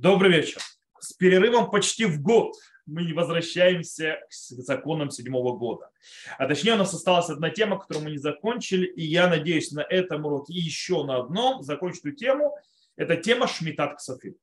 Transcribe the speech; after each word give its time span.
Добрый 0.00 0.30
вечер. 0.30 0.60
С 1.00 1.12
перерывом 1.12 1.72
почти 1.72 2.04
в 2.04 2.22
год 2.22 2.54
мы 2.86 3.12
возвращаемся 3.14 4.20
к 4.28 4.32
законам 4.32 5.10
седьмого 5.10 5.58
года. 5.58 5.90
А 6.38 6.46
точнее 6.46 6.74
у 6.74 6.76
нас 6.76 6.94
осталась 6.94 7.28
одна 7.30 7.50
тема, 7.50 7.80
которую 7.80 8.04
мы 8.04 8.12
не 8.12 8.18
закончили, 8.18 8.86
и 8.86 9.04
я 9.04 9.26
надеюсь 9.26 9.72
на 9.72 9.80
этом 9.80 10.24
уроке 10.24 10.52
и 10.52 10.60
еще 10.60 11.02
на 11.02 11.16
одном 11.16 11.64
закончить 11.64 12.04
эту 12.04 12.14
тему. 12.14 12.56
Это 12.94 13.16
тема 13.16 13.48
Шмитат 13.48 13.96
Ксафим. 13.96 14.36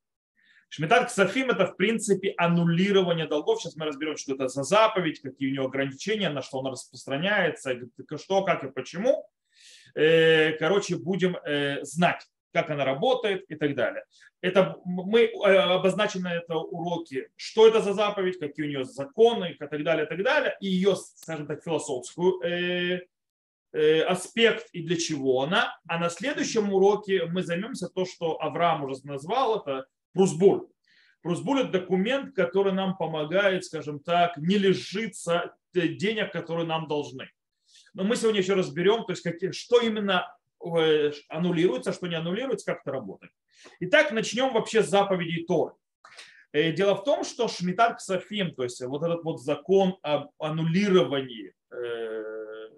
Шмитат 0.68 1.08
Ксафим– 1.08 1.50
это, 1.52 1.68
в 1.68 1.78
принципе, 1.78 2.34
аннулирование 2.36 3.26
долгов. 3.26 3.62
Сейчас 3.62 3.78
мы 3.78 3.86
разберем, 3.86 4.18
что 4.18 4.34
это 4.34 4.50
за 4.50 4.64
заповедь, 4.64 5.22
какие 5.22 5.48
у 5.48 5.52
нее 5.52 5.64
ограничения, 5.64 6.30
на 6.30 6.42
что 6.42 6.60
она 6.60 6.72
распространяется, 6.72 7.80
что, 8.18 8.44
как 8.44 8.66
и 8.66 8.72
почему. 8.72 9.26
Э, 9.96 10.52
короче, 10.58 10.98
будем 10.98 11.38
э, 11.38 11.82
знать 11.86 12.28
как 12.56 12.70
она 12.70 12.86
работает 12.86 13.44
и 13.50 13.56
так 13.56 13.76
далее. 13.76 14.06
Это 14.40 14.78
мы 14.86 15.23
э, 15.23 15.58
обозначим 15.77 16.22
на 16.22 16.34
этом 16.34 16.64
уроке, 16.72 17.28
что 17.36 17.68
это 17.68 17.81
за 17.81 17.94
заповедь, 17.94 18.40
какие 18.40 18.66
у 18.66 18.70
нее 18.70 18.86
законы 18.86 19.52
и 19.52 19.54
так 19.55 19.84
далее, 19.84 20.05
и 20.05 20.08
так 20.08 20.23
далее, 20.23 20.55
и 20.62 20.68
ее, 20.68 20.95
скажем 20.95 21.48
так, 21.48 21.62
философскую 21.62 22.41
э, 22.44 23.02
э, 23.73 24.02
аспект 24.04 24.70
и 24.72 24.84
для 24.84 24.95
чего 24.95 25.44
она. 25.44 25.78
А 25.86 26.00
на 26.00 26.09
следующем 26.09 26.72
уроке 26.72 27.26
мы 27.26 27.44
займемся 27.44 27.90
то, 27.90 28.05
что 28.05 28.41
Авраам 28.41 28.86
уже 28.86 29.06
назвал, 29.06 29.59
это 29.59 29.86
Прусбуль. 30.14 30.62
Прусбуль– 31.22 31.59
это 31.62 31.80
документ, 31.80 32.34
который 32.36 32.72
нам 32.72 32.95
помогает, 32.95 33.66
скажем 33.66 34.00
так, 34.00 34.38
не 34.38 34.58
лишиться 34.58 35.56
денег, 35.73 36.31
которые 36.31 36.66
нам 36.66 36.88
должны. 36.88 37.30
Но 37.94 38.06
мы 38.06 38.16
сегодня 38.16 38.40
еще 38.40 38.53
разберем, 38.53 39.03
то 39.03 39.12
есть 39.12 39.23
какие, 39.23 39.52
что 39.52 39.81
именно 39.81 40.34
аннулируется, 41.30 41.94
что 41.94 42.08
не 42.08 42.16
аннулируется, 42.16 42.66
как 42.66 42.82
это 42.82 42.92
работает. 42.92 43.32
Итак, 43.80 44.12
начнем 44.12 44.54
вообще 44.54 44.84
с 44.84 44.90
заповедей 44.90 45.46
Торы. 45.46 45.73
Э, 46.52 46.72
дело 46.72 46.96
в 46.96 47.04
том, 47.04 47.23
что 47.23 47.48
Шмитар 47.48 47.95
Ксафим, 47.98 48.53
то 48.56 48.64
есть 48.64 48.81
вот 48.81 49.04
этот 49.04 49.23
вот 49.23 49.42
закон 49.42 49.98
об 50.02 50.31
аннулировании 50.39 51.54
э, 51.72 52.70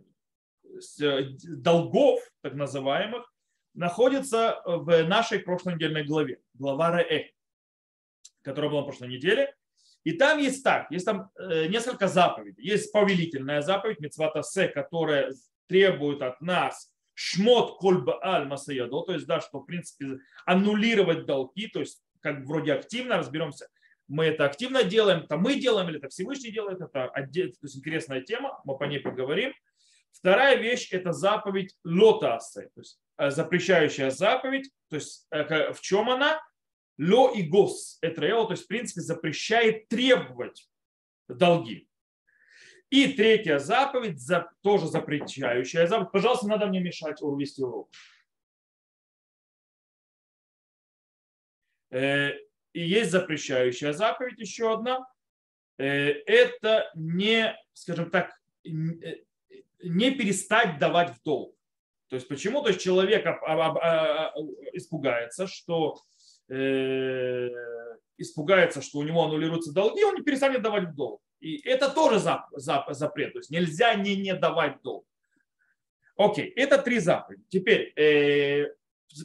долгов, 1.44 2.20
так 2.42 2.53
называемых, 2.53 3.31
находится 3.73 4.61
в 4.66 5.04
нашей 5.04 5.39
прошлой 5.39 5.76
недельной 5.76 6.04
главе, 6.04 6.39
глава 6.56 6.92
Ре, 6.92 7.31
которая 8.42 8.72
была 8.72 8.81
в 8.81 8.86
прошлой 8.86 9.09
неделе. 9.09 9.54
И 10.04 10.14
там 10.14 10.39
есть 10.39 10.64
так, 10.64 10.89
есть 10.89 11.06
там 11.06 11.30
несколько 11.38 12.08
заповедей. 12.08 12.64
Есть 12.64 12.92
повелительная 12.92 13.61
заповедь, 13.61 14.00
Мецватасе, 14.00 14.67
которая 14.70 15.33
требует 15.67 16.22
от 16.22 16.42
нас 16.42 16.92
шмот 17.20 17.80
кольба 17.80 18.20
аль 18.23 18.46
масаядо, 18.46 19.02
то 19.02 19.12
есть, 19.12 19.26
да, 19.26 19.42
что, 19.42 19.60
в 19.60 19.66
принципе, 19.66 20.20
аннулировать 20.46 21.26
долги, 21.26 21.68
то 21.68 21.80
есть, 21.80 22.04
как 22.22 22.46
вроде 22.46 22.73
активно, 22.73 23.18
разберемся, 23.18 23.68
мы 24.08 24.26
это 24.26 24.46
активно 24.46 24.84
делаем, 24.84 25.23
это 25.23 25.36
мы 25.36 25.56
делаем 25.56 25.90
или 25.90 25.98
это 25.98 26.10
Всевышний 26.10 26.52
делает, 26.52 26.80
это 26.80 27.12
то 27.12 27.20
есть 27.34 27.76
интересная 27.76 28.22
тема, 28.22 28.62
мы 28.66 28.78
по 28.78 28.84
ней 28.84 29.00
поговорим. 29.00 29.52
Вторая 30.12 30.58
вещь– 30.58 30.90
это 30.92 31.12
заповедь 31.12 31.76
лотасы, 31.84 32.70
то 32.76 32.82
есть 32.82 33.00
э, 33.18 33.32
запрещающая 33.32 34.12
заповедь, 34.12 34.70
то 34.90 34.98
есть 34.98 35.26
э, 35.32 35.73
в 35.73 35.82
чем 35.82 36.12
она? 36.12 36.40
Ло 37.00 37.32
и 37.32 37.42
гос, 37.42 37.98
это 38.02 38.22
то 38.22 38.52
есть 38.52 38.66
в 38.66 38.68
принципе 38.68 39.02
запрещает 39.02 39.88
требовать 39.88 40.70
долги. 41.28 41.86
И 42.89 43.13
третья 43.13 43.59
заповедь, 43.59 44.21
тоже 44.61 44.88
запрещающая 44.88 45.88
заповедь. 45.88 46.11
Пожалуйста, 46.11 46.47
надо 46.47 46.67
мне 46.67 46.80
мешать 46.80 47.21
вести 47.21 47.61
урок. 47.61 47.89
Э, 51.89 52.31
и 52.73 52.81
есть 52.81 53.11
запрещающая 53.11 53.93
заповедь, 53.93 54.39
еще 54.39 54.73
одна. 54.73 55.05
Э, 55.77 56.11
это 56.11 56.89
не, 56.95 57.55
скажем 57.73 58.09
так, 58.09 58.31
э, 58.64 58.70
не 59.83 60.11
перестать 60.11 60.80
давать 60.80 61.15
в 61.15 61.21
долг. 61.23 61.55
То 62.09 62.15
есть 62.15 62.27
почему? 62.27 62.61
То 62.61 62.70
есть 62.70 62.81
человек 62.81 63.26
испугается, 64.71 65.45
что 65.45 65.99
испугается, 68.17 68.81
что 68.81 68.99
у 68.99 69.03
него 69.03 69.26
аннулируются 69.26 69.73
долги, 69.73 70.05
он 70.05 70.15
не 70.15 70.23
перестанет 70.23 70.61
давать 70.61 70.86
в 70.86 70.95
долг. 70.95 71.21
И 71.39 71.58
это 71.67 71.89
тоже 71.89 72.20
запрет. 72.20 73.33
То 73.33 73.39
есть 73.39 73.52
нельзя 73.52 73.93
не, 73.95 74.15
не 74.15 74.33
давать 74.33 74.81
долг. 74.81 75.05
Окей, 76.17 76.49
это 76.55 76.80
три 76.80 76.99
заповеди. 76.99 77.43
Теперь, 77.48 77.93
э, 77.95 78.73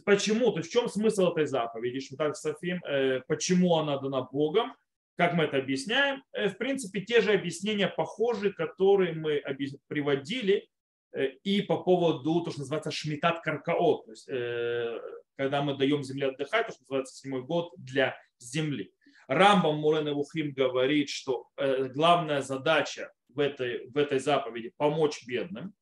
почему, 0.04 0.52
то 0.52 0.58
есть 0.58 0.68
в 0.68 0.72
чем 0.72 0.88
смысл 0.88 1.28
этой 1.28 1.46
заповеди, 1.46 2.00
Шмитат 2.00 2.36
Софим, 2.36 2.82
э, 2.84 3.20
почему 3.26 3.76
она 3.76 3.98
дана 3.98 4.22
Богом, 4.22 4.74
как 5.16 5.34
мы 5.34 5.44
это 5.44 5.56
объясняем? 5.56 6.22
Э, 6.32 6.48
в 6.48 6.58
принципе, 6.58 7.00
те 7.00 7.20
же 7.22 7.32
объяснения 7.32 7.88
похожи, 7.88 8.52
которые 8.52 9.14
мы 9.14 9.42
приводили 9.86 10.68
э, 11.12 11.28
и 11.44 11.62
по 11.62 11.82
поводу, 11.82 12.42
то, 12.42 12.50
что 12.50 12.60
называется 12.60 12.90
шмитат 12.90 13.40
каркаот, 13.40 14.04
то 14.04 14.10
есть 14.10 14.28
э, 14.28 15.00
когда 15.36 15.62
мы 15.62 15.76
даем 15.76 16.02
земле 16.02 16.28
отдыхать, 16.28 16.66
то, 16.66 16.72
что 16.72 16.82
называется 16.82 17.16
седьмой 17.16 17.42
год 17.42 17.72
для 17.76 18.16
земли. 18.38 18.92
Рамбам 19.34 19.76
Мурен 19.76 20.12
Вухим 20.14 20.52
говорит, 20.52 21.08
что 21.08 21.48
э, 21.56 21.84
главная 21.86 22.42
задача 22.42 23.12
в 23.28 23.38
этой, 23.38 23.88
в 23.88 23.96
этой 23.96 24.18
заповеди 24.18 24.72
помочь 24.76 25.26
бедным, 25.26 25.74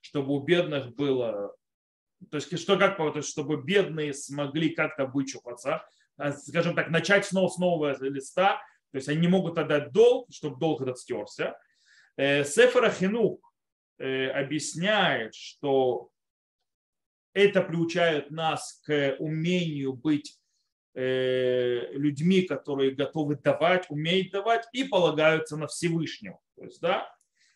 чтобы 0.00 0.34
у 0.34 0.40
бедных 0.40 0.94
было, 0.94 1.54
то 2.30 2.36
есть 2.36 2.58
что 2.58 2.76
как, 2.78 2.96
то 2.96 3.12
есть, 3.14 3.28
чтобы 3.28 3.62
бедные 3.62 4.12
смогли 4.12 4.70
как-то 4.70 5.06
вычупаться, 5.06 5.84
а, 6.16 6.32
скажем 6.32 6.74
так, 6.74 6.90
начать 6.90 7.26
снова 7.26 7.48
с 7.48 7.58
нового 7.58 7.96
листа, 8.04 8.60
то 8.90 8.96
есть 8.96 9.08
они 9.08 9.20
не 9.20 9.28
могут 9.28 9.58
отдать 9.58 9.92
долг, 9.92 10.28
чтобы 10.32 10.58
долг 10.58 10.80
этот 10.82 10.98
стерся. 10.98 11.56
Э, 12.16 12.44
Сефера 12.44 12.90
Хинух 12.90 13.40
э, 13.98 14.28
объясняет, 14.28 15.34
что 15.34 16.10
это 17.34 17.62
приучает 17.62 18.30
нас 18.30 18.80
к 18.84 19.16
умению 19.18 19.92
быть 19.92 20.37
людьми, 20.98 22.42
которые 22.42 22.90
готовы 22.90 23.36
давать, 23.36 23.86
умеют 23.88 24.32
давать 24.32 24.66
и 24.72 24.82
полагаются 24.82 25.56
на 25.56 25.68
Всевышнего. 25.68 26.40
То 26.56 26.64
есть, 26.64 26.80
да, 26.80 27.08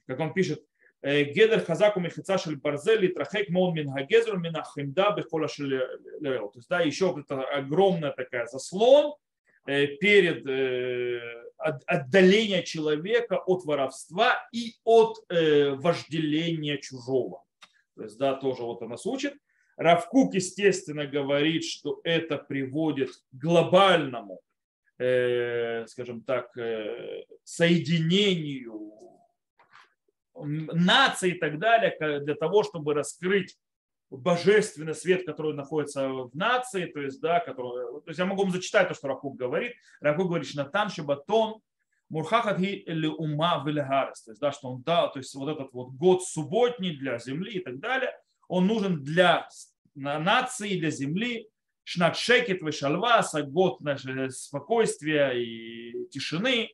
как 0.07 0.21
он 0.21 0.33
пишет, 0.33 0.65
«Э, 1.01 1.25
Гедер 1.25 1.65
хазаку 1.65 1.99
мехица 1.99 2.39
шель 2.39 2.57
барзели 2.57 3.09
трахек 3.09 3.49
мон 3.49 3.75
мин 3.75 3.91
хагезер 3.91 4.37
мин 4.39 4.57
ахимда 4.57 5.11
То 5.11 6.53
есть, 6.55 6.69
да, 6.69 6.81
еще 6.81 7.17
это 7.19 7.43
огромная 7.43 8.13
такая 8.13 8.47
заслон 8.47 9.17
э, 9.67 9.87
перед 9.87 10.47
отдаление 11.87 12.63
человека 12.65 13.39
от 13.39 13.65
воровства 13.65 14.49
и 14.53 14.75
от 14.85 15.19
вожделения 15.29 16.77
чужого. 16.79 17.45
То 17.97 18.03
есть, 18.03 18.19
да, 18.19 18.35
тоже 18.35 18.63
вот 18.63 18.83
она 18.83 18.97
учит. 19.05 19.35
Равкук, 19.83 20.35
естественно, 20.35 21.07
говорит, 21.07 21.65
что 21.65 22.01
это 22.05 22.39
приводит 22.39 23.11
к 23.11 23.21
глобальному, 23.33 24.41
э, 24.99 25.87
скажем 25.87 26.23
так, 26.23 26.57
э, 26.57 27.25
соединению 27.45 28.93
наций 30.35 31.33
и 31.33 31.39
так 31.39 31.59
далее, 31.59 32.21
для 32.21 32.35
того, 32.35 32.63
чтобы 32.63 32.95
раскрыть 32.95 33.57
божественный 34.11 34.95
свет, 34.95 35.25
который 35.25 35.55
находится 35.55 36.09
в 36.09 36.35
нации, 36.35 36.87
то 36.87 37.01
есть, 37.01 37.21
да, 37.21 37.41
который, 37.41 38.01
то 38.03 38.09
есть 38.09 38.19
я 38.19 38.27
могу 38.27 38.43
вам 38.43 38.53
зачитать 38.53 38.89
то, 38.89 38.95
что 38.95 39.09
Рахук 39.09 39.37
говорит. 39.37 39.73
Рахук 40.01 40.29
говорит, 40.29 40.47
что 40.47 40.65
Натан 40.65 40.91
Шабатон 40.91 41.61
Мурхахат 42.11 42.61
или 42.61 43.07
ума 43.07 43.63
вильгарес, 43.65 44.23
то 44.23 44.33
есть, 44.33 44.41
да, 44.41 44.53
что 44.53 44.69
он 44.69 44.83
дал, 44.83 45.11
то 45.11 45.19
есть 45.19 45.35
вот 45.35 45.49
этот 45.49 45.73
вот 45.73 45.93
год 45.93 46.23
субботний 46.23 46.95
для 46.95 47.19
земли 47.19 47.53
и 47.53 47.61
так 47.61 47.81
далее, 47.81 48.13
он 48.49 48.67
нужен 48.67 49.03
для 49.03 49.49
нации, 49.95 50.79
для 50.79 50.91
земли. 50.91 51.49
Шнат 51.85 52.17
шекет 52.17 52.63
вешалва, 52.63 53.23
год 53.45 53.81
спокойствия 54.31 55.31
и 55.31 56.09
тишины. 56.11 56.71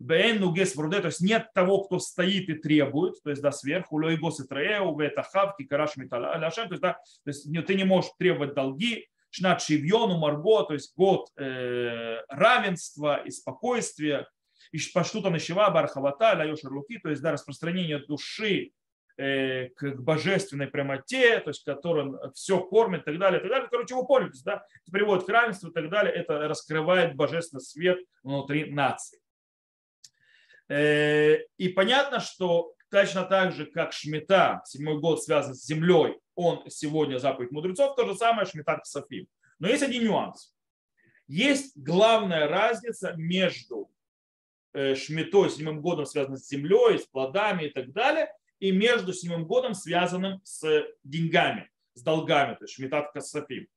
Бен 0.00 0.40
нугес 0.40 0.76
вруде, 0.76 1.00
то 1.00 1.08
есть 1.08 1.20
нет 1.20 1.48
того, 1.54 1.82
кто 1.82 1.98
стоит 1.98 2.48
и 2.48 2.54
требует, 2.54 3.20
то 3.24 3.30
есть 3.30 3.42
да, 3.42 3.50
сверху, 3.50 4.00
лой 4.00 4.16
гос 4.16 4.38
и 4.38 4.46
траеу, 4.46 4.96
вета 4.96 5.24
хавки, 5.24 5.64
караш 5.64 5.96
металяшем, 5.96 6.68
то 6.68 6.74
есть 6.74 6.82
да, 6.82 6.92
то 6.92 7.30
есть 7.30 7.66
ты 7.66 7.74
не 7.74 7.82
можешь 7.82 8.12
требовать 8.16 8.54
долги, 8.54 9.08
шнат 9.30 9.60
шивьону, 9.60 10.18
марго, 10.18 10.62
то 10.62 10.74
есть 10.74 10.94
год 10.96 11.28
э, 11.36 12.18
равенства 12.28 13.24
и 13.24 13.30
спокойствия, 13.30 14.28
и 14.70 14.78
паштута 14.94 15.30
нащева, 15.30 15.68
бархавата, 15.70 16.34
ля 16.34 16.54
луки, 16.70 16.98
то 16.98 17.10
есть 17.10 17.20
да, 17.20 17.32
распространение 17.32 17.98
души 17.98 18.70
к 19.18 19.96
божественной 19.96 20.68
прямоте, 20.68 21.40
то 21.40 21.50
есть 21.50 21.64
который 21.64 22.12
все 22.34 22.60
кормит 22.60 23.02
и 23.02 23.04
так 23.04 23.18
далее, 23.18 23.40
и 23.40 23.42
так 23.42 23.50
далее. 23.50 23.68
Короче, 23.68 23.96
вы 23.96 24.06
поняли, 24.06 24.30
да? 24.44 24.64
это 24.82 24.92
приводит 24.92 25.26
к 25.26 25.28
равенству 25.28 25.70
и 25.70 25.72
так 25.72 25.90
далее, 25.90 26.14
это 26.14 26.46
раскрывает 26.46 27.16
божественный 27.16 27.60
свет 27.60 27.98
внутри 28.22 28.70
нации. 28.70 29.20
Э, 30.68 31.38
и 31.56 31.68
понятно, 31.70 32.20
что 32.20 32.74
точно 32.90 33.24
так 33.24 33.52
же, 33.52 33.66
как 33.66 33.92
Шмита, 33.92 34.62
седьмой 34.64 35.00
год 35.00 35.22
связан 35.22 35.54
с 35.54 35.66
землей, 35.66 36.18
он 36.34 36.62
сегодня 36.68 37.18
заповедь 37.18 37.50
мудрецов, 37.50 37.96
то 37.96 38.06
же 38.06 38.14
самое 38.14 38.46
Шмита 38.46 38.78
Ксафим. 38.78 39.26
Но 39.58 39.68
есть 39.68 39.82
один 39.82 40.04
нюанс. 40.04 40.54
Есть 41.26 41.76
главная 41.76 42.46
разница 42.46 43.14
между 43.16 43.90
э, 44.72 44.94
шмитой, 44.94 45.50
седьмым 45.50 45.82
годом, 45.82 46.06
связанным 46.06 46.38
с 46.38 46.48
землей, 46.48 46.98
с 46.98 47.06
плодами 47.06 47.64
и 47.64 47.70
так 47.70 47.92
далее, 47.92 48.32
и 48.60 48.72
между 48.72 49.12
седьмым 49.12 49.46
годом, 49.46 49.74
связанным 49.74 50.40
с 50.44 50.84
деньгами, 51.04 51.70
с 51.94 52.02
долгами, 52.02 52.54
то 52.54 52.64
есть 52.64 52.74
шмитат 52.74 53.12
касапим. 53.12 53.68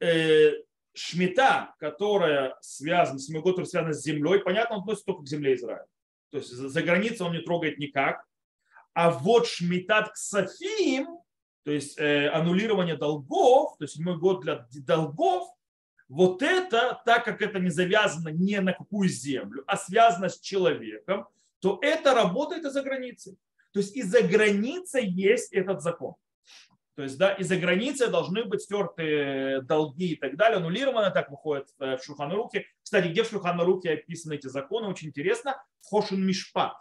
Э, 0.00 0.52
шмита, 0.92 1.74
которая 1.78 2.56
связана, 2.60 3.18
седьмой 3.18 3.42
год, 3.42 3.54
который 3.54 3.66
связан 3.66 3.94
с 3.94 4.02
землей, 4.02 4.40
понятно, 4.40 4.76
он 4.76 4.82
относится 4.82 5.06
только 5.06 5.22
к 5.22 5.28
земле 5.28 5.54
Израиля. 5.54 5.86
То 6.30 6.38
есть 6.38 6.50
за 6.50 6.82
границей 6.82 7.26
он 7.26 7.32
не 7.32 7.40
трогает 7.40 7.78
никак. 7.78 8.24
А 8.92 9.10
вот 9.10 9.46
шмитат 9.46 10.12
ксафим, 10.12 11.18
то 11.64 11.70
есть 11.70 11.98
э, 11.98 12.28
аннулирование 12.28 12.96
долгов, 12.96 13.76
то 13.78 13.84
есть 13.84 13.94
седьмой 13.94 14.18
год 14.18 14.42
для 14.42 14.66
долгов, 14.86 15.48
вот 16.08 16.42
это, 16.42 17.00
так 17.04 17.24
как 17.24 17.40
это 17.40 17.58
не 17.58 17.70
завязано 17.70 18.28
ни 18.28 18.56
на 18.56 18.72
какую 18.72 19.08
землю, 19.08 19.64
а 19.66 19.76
связано 19.76 20.28
с 20.28 20.38
человеком, 20.38 21.26
то 21.60 21.78
это 21.80 22.14
работает 22.14 22.64
из-за 22.64 22.82
границы. 22.82 23.36
То 23.74 23.80
есть 23.80 23.96
из-за 23.96 24.22
границы 24.22 25.00
есть 25.02 25.52
этот 25.52 25.82
закон. 25.82 26.14
То 26.94 27.02
есть, 27.02 27.18
да, 27.18 27.32
из-за 27.32 27.56
границы 27.56 28.06
должны 28.06 28.44
быть 28.44 28.62
стерты 28.62 29.62
долги 29.62 30.12
и 30.12 30.16
так 30.16 30.36
далее. 30.36 30.58
Аннулировано 30.58 31.10
так 31.10 31.28
выходит 31.28 31.66
э, 31.80 31.96
в 31.96 32.04
Шуханаруке. 32.04 32.66
Кстати, 32.84 33.08
где 33.08 33.24
в 33.24 33.28
Шуханаруке 33.28 33.94
описаны 33.94 34.34
эти 34.34 34.46
законы, 34.46 34.86
очень 34.86 35.08
интересно. 35.08 35.60
В 35.80 35.88
Хошин 35.88 36.24
Мишпат. 36.24 36.74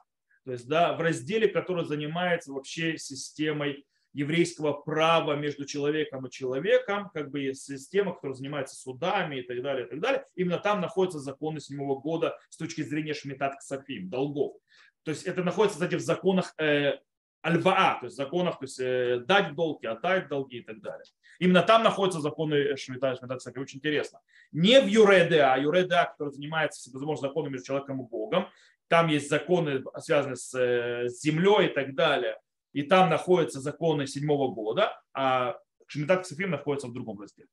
То 0.46 0.52
есть, 0.52 0.68
да, 0.68 0.94
в 0.94 1.02
разделе, 1.02 1.48
который 1.48 1.84
занимается 1.86 2.54
вообще 2.54 3.00
системой 3.00 3.88
еврейского 4.12 4.74
права 4.74 5.36
между 5.36 5.66
человеком 5.66 6.28
и 6.28 6.32
человеком, 6.32 7.10
как 7.12 7.32
бы 7.32 7.52
система, 7.56 8.14
которая 8.14 8.36
занимается 8.36 8.76
судами 8.76 9.38
и 9.38 9.42
так 9.42 9.64
далее, 9.64 9.88
и 9.88 9.90
так 9.90 10.00
далее. 10.00 10.26
Именно 10.36 10.60
там 10.60 10.80
находятся 10.80 11.18
законы 11.18 11.60
седьмого 11.60 12.00
года 12.00 12.38
с 12.50 12.58
точки 12.58 12.84
зрения 12.84 13.16
шмитат 13.16 13.58
ксафим, 13.58 14.10
долгов. 14.10 14.58
То 15.04 15.12
есть 15.12 15.24
это 15.24 15.44
находится, 15.44 15.78
кстати, 15.80 15.96
в 15.96 16.02
законах 16.02 16.54
э, 16.58 17.00
альваа, 17.42 18.00
то 18.00 18.06
есть 18.06 18.16
законах, 18.16 18.60
то 18.60 18.66
есть 18.66 18.80
э, 18.80 19.20
дать 19.26 19.56
долги, 19.56 19.88
отдать 19.88 20.28
долги 20.30 20.58
и 20.58 20.64
так 20.64 20.82
далее. 20.82 21.06
Именно 21.40 21.64
там 21.64 21.84
находятся 21.84 22.22
законы 22.22 22.78
Шмита, 22.78 23.16
Шмита 23.16 23.36
кстати, 23.38 23.58
очень 23.58 23.80
интересно. 23.80 24.20
Не 24.52 24.82
в 24.82 24.88
Юреда, 24.88 25.54
а 25.54 25.58
Юреда, 25.58 26.10
который 26.12 26.32
занимается 26.32 26.90
возможно, 26.94 27.28
законами 27.28 27.54
между 27.54 27.68
человеком 27.68 28.02
и 28.02 28.08
Богом. 28.08 28.48
Там 28.88 29.08
есть 29.08 29.30
законы, 29.30 29.84
связанные 29.98 30.36
с, 30.36 30.54
э, 30.58 31.10
с 31.10 31.22
землей 31.22 31.68
и 31.68 31.74
так 31.74 31.96
далее 31.96 32.38
и 32.74 32.82
там 32.82 33.10
находятся 33.10 33.62
законы 33.62 34.08
седьмого 34.08 34.54
года, 34.54 35.00
а 35.14 35.58
Шмитат 35.88 36.24
Ксафим 36.24 36.50
находится 36.50 36.88
в 36.88 36.94
другом 36.94 37.22
разделе. 37.22 37.48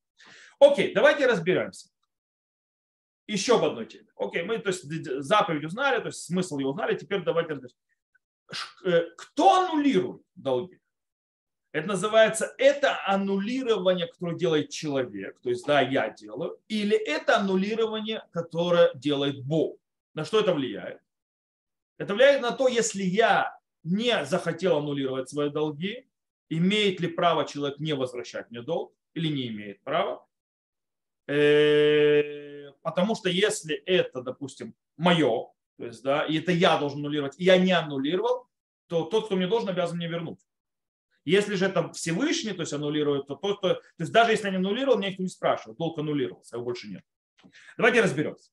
Окей, 0.58 0.92
давайте 0.94 1.26
разберемся. 1.26 1.90
Еще 3.30 3.54
об 3.54 3.64
одной 3.64 3.86
теме. 3.86 4.08
Окей, 4.16 4.42
мы 4.42 4.58
то 4.58 4.70
есть, 4.70 4.84
заповедь 5.22 5.64
узнали, 5.64 6.00
то 6.00 6.06
есть 6.06 6.24
смысл 6.24 6.58
ее 6.58 6.66
узнали, 6.66 6.96
теперь 6.96 7.22
давайте 7.22 7.52
разберемся. 7.52 7.76
Э, 8.84 9.02
кто 9.16 9.54
аннулирует 9.54 10.22
долги? 10.34 10.80
Это 11.70 11.86
называется, 11.86 12.52
это 12.58 12.98
аннулирование, 13.06 14.08
которое 14.08 14.36
делает 14.36 14.70
человек, 14.70 15.38
то 15.40 15.50
есть 15.50 15.64
да, 15.64 15.80
я 15.80 16.10
делаю, 16.10 16.58
или 16.66 16.96
это 16.96 17.36
аннулирование, 17.36 18.24
которое 18.32 18.92
делает 18.94 19.44
Бог. 19.44 19.78
На 20.14 20.24
что 20.24 20.40
это 20.40 20.52
влияет? 20.52 21.00
Это 21.98 22.14
влияет 22.14 22.42
на 22.42 22.50
то, 22.50 22.66
если 22.66 23.04
я 23.04 23.56
не 23.84 24.24
захотел 24.24 24.78
аннулировать 24.78 25.30
свои 25.30 25.50
долги, 25.50 26.08
имеет 26.48 26.98
ли 26.98 27.06
право 27.06 27.44
человек 27.44 27.78
не 27.78 27.92
возвращать 27.92 28.50
мне 28.50 28.62
долг 28.62 28.92
или 29.14 29.28
не 29.28 29.46
имеет 29.46 29.80
права. 29.82 30.26
Э, 31.28 32.49
потому 32.82 33.14
что 33.14 33.28
если 33.28 33.74
это, 33.74 34.22
допустим, 34.22 34.74
мое, 34.96 35.48
то 35.78 35.86
есть, 35.86 36.02
да, 36.02 36.24
и 36.24 36.38
это 36.38 36.52
я 36.52 36.78
должен 36.78 36.98
аннулировать, 36.98 37.38
и 37.38 37.44
я 37.44 37.56
не 37.56 37.72
аннулировал, 37.72 38.48
то 38.86 39.04
тот, 39.04 39.26
кто 39.26 39.36
мне 39.36 39.46
должен, 39.46 39.68
обязан 39.68 39.96
мне 39.96 40.08
вернуть. 40.08 40.40
Если 41.24 41.54
же 41.54 41.66
это 41.66 41.92
Всевышний, 41.92 42.52
то 42.52 42.62
есть 42.62 42.72
аннулирует, 42.72 43.26
то 43.26 43.34
тот, 43.34 43.58
кто... 43.58 43.74
То 43.74 43.82
есть 43.98 44.12
даже 44.12 44.32
если 44.32 44.46
я 44.46 44.50
не 44.50 44.56
аннулировал, 44.56 44.98
меня 44.98 45.10
никто 45.10 45.22
не 45.22 45.28
спрашивает, 45.28 45.78
долг 45.78 45.98
аннулировался, 45.98 46.56
его 46.56 46.64
больше 46.64 46.88
нет. 46.88 47.04
Давайте 47.76 48.00
разберемся. 48.00 48.50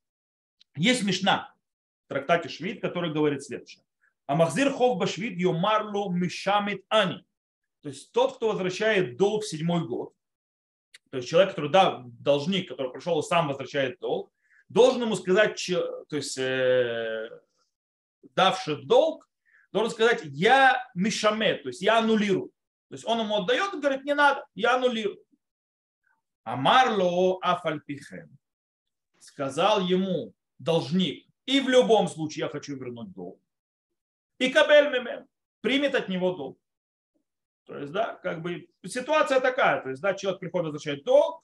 Есть 0.75 1.03
Мишна 1.03 1.53
в 2.05 2.09
трактате 2.09 2.49
Швид, 2.49 2.81
который 2.81 3.11
говорит 3.11 3.43
следующее. 3.43 3.83
А 4.27 4.35
махзир 4.35 4.71
хов 4.71 4.97
башвид 4.97 5.37
йомарло 5.37 6.11
мишамит 6.11 6.85
ани. 6.89 7.25
То 7.81 7.89
есть 7.89 8.11
тот, 8.11 8.35
кто 8.35 8.49
возвращает 8.49 9.17
долг 9.17 9.43
в 9.43 9.47
седьмой 9.47 9.87
год, 9.87 10.13
то 11.09 11.17
есть 11.17 11.29
человек, 11.29 11.51
который, 11.51 11.71
да, 11.71 12.03
должник, 12.19 12.69
который 12.69 12.91
пришел 12.91 13.19
и 13.19 13.23
сам 13.23 13.47
возвращает 13.47 13.99
долг, 13.99 14.31
должен 14.69 15.01
ему 15.01 15.15
сказать, 15.15 15.63
то 16.09 16.15
есть 16.15 16.37
э, 16.37 17.29
давший 18.35 18.85
долг, 18.85 19.29
должен 19.71 19.91
сказать, 19.91 20.21
я 20.25 20.81
мишамет, 20.95 21.63
то 21.63 21.69
есть 21.69 21.81
я 21.81 21.99
аннулирую. 21.99 22.51
То 22.89 22.95
есть 22.95 23.05
он 23.05 23.19
ему 23.19 23.37
отдает 23.37 23.73
и 23.73 23.79
говорит, 23.79 24.05
не 24.05 24.13
надо, 24.13 24.45
я 24.55 24.75
аннулирую. 24.75 25.19
Амарло 26.43 27.37
афальпихем. 27.41 28.37
Сказал 29.19 29.81
ему 29.81 30.33
должник, 30.59 31.27
и 31.45 31.59
в 31.59 31.67
любом 31.67 32.07
случае 32.07 32.45
я 32.45 32.49
хочу 32.49 32.77
вернуть 32.77 33.11
долг 33.11 33.39
и 34.39 34.49
кабель 34.49 34.89
мемен, 34.89 35.27
примет 35.61 35.95
от 35.95 36.09
него 36.09 36.33
долг. 36.33 36.59
То 37.67 37.77
есть, 37.79 37.91
да, 37.91 38.15
как 38.15 38.41
бы 38.41 38.67
ситуация 38.85 39.41
такая, 39.41 39.81
то 39.81 39.89
есть, 39.89 40.01
да, 40.01 40.13
человек 40.13 40.39
приходит 40.39 40.67
возвращает 40.67 41.03
долг, 41.03 41.43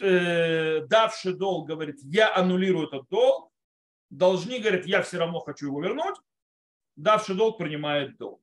э, 0.00 0.86
давший 0.86 1.34
долг 1.34 1.66
говорит, 1.66 1.96
я 2.02 2.34
аннулирую 2.34 2.86
этот 2.86 3.08
долг, 3.08 3.50
должник 4.08 4.62
говорит, 4.62 4.86
я 4.86 5.02
все 5.02 5.18
равно 5.18 5.40
хочу 5.40 5.66
его 5.66 5.82
вернуть, 5.82 6.14
давший 6.94 7.34
долг 7.34 7.58
принимает 7.58 8.16
долг. 8.18 8.40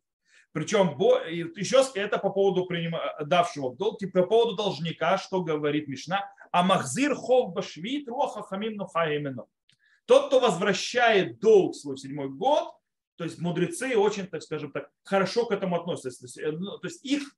Причем 0.51 0.97
еще 1.57 1.83
это 1.95 2.17
по 2.17 2.29
поводу 2.29 2.67
давшего 3.25 3.75
долг, 3.75 4.01
и 4.01 4.05
по 4.05 4.23
поводу 4.23 4.55
должника, 4.55 5.17
что 5.17 5.41
говорит 5.41 5.87
Мишна, 5.87 6.29
а 6.51 6.63
махзир 6.63 7.15
хов 7.15 7.53
башвит 7.53 8.07
роха 8.07 8.41
хамим 8.41 8.77
именно. 9.09 9.45
Тот, 10.05 10.27
кто 10.27 10.39
возвращает 10.39 11.39
долг 11.39 11.75
свой 11.75 11.97
седьмой 11.97 12.29
год, 12.29 12.73
то 13.17 13.23
есть 13.23 13.39
мудрецы 13.39 13.95
очень, 13.97 14.27
так 14.27 14.41
скажем 14.43 14.71
так, 14.71 14.89
хорошо 15.03 15.45
к 15.45 15.51
этому 15.51 15.75
относятся. 15.75 16.19
То 16.19 16.25
есть, 16.25 16.37
э, 16.37 16.51
ну, 16.51 16.79
их, 17.03 17.35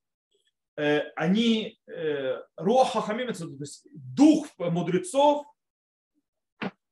э, 0.76 1.10
они, 1.14 1.78
э, 1.86 2.42
руаха 2.56 3.00
хамимец, 3.00 3.38
то 3.38 3.46
есть 3.60 3.86
дух 3.92 4.46
мудрецов, 4.58 5.46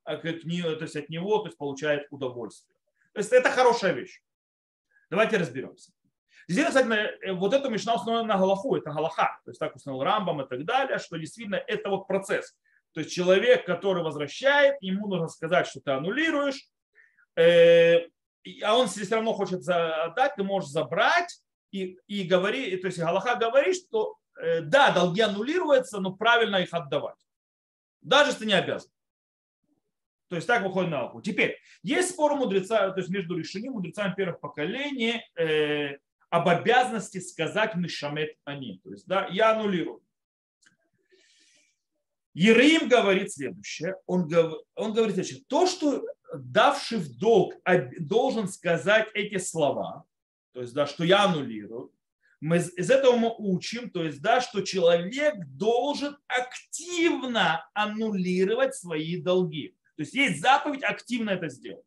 а 0.05 0.16
то 0.19 0.28
есть 0.28 0.97
от 0.97 1.09
него 1.09 1.38
то 1.38 1.47
есть, 1.47 1.59
получает 1.59 2.07
удовольствие. 2.11 2.76
То 3.12 3.19
есть 3.19 3.33
это 3.33 3.50
хорошая 3.50 3.93
вещь. 3.93 4.23
Давайте 5.11 5.37
разберемся. 5.37 5.93
Здесь, 6.49 6.69
кстати, 6.69 7.33
вот 7.33 7.52
эту 7.52 7.71
мечта 7.71 7.95
установлена 7.95 8.35
на 8.35 8.38
Галаху, 8.38 8.76
это 8.76 8.93
Галаха, 8.93 9.40
то 9.45 9.50
есть 9.50 9.59
так 9.59 9.75
установил 9.75 10.05
Рамбам 10.05 10.43
и 10.43 10.49
так 10.49 10.64
далее, 10.64 10.99
что 10.99 11.16
действительно 11.16 11.57
это 11.57 11.88
вот 11.88 12.07
процесс. 12.07 12.57
То 12.93 13.00
есть 13.00 13.12
человек, 13.12 13.66
который 13.66 14.05
возвращает, 14.05 14.76
ему 14.81 15.09
нужно 15.09 15.26
сказать, 15.28 15.66
что 15.66 15.81
ты 15.81 15.90
аннулируешь, 15.90 16.69
а 18.62 18.76
он 18.76 18.88
все 18.88 19.15
равно 19.15 19.33
хочет 19.33 19.67
отдать, 19.69 20.37
ты 20.37 20.43
можешь 20.43 20.71
забрать 20.71 21.41
и, 21.73 21.99
и 22.07 22.25
говори, 22.25 22.76
то 22.76 22.87
есть 22.87 22.99
Галаха 22.99 23.37
говорит, 23.37 23.76
что 23.76 24.17
э, 24.41 24.61
да, 24.62 24.93
долги 24.93 25.21
аннулируются, 25.21 26.00
но 26.00 26.12
правильно 26.12 26.57
их 26.57 26.73
отдавать. 26.73 27.19
Даже 28.00 28.31
если 28.31 28.41
ты 28.41 28.47
не 28.47 28.53
обязан. 28.55 28.91
То 30.29 30.37
есть 30.37 30.49
так 30.49 30.62
выходит 30.62 30.91
на 30.91 31.00
алху. 31.00 31.21
Теперь, 31.21 31.59
есть 31.83 32.11
спор 32.11 32.35
мудреца, 32.35 32.91
то 32.91 32.99
есть 32.99 33.11
между 33.11 33.37
решением 33.37 33.75
мудрецами 33.75 34.15
первых 34.15 34.41
поколений 34.41 35.23
э, 35.37 35.99
об 36.31 36.49
обязанности 36.49 37.19
сказать 37.19 37.75
мишамет 37.76 38.37
они. 38.45 38.81
То 38.83 38.91
есть, 38.91 39.07
да, 39.07 39.29
я 39.31 39.53
аннулирую. 39.53 40.03
Ерим 42.35 42.88
говорит 42.88 43.33
следующее. 43.33 43.97
Он, 44.07 44.29
он 44.75 44.93
говорит. 44.93 45.49
То, 45.49 45.67
что 45.67 46.05
давший 46.35 46.99
в 46.99 47.18
долг 47.18 47.54
должен 47.99 48.49
сказать 48.49 49.09
эти 49.14 49.38
слова, 49.38 50.04
то 50.52 50.61
есть, 50.61 50.75
да, 50.75 50.87
что 50.87 51.04
я 51.04 51.25
аннулирую, 51.25 51.92
мы 52.40 52.59
из 52.59 52.90
этого 52.90 53.16
мы 53.16 53.35
учим, 53.38 53.90
то 53.90 54.04
есть, 54.04 54.21
да, 54.21 54.40
что 54.40 54.61
человек 54.61 55.35
должен 55.47 56.16
активно 56.28 57.68
аннулировать 57.73 58.75
свои 58.75 59.21
долги. 59.21 59.75
То 59.97 60.02
есть 60.02 60.14
есть 60.14 60.40
заповедь 60.42 60.85
активно 60.85 61.30
это 61.30 61.49
сделать. 61.49 61.85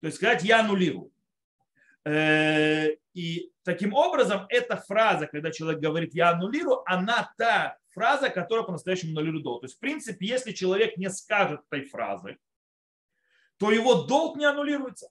То 0.00 0.08
есть 0.08 0.18
сказать 0.18 0.44
я 0.44 0.60
аннулирую. 0.60 1.10
И 3.14 3.52
таким 3.62 3.94
образом 3.94 4.44
эта 4.50 4.76
фраза, 4.76 5.26
когда 5.26 5.50
человек 5.50 5.80
говорит 5.80 6.14
я 6.14 6.32
аннулирую, 6.32 6.82
она 6.84 7.32
та 7.38 7.78
фраза, 7.94 8.28
которая 8.28 8.66
по-настоящему 8.66 9.12
аннулирует 9.12 9.44
долг. 9.44 9.62
То 9.62 9.66
есть 9.66 9.76
в 9.76 9.80
принципе, 9.80 10.26
если 10.26 10.52
человек 10.52 10.98
не 10.98 11.08
скажет 11.08 11.62
этой 11.70 11.86
фразы, 11.86 12.36
то 13.64 13.70
его 13.70 14.02
долг 14.02 14.36
не 14.36 14.44
аннулируется. 14.44 15.08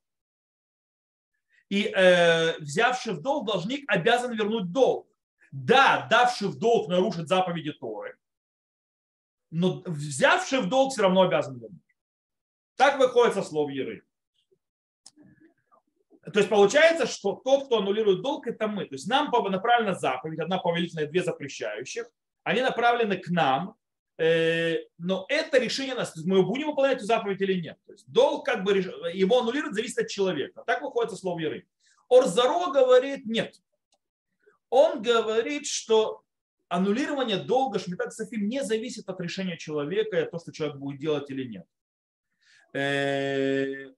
И 1.69 1.86
э, 1.86 2.55
взявший 2.60 3.13
в 3.13 3.22
долг 3.24 3.48
должник 3.48 3.83
обязан 3.91 4.36
вернуть 4.36 4.72
долг. 4.72 5.10
Да, 5.51 6.05
давший 6.07 6.50
в 6.50 6.60
долг 6.60 6.88
нарушит 6.88 7.27
заповеди 7.27 7.72
Торы, 7.72 8.15
но 9.50 9.81
взявший 9.88 10.62
в 10.62 10.69
долг 10.69 10.93
все 10.93 11.01
равно 11.01 11.24
обязан 11.24 11.57
вернуть. 11.57 11.81
Так 12.75 13.00
выходит 13.00 13.33
со 13.33 13.41
слов 13.41 13.72
Еры. 13.72 14.03
То 16.31 16.38
есть 16.38 16.50
получается, 16.50 17.07
что 17.07 17.33
тот, 17.43 17.65
кто 17.65 17.79
аннулирует 17.79 18.22
долг, 18.22 18.45
это 18.45 18.67
мы. 18.67 18.86
То 18.86 18.93
есть 18.93 19.07
нам 19.07 19.31
направлена 19.31 19.95
заповедь, 19.95 20.39
одна 20.39 20.60
повелительная, 20.60 21.07
две 21.07 21.24
запрещающих. 21.24 22.05
Они 22.43 22.62
направлены 22.62 23.17
к 23.17 23.29
нам, 23.29 23.75
но 24.17 25.25
это 25.27 25.58
решение 25.58 25.96
нас. 25.96 26.15
Мы 26.24 26.43
будем 26.43 26.67
выполнять 26.67 26.98
эту 26.98 27.05
заповедь 27.05 27.41
или 27.41 27.60
нет. 27.60 27.77
То 27.86 27.93
есть 27.93 28.05
долг, 28.08 28.46
как 28.46 28.63
бы, 28.63 28.74
его 29.13 29.39
аннулировать 29.39 29.74
зависит 29.74 29.98
от 29.98 30.08
человека. 30.08 30.63
Так 30.67 30.82
выходит 30.82 31.12
со 31.12 31.17
слов 31.17 31.39
Еры. 31.39 31.65
Орзаро 32.10 32.72
говорит 32.72 33.25
нет. 33.25 33.60
Он 34.70 35.01
говорит, 35.01 35.65
что 35.67 36.24
аннулирование 36.67 37.38
долга 37.38 37.79
Шмитат 37.79 38.13
Софим 38.13 38.48
не 38.48 38.63
зависит 38.63 39.08
от 39.08 39.20
решения 39.22 39.58
человека 39.58 40.17
и 40.17 40.22
от 40.22 40.32
того, 40.32 40.41
что 40.41 40.51
человек 40.51 40.77
будет 40.77 41.00
делать 41.00 41.29
или 41.29 41.43
нет. 41.43 41.65
Э, 42.74 43.91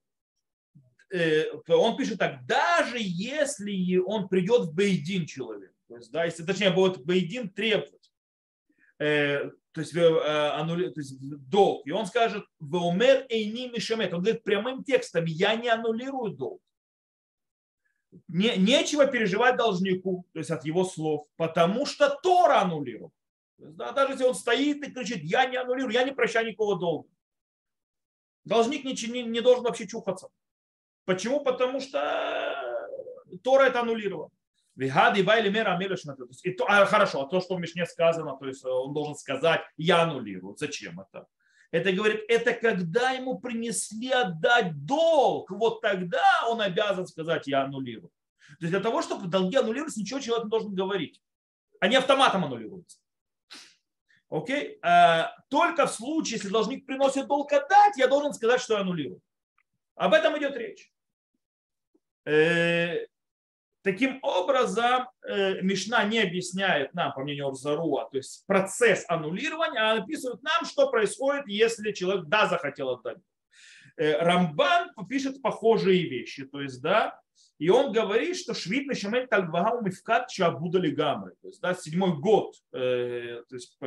э, 1.11 1.51
он 1.69 1.95
пишет 1.95 2.19
так, 2.19 2.45
даже 2.45 2.97
если 2.99 3.97
он 3.97 4.27
придет 4.27 4.67
в 4.67 4.73
Бейдин 4.73 5.25
человек, 5.25 5.73
то 5.87 5.95
есть, 5.95 6.11
да, 6.11 6.25
если, 6.25 6.43
точнее, 6.43 6.71
будет 6.71 7.05
Бейдин 7.05 7.49
требовать, 7.49 8.11
э, 8.99 9.51
то 9.75 9.81
есть, 9.81 9.93
аннули, 9.93 10.89
то 10.89 11.01
есть 11.01 11.19
долг, 11.19 11.85
и 11.85 11.91
он 11.91 12.05
скажет, 12.05 12.45
Веомер 12.61 13.25
Эйни 13.27 13.67
Мишамет, 13.67 14.13
он 14.13 14.21
говорит 14.21 14.41
прямым 14.41 14.85
текстом, 14.85 15.25
я 15.25 15.55
не 15.55 15.67
аннулирую 15.67 16.31
долг. 16.31 16.61
Не, 18.29 18.55
нечего 18.55 19.05
переживать 19.05 19.57
должнику, 19.57 20.25
то 20.31 20.39
есть 20.39 20.49
от 20.49 20.63
его 20.63 20.85
слов, 20.85 21.27
потому 21.35 21.85
что 21.85 22.09
Тора 22.23 22.61
аннулировал. 22.61 23.11
Да, 23.57 23.91
даже 23.91 24.13
если 24.13 24.23
он 24.23 24.35
стоит 24.35 24.81
и 24.81 24.91
кричит, 24.91 25.23
я 25.23 25.45
не 25.45 25.57
аннулирую, 25.57 25.93
я 25.93 26.03
не 26.03 26.13
прощаю 26.13 26.47
никакого 26.47 26.79
долга. 26.79 27.09
Должник 28.45 28.85
не, 28.85 28.93
не, 29.11 29.23
не 29.23 29.41
должен 29.41 29.65
вообще 29.65 29.87
чухаться. 29.87 30.29
Почему? 31.03 31.43
Потому 31.43 31.81
что 31.81 31.99
Тора 33.43 33.63
это 33.63 33.81
аннулировал. 34.75 35.19
Вигады 35.19 35.23
байли 35.23 35.49
мера 35.49 35.79
и 36.43 36.51
то, 36.51 36.65
а, 36.67 36.85
Хорошо, 36.85 37.21
а 37.21 37.29
то, 37.29 37.41
что 37.41 37.55
в 37.55 37.59
Мишне 37.59 37.85
сказано, 37.85 38.37
то 38.37 38.45
есть 38.45 38.63
э, 38.65 38.69
он 38.69 38.93
должен 38.93 39.15
сказать, 39.15 39.61
я 39.77 40.03
аннулирую. 40.03 40.55
Зачем 40.57 40.99
это? 40.99 41.27
Это 41.71 41.91
говорит, 41.91 42.23
это 42.27 42.53
когда 42.53 43.11
ему 43.11 43.39
принесли 43.39 44.11
отдать 44.11 44.85
долг, 44.85 45.49
вот 45.51 45.81
тогда 45.81 46.23
он 46.47 46.61
обязан 46.61 47.07
сказать, 47.07 47.47
я 47.47 47.63
аннулирую. 47.63 48.11
То 48.59 48.65
есть 48.65 48.71
для 48.71 48.79
того, 48.79 49.01
чтобы 49.01 49.27
долги 49.27 49.57
аннулироваться, 49.57 49.99
ничего 49.99 50.19
человек 50.19 50.45
не 50.45 50.51
должен 50.51 50.75
говорить. 50.75 51.21
Они 51.79 51.95
автоматом 51.95 52.45
аннулируются. 52.45 52.99
Окей? 54.29 54.79
А, 54.81 55.35
только 55.49 55.85
в 55.87 55.91
случае, 55.91 56.35
если 56.37 56.49
должник 56.49 56.85
приносит 56.85 57.27
долг 57.27 57.51
отдать, 57.51 57.97
я 57.97 58.07
должен 58.07 58.33
сказать, 58.33 58.61
что 58.61 58.75
я 58.75 58.81
аннулирую. 58.81 59.21
Об 59.95 60.13
этом 60.13 60.37
идет 60.37 60.55
речь. 60.57 60.91
Э, 63.85 63.91
таким 63.91 64.19
образом, 64.21 65.07
э, 65.27 65.61
Мишна 65.61 66.03
не 66.05 66.19
объясняет 66.19 66.93
нам, 66.93 67.13
по 67.13 67.21
мнению 67.21 67.47
Орзаруа, 67.47 68.09
то 68.11 68.17
есть 68.17 68.45
процесс 68.47 69.05
аннулирования, 69.07 69.81
а 69.81 70.03
описывает 70.03 70.41
нам, 70.43 70.65
что 70.65 70.89
происходит, 70.89 71.47
если 71.47 71.91
человек 71.91 72.25
да 72.25 72.47
захотел 72.47 72.89
отдать. 72.89 73.17
Э, 73.97 74.17
Рамбан 74.17 74.89
пишет 75.07 75.41
похожие 75.41 76.09
вещи, 76.09 76.45
то 76.45 76.61
есть, 76.61 76.81
да, 76.81 77.19
и 77.57 77.69
он 77.69 77.93
говорит, 77.93 78.37
что 78.37 78.53
швид 78.53 78.87
начинает 78.87 79.29
кальвагау 79.29 79.81
мифкат 79.81 80.29
чабудали 80.29 80.89
гамры. 80.89 81.35
То 81.41 81.47
есть, 81.47 81.61
да, 81.61 81.73
седьмой 81.73 82.17
год, 82.17 82.55
то 82.71 83.45
есть, 83.51 83.77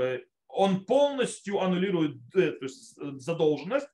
он 0.48 0.86
полностью 0.86 1.60
аннулирует 1.60 2.16
то 2.32 2.40
есть, 2.40 2.96
задолженность, 3.20 3.88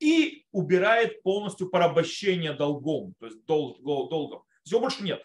и 0.00 0.46
убирает 0.50 1.22
полностью 1.22 1.68
порабощение 1.68 2.54
долгом, 2.54 3.14
то 3.20 3.26
есть 3.26 3.44
долг, 3.44 3.80
долгом. 3.82 4.42
Всего 4.64 4.80
больше 4.80 5.04
нет. 5.04 5.22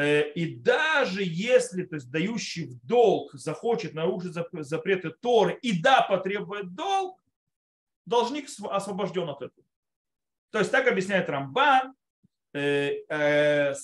Э, 0.00 0.30
и 0.32 0.54
даже 0.54 1.22
если 1.22 1.82
то 1.82 1.96
есть, 1.96 2.10
дающий 2.10 2.64
в 2.64 2.86
долг 2.86 3.34
захочет 3.34 3.92
нарушить 3.92 4.32
запреты 4.32 5.10
Торы 5.10 5.58
и 5.60 5.78
да, 5.78 6.00
потребует 6.00 6.74
долг, 6.74 7.22
должник 8.06 8.48
освобожден 8.62 9.28
от 9.28 9.42
этого. 9.42 9.66
То 10.52 10.58
есть 10.58 10.70
так 10.70 10.86
объясняет 10.86 11.28
Рамбан. 11.28 11.94
Э, 12.54 12.92
э, 13.10 13.74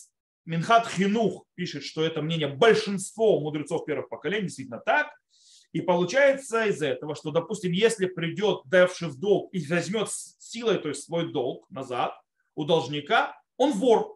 Минхат 0.46 0.88
Хинух 0.88 1.44
пишет, 1.54 1.82
что 1.84 2.02
это 2.02 2.22
мнение 2.22 2.48
большинства 2.48 3.38
мудрецов 3.38 3.84
первых 3.84 4.08
поколений, 4.08 4.44
действительно 4.46 4.78
так. 4.78 5.10
И 5.72 5.82
получается 5.82 6.64
из 6.64 6.80
этого, 6.80 7.14
что, 7.14 7.30
допустим, 7.30 7.72
если 7.72 8.06
придет 8.06 8.62
давший 8.64 9.08
в 9.08 9.18
долг 9.20 9.52
и 9.52 9.62
возьмет 9.66 10.08
силой 10.10 10.78
то 10.78 10.88
есть 10.88 11.02
свой 11.02 11.30
долг 11.30 11.68
назад 11.68 12.18
у 12.54 12.64
должника, 12.64 13.38
он 13.58 13.72
вор. 13.72 14.15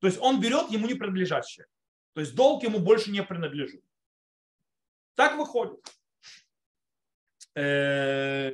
То 0.00 0.06
есть 0.06 0.18
он 0.20 0.40
берет 0.40 0.70
ему 0.70 0.86
не 0.86 0.94
принадлежащее. 0.94 1.66
То 2.14 2.20
есть 2.20 2.34
долг 2.34 2.62
ему 2.62 2.78
больше 2.78 3.10
не 3.10 3.22
принадлежит. 3.22 3.82
Так 5.14 5.36
выходит. 5.36 5.80
Э, 7.54 8.52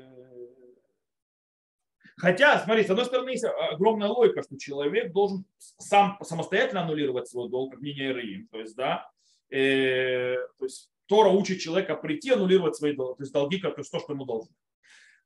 хотя, 2.16 2.58
смотрите, 2.64 2.88
с 2.88 2.90
одной 2.90 3.04
стороны, 3.04 3.30
есть 3.30 3.44
огромная 3.44 4.08
логика, 4.08 4.42
что 4.42 4.58
человек 4.58 5.12
должен 5.12 5.44
сам 5.58 6.18
самостоятельно 6.22 6.82
аннулировать 6.82 7.28
свой 7.28 7.50
долг, 7.50 7.72
как 7.72 7.80
мнение 7.80 8.12
Ираим. 8.12 8.48
То 8.48 8.60
есть, 8.60 8.76
да, 8.76 9.10
э, 9.50 10.36
то 10.58 10.64
есть 10.64 10.90
Тора 11.06 11.28
учит 11.28 11.60
человека 11.60 11.96
прийти, 11.96 12.30
аннулировать 12.30 12.76
свои 12.76 12.96
долги, 12.96 13.16
то 13.18 13.22
есть 13.22 13.32
долги, 13.32 13.58
как 13.60 13.76
то, 13.76 13.82
что 13.82 14.00
ему 14.08 14.24
должно. 14.24 14.54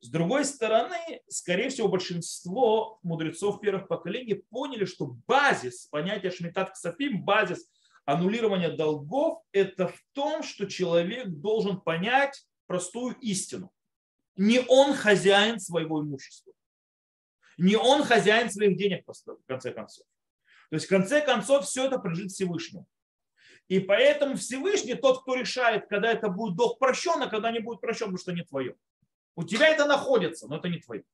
С 0.00 0.10
другой 0.10 0.44
стороны, 0.44 1.22
скорее 1.28 1.70
всего, 1.70 1.88
большинство 1.88 3.00
мудрецов 3.02 3.60
первых 3.60 3.88
поколений 3.88 4.34
поняли, 4.34 4.84
что 4.84 5.16
базис 5.26 5.86
понятия 5.86 6.30
Шмитат 6.30 6.72
Ксафим, 6.72 7.24
базис 7.24 7.68
аннулирования 8.04 8.70
долгов, 8.70 9.42
это 9.52 9.88
в 9.88 10.00
том, 10.12 10.42
что 10.42 10.66
человек 10.66 11.28
должен 11.28 11.80
понять 11.80 12.46
простую 12.66 13.16
истину. 13.16 13.72
Не 14.36 14.60
он 14.68 14.94
хозяин 14.94 15.58
своего 15.58 16.00
имущества. 16.00 16.52
Не 17.58 17.76
он 17.76 18.04
хозяин 18.04 18.50
своих 18.50 18.78
денег, 18.78 19.04
в 19.04 19.46
конце 19.48 19.72
концов. 19.72 20.06
То 20.70 20.76
есть, 20.76 20.86
в 20.86 20.88
конце 20.88 21.20
концов, 21.20 21.66
все 21.66 21.86
это 21.86 21.98
принадлежит 21.98 22.30
Всевышнему. 22.30 22.86
И 23.66 23.80
поэтому 23.80 24.36
Всевышний 24.36 24.94
тот, 24.94 25.22
кто 25.22 25.34
решает, 25.34 25.88
когда 25.88 26.12
это 26.12 26.28
будет 26.28 26.56
долг 26.56 26.78
прощен, 26.78 27.20
а 27.20 27.26
когда 27.26 27.50
не 27.50 27.58
будет 27.58 27.80
прощен, 27.80 28.06
потому 28.06 28.18
что 28.18 28.32
не 28.32 28.44
твое. 28.44 28.76
У 29.38 29.44
тебя 29.44 29.68
это 29.68 29.86
находится, 29.86 30.48
но 30.48 30.56
это 30.56 30.68
не 30.68 30.80
твое. 30.80 31.04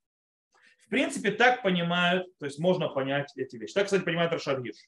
В 0.78 0.88
принципе, 0.88 1.30
так 1.30 1.62
понимают, 1.62 2.26
то 2.38 2.46
есть 2.46 2.58
можно 2.58 2.88
понять 2.88 3.30
эти 3.36 3.56
вещи. 3.56 3.74
Так, 3.74 3.84
кстати, 3.84 4.02
понимает 4.02 4.32
Рашад 4.32 4.62
Гирш. 4.62 4.78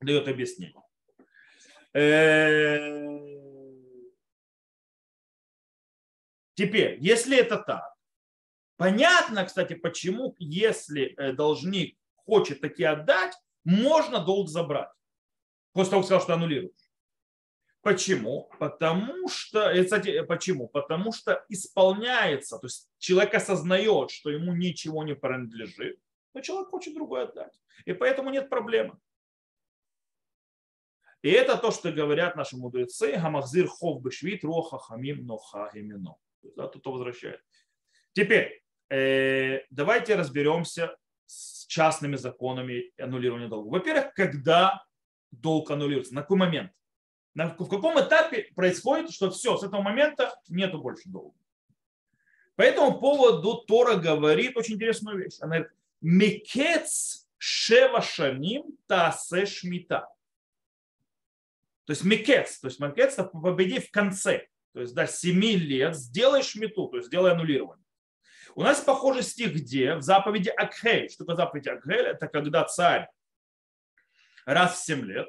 Дает 0.00 0.28
объяснение. 0.28 0.80
Теперь, 6.54 6.98
если 7.00 7.36
это 7.36 7.58
так, 7.58 7.92
понятно, 8.76 9.44
кстати, 9.44 9.74
почему, 9.74 10.36
если 10.38 11.16
э, 11.16 11.32
должник 11.32 11.98
хочет 12.14 12.60
такие 12.60 12.90
отдать, 12.90 13.34
можно 13.64 14.24
долг 14.24 14.48
забрать 14.48 14.92
после 15.72 15.90
того, 15.90 16.02
как 16.02 16.06
сказал, 16.06 16.22
что 16.22 16.34
аннулируешь. 16.34 16.85
Почему? 17.86 18.50
Потому 18.58 19.28
что, 19.28 19.70
и, 19.70 19.84
кстати, 19.84 20.20
почему? 20.22 20.66
Потому 20.66 21.12
что 21.12 21.44
исполняется, 21.48 22.58
то 22.58 22.66
есть 22.66 22.90
человек 22.98 23.32
осознает, 23.34 24.10
что 24.10 24.28
ему 24.28 24.52
ничего 24.56 25.04
не 25.04 25.14
принадлежит, 25.14 26.00
но 26.34 26.40
человек 26.40 26.70
хочет 26.70 26.94
другое 26.94 27.28
отдать. 27.28 27.52
И 27.84 27.92
поэтому 27.92 28.30
нет 28.30 28.50
проблемы. 28.50 28.98
И 31.22 31.30
это 31.30 31.56
то, 31.56 31.70
что 31.70 31.92
говорят 31.92 32.34
наши 32.34 32.56
мудрецы, 32.56 33.12
гамахзир 33.12 33.68
хов 33.68 34.02
бешвит 34.02 34.42
роха 34.42 34.78
хамим 34.78 35.24
ноха 35.24 35.70
гимино. 35.72 36.16
Да, 36.56 36.66
тут 36.66 36.84
возвращает. 36.86 37.40
Теперь, 38.14 38.64
э, 38.90 39.60
давайте 39.70 40.16
разберемся 40.16 40.96
с 41.26 41.66
частными 41.66 42.16
законами 42.16 42.92
аннулирования 43.00 43.46
долга. 43.46 43.68
Во-первых, 43.68 44.12
когда 44.14 44.84
долг 45.30 45.70
аннулируется? 45.70 46.14
На 46.16 46.22
какой 46.22 46.38
момент? 46.38 46.72
В 47.36 47.68
каком 47.68 48.00
этапе 48.00 48.50
происходит, 48.54 49.12
что 49.12 49.30
все, 49.30 49.58
с 49.58 49.62
этого 49.62 49.82
момента 49.82 50.34
нету 50.48 50.78
больше 50.78 51.08
долга? 51.08 51.36
По 52.54 52.62
этому 52.62 52.98
поводу 52.98 53.58
Тора 53.66 53.96
говорит 53.96 54.56
очень 54.56 54.76
интересную 54.76 55.18
вещь. 55.18 55.36
Она 55.40 55.56
говорит, 55.56 55.72
Мекец 56.00 57.28
шева 57.36 58.00
шаним 58.00 58.78
тасе 58.86 59.44
шмита. 59.44 60.08
То 61.84 61.92
есть 61.92 62.04
мекец, 62.04 62.58
то 62.58 62.68
есть 62.68 62.80
мекец 62.80 63.16
победи 63.32 63.80
в 63.80 63.90
конце. 63.90 64.48
То 64.72 64.80
есть 64.80 64.94
до 64.94 65.06
7 65.06 65.40
лет 65.40 65.94
сделай 65.94 66.42
шмиту, 66.42 66.88
то 66.88 66.96
есть 66.96 67.08
сделай 67.08 67.32
аннулирование. 67.32 67.84
У 68.54 68.62
нас 68.62 68.80
похожий 68.80 69.22
стих 69.22 69.54
где? 69.54 69.94
В 69.94 70.02
заповеди 70.02 70.48
Акхель. 70.48 71.08
Что 71.10 71.24
такое 71.24 71.36
заповедь 71.36 71.66
Акхель? 71.66 72.06
Это 72.06 72.28
когда 72.28 72.64
царь 72.64 73.08
раз 74.44 74.80
в 74.80 74.84
7 74.84 75.04
лет 75.04 75.28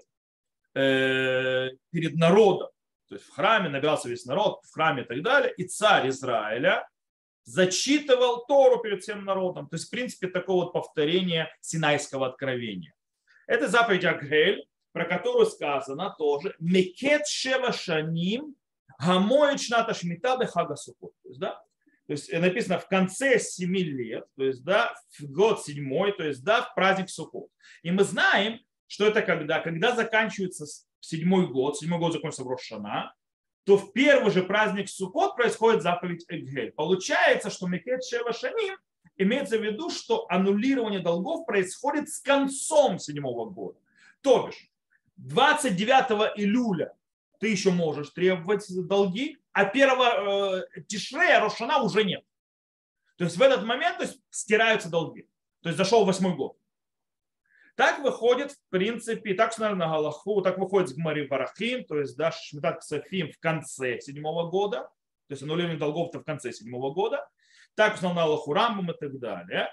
э, 0.78 1.70
перед 1.92 2.16
народом 2.16 2.70
то 3.08 3.16
есть 3.16 3.26
в 3.28 3.34
храме 3.34 3.70
набирался 3.70 4.10
весь 4.10 4.26
народ, 4.26 4.60
в 4.66 4.74
храме 4.74 5.04
и 5.04 5.06
так 5.06 5.22
далее, 5.24 5.54
и 5.56 5.66
царь 5.66 6.10
Израиля 6.10 6.88
зачитывал 7.44 8.46
Тору 8.46 8.82
перед 8.82 9.02
всем 9.02 9.24
народом. 9.24 9.70
То 9.70 9.76
есть, 9.76 9.88
в 9.88 9.92
принципе, 9.92 10.28
такое 10.28 10.58
вот 10.58 10.74
повторение 10.74 11.50
Синайского 11.62 12.28
откровения. 12.28 12.94
Это 13.48 13.70
заповедь 13.70 14.04
Агель, 14.04 14.68
про 14.92 15.06
которую 15.06 15.46
сказано 15.46 16.14
тоже 16.18 16.56
«Мекет 16.60 17.28
шева 17.28 17.72
шаним 17.72 18.56
гамоет 19.00 19.62
шната 19.62 19.94
шмита 19.94 20.36
бехага 20.38 20.76
сукот». 20.76 21.14
То 21.24 21.30
есть, 21.30 21.40
да, 21.40 21.62
то 22.08 22.14
есть 22.14 22.32
написано 22.32 22.80
в 22.80 22.88
конце 22.88 23.40
семи 23.40 23.84
лет, 23.84 24.26
то 24.36 24.44
есть 24.44 24.64
да, 24.64 24.94
в 25.18 25.24
год 25.32 25.64
седьмой, 25.64 26.12
то 26.14 26.24
есть 26.24 26.44
да, 26.44 26.62
в 26.62 26.74
праздник 26.74 27.10
Суккот. 27.10 27.50
И 27.84 27.92
мы 27.92 28.06
знаем, 28.06 28.62
что 28.88 29.06
это 29.06 29.22
когда, 29.22 29.60
когда 29.60 29.96
заканчивается 29.96 30.66
седьмой 31.00 31.48
год, 31.48 31.78
седьмой 31.78 32.00
год 32.00 32.14
закончится 32.14 32.44
в 32.44 32.48
Рошана, 32.48 33.14
то 33.66 33.78
в 33.78 33.92
первый 33.92 34.32
же 34.32 34.44
праздник 34.44 34.90
Суккот 34.90 35.36
происходит 35.36 35.84
заповедь 35.84 36.26
Эггель. 36.30 36.72
Получается, 36.72 37.50
что 37.50 37.68
Мекет 37.68 38.04
Шева 38.04 38.32
Шаним 38.32 38.78
имеется 39.18 39.58
в 39.58 39.64
виду, 39.64 39.90
что 39.90 40.26
аннулирование 40.30 41.02
долгов 41.02 41.46
происходит 41.46 42.10
с 42.10 42.20
концом 42.20 42.98
седьмого 42.98 43.50
года. 43.50 43.78
То 44.22 44.48
бишь, 44.48 44.70
29 45.18 46.38
июля 46.38 46.94
ты 47.40 47.50
еще 47.50 47.72
можешь 47.72 48.10
требовать 48.12 48.66
долги, 48.88 49.38
а 49.52 49.66
первого 49.66 50.62
э, 50.76 50.82
Тишрея 50.88 51.40
Рошана 51.40 51.82
уже 51.82 52.04
нет. 52.04 52.24
То 53.18 53.26
есть 53.26 53.38
в 53.38 53.42
этот 53.42 53.64
момент 53.66 53.98
то 53.98 54.04
есть, 54.04 54.22
стираются 54.30 54.90
долги. 54.90 55.28
То 55.62 55.70
есть 55.70 55.78
зашел 55.78 56.06
восьмой 56.06 56.36
год. 56.36 56.58
Так 57.78 58.00
выходит, 58.00 58.54
в 58.54 58.58
принципе, 58.70 59.36
так 59.36 59.52
что, 59.52 59.62
наверное, 59.62 59.86
на 59.86 59.94
Галаху, 59.94 60.42
так 60.42 60.58
выходит 60.58 60.90
с 60.90 60.94
Гмари 60.94 61.28
Варахим, 61.28 61.86
то 61.86 62.00
есть 62.00 62.18
да, 62.18 62.32
Шмитат 62.32 62.80
Ксафим 62.80 63.32
в 63.32 63.38
конце 63.40 64.00
седьмого 64.02 64.50
года, 64.50 64.90
то 65.28 65.34
есть 65.34 65.44
аннулирование 65.44 65.78
долгов-то 65.78 66.20
в 66.22 66.24
конце 66.24 66.52
седьмого 66.52 66.92
года. 66.92 67.24
Так 67.76 67.94
узнал 67.94 68.16
на 68.16 68.24
Аллаху 68.24 68.52
Рамбам 68.52 68.90
и 68.90 68.98
так 69.00 69.20
далее. 69.20 69.70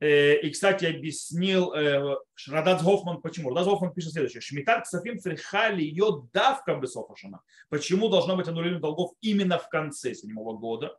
Э, 0.00 0.40
и, 0.40 0.50
кстати, 0.50 0.86
объяснил 0.86 1.74
э, 1.74 2.16
Радац 2.48 2.82
Гофман, 2.82 3.20
почему. 3.20 3.50
Радац 3.50 3.66
Гофман 3.66 3.92
пишет 3.92 4.12
следующее. 4.12 4.40
Шмитар 4.40 4.82
Ксафим 4.82 5.18
црихали 5.18 5.82
ее 5.82 6.26
давка 6.32 6.76
Бесофашана. 6.76 7.42
Почему 7.68 8.08
должно 8.08 8.34
быть 8.34 8.48
аннулирование 8.48 8.80
долгов 8.80 9.12
именно 9.20 9.58
в 9.58 9.68
конце 9.68 10.14
седьмого 10.14 10.56
года? 10.56 10.96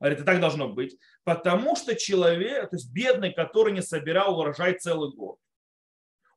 Говорит, 0.00 0.20
и 0.20 0.24
так 0.24 0.38
должно 0.38 0.68
быть. 0.68 0.98
Потому 1.24 1.76
что 1.76 1.94
человек, 1.94 2.68
то 2.68 2.76
есть 2.76 2.92
бедный, 2.92 3.32
который 3.32 3.72
не 3.72 3.80
собирал 3.80 4.38
урожай 4.38 4.78
целый 4.78 5.10
год, 5.16 5.38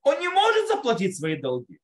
он 0.07 0.19
не 0.19 0.29
может 0.29 0.67
заплатить 0.67 1.17
свои 1.17 1.35
долги. 1.35 1.79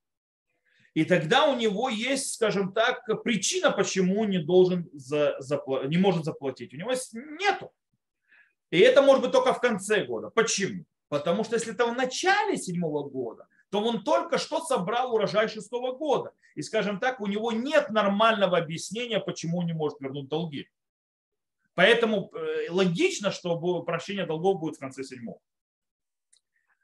И 0.94 1.06
тогда 1.06 1.46
у 1.46 1.56
него 1.56 1.90
есть, 1.90 2.34
скажем 2.34 2.72
так, 2.72 3.06
причина, 3.24 3.72
почему 3.72 4.22
он 4.22 4.30
не, 4.30 4.40
должен 4.40 4.90
за, 4.94 5.38
запла- 5.40 5.88
не 5.88 5.98
может 5.98 6.24
заплатить. 6.24 6.74
У 6.74 6.78
него 6.78 6.94
нету. 7.14 7.72
И 8.70 8.80
это 8.80 9.02
может 9.02 9.24
быть 9.24 9.32
только 9.32 9.54
в 9.54 9.60
конце 9.60 10.04
года. 10.04 10.30
Почему? 10.30 10.86
Потому 11.10 11.44
что 11.44 11.56
если 11.56 11.74
это 11.74 11.86
в 11.86 11.96
начале 11.96 12.58
седьмого 12.58 13.10
года, 13.10 13.48
то 13.70 13.84
он 13.84 14.04
только 14.04 14.38
что 14.38 14.64
собрал 14.64 15.16
урожай 15.16 15.48
шестого 15.48 15.94
года. 15.94 16.32
И, 16.54 16.62
скажем 16.62 17.00
так, 17.00 17.22
у 17.22 17.28
него 17.28 17.52
нет 17.52 17.90
нормального 17.90 18.58
объяснения, 18.58 19.20
почему 19.20 19.60
он 19.60 19.66
не 19.66 19.74
может 19.74 20.00
вернуть 20.00 20.28
долги. 20.28 20.68
Поэтому 21.74 22.32
э, 22.34 22.70
логично, 22.70 23.32
что 23.32 23.82
прощение 23.82 24.28
долгов 24.28 24.60
будет 24.60 24.76
в 24.76 24.80
конце 24.80 25.04
седьмого. 25.04 25.40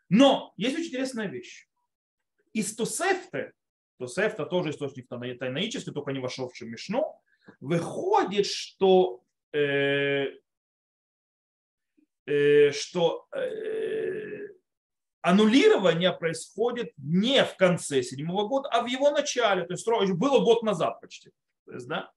Но 0.10 0.54
есть 0.58 0.76
очень 0.76 0.88
интересная 0.88 1.28
вещь. 1.28 1.68
Из 2.54 2.76
Тосефты, 2.76 3.54
Тосефта 3.98 4.46
тоже 4.46 4.72
источник 4.72 5.08
тайнаический, 5.08 5.94
только 5.94 6.12
не 6.12 6.20
вошел 6.20 6.50
в 6.50 6.62
Мишну, 6.62 7.22
выходит, 7.60 8.48
что, 8.48 9.24
э, 9.54 10.28
э, 12.26 12.72
что 12.72 13.28
э, 13.36 14.48
аннулирование 15.22 16.14
происходит 16.14 16.94
не 16.98 17.44
в 17.44 17.56
конце 17.56 18.02
седьмого 18.02 18.48
года, 18.48 18.70
а 18.70 18.82
в 18.82 18.88
его 18.88 19.12
начале. 19.12 19.66
То 19.66 19.74
есть 19.74 19.86
было 19.88 20.44
год 20.44 20.64
назад 20.64 21.02
почти. 21.02 21.32
То 21.66 21.74
есть, 21.74 21.88
да? 21.88 22.12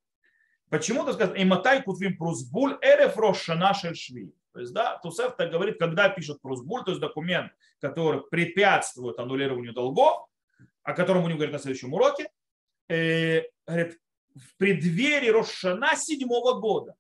Почему-то 0.71 1.13
сказано, 1.13 1.43
иматай 1.43 1.83
кутвим 1.83 2.17
прузбуль 2.17 2.79
эреф 2.81 3.17
рошана 3.19 3.75
шви. 3.75 4.35
То 4.53 4.61
есть, 4.61 4.73
да, 4.73 4.99
Тусеф 4.99 5.37
так 5.37 5.51
говорит, 5.51 5.79
когда 5.79 6.09
пишет 6.09 6.41
прузбуль, 6.43 6.85
то 6.85 6.91
есть 6.91 7.01
документ, 7.01 7.53
который 7.81 8.21
препятствует 8.31 9.19
аннулированию 9.19 9.73
долгов, 9.73 10.27
о 10.83 10.93
котором 10.93 11.23
будем 11.23 11.37
говорить 11.37 11.53
на 11.53 11.59
следующем 11.59 11.95
уроке, 11.95 12.31
э, 12.89 13.43
говорит, 13.67 13.99
в 14.35 14.57
преддверии 14.57 15.31
Рошана 15.31 15.97
седьмого 15.97 16.61
года. 16.61 16.95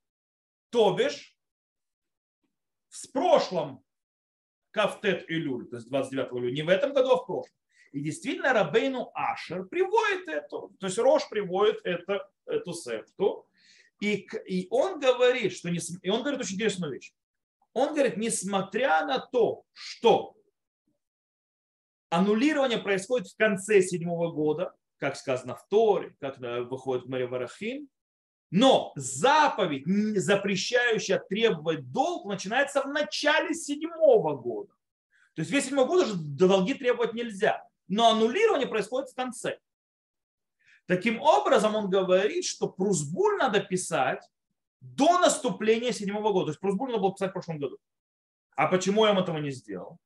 То 0.70 0.94
бишь, 0.94 1.36
в 2.88 3.10
прошлом 3.12 3.84
Кафтет 4.70 5.30
Илюль, 5.30 5.68
то 5.68 5.76
есть 5.76 5.88
29 5.88 6.32
июля, 6.32 6.52
не 6.52 6.62
в 6.62 6.68
этом 6.68 6.94
году, 6.94 7.10
а 7.10 7.16
в 7.16 7.26
прошлом. 7.26 7.56
И 7.92 8.00
действительно 8.00 8.54
Рабейну 8.54 9.10
Ашер 9.14 9.66
приводит 9.66 10.26
это, 10.28 10.48
то 10.48 10.86
есть 10.86 10.98
Рош 10.98 11.28
приводит 11.28 11.80
это, 11.84 12.30
эту 12.46 12.72
септу. 12.72 13.46
И, 14.00 14.26
и 14.46 14.66
он 14.70 14.98
говорит, 14.98 15.52
что 15.52 15.70
не, 15.70 15.78
и 16.00 16.08
он 16.08 16.22
говорит 16.22 16.40
очень 16.40 16.56
интересную 16.56 16.92
вещь. 16.92 17.12
Он 17.74 17.94
говорит, 17.94 18.16
несмотря 18.16 19.04
на 19.06 19.18
то, 19.18 19.64
что 19.72 20.34
аннулирование 22.10 22.78
происходит 22.78 23.28
в 23.28 23.36
конце 23.36 23.80
седьмого 23.80 24.30
года, 24.30 24.74
как 24.98 25.16
сказано 25.16 25.56
в 25.56 25.66
Торе, 25.68 26.14
как 26.20 26.38
выходит 26.38 27.06
в 27.06 27.08
Мария 27.08 27.26
Варахим, 27.26 27.88
но 28.50 28.92
заповедь, 28.96 29.84
запрещающая 30.20 31.18
требовать 31.18 31.90
долг, 31.90 32.26
начинается 32.26 32.82
в 32.82 32.88
начале 32.88 33.54
седьмого 33.54 34.36
года. 34.36 34.74
То 35.34 35.40
есть 35.40 35.50
весь 35.50 35.64
седьмой 35.64 35.86
год 35.86 36.04
уже 36.04 36.14
долги 36.16 36.74
требовать 36.74 37.14
нельзя. 37.14 37.66
Но 37.88 38.10
аннулирование 38.10 38.68
происходит 38.68 39.08
в 39.08 39.14
конце. 39.14 39.58
Таким 40.86 41.22
образом, 41.22 41.74
он 41.74 41.88
говорит, 41.88 42.44
что 42.44 42.68
прусбуль 42.68 43.38
надо 43.38 43.60
писать 43.60 44.22
до 44.82 45.18
наступления 45.18 45.92
седьмого 45.92 46.32
года. 46.32 46.46
То 46.46 46.50
есть 46.50 46.60
Прусбуль 46.60 46.90
надо 46.90 47.02
было 47.02 47.12
писать 47.12 47.30
в 47.30 47.32
прошлом 47.32 47.58
году. 47.58 47.78
А 48.56 48.66
почему 48.66 49.06
я 49.06 49.18
этого 49.18 49.38
не 49.38 49.50
сделал? 49.50 49.98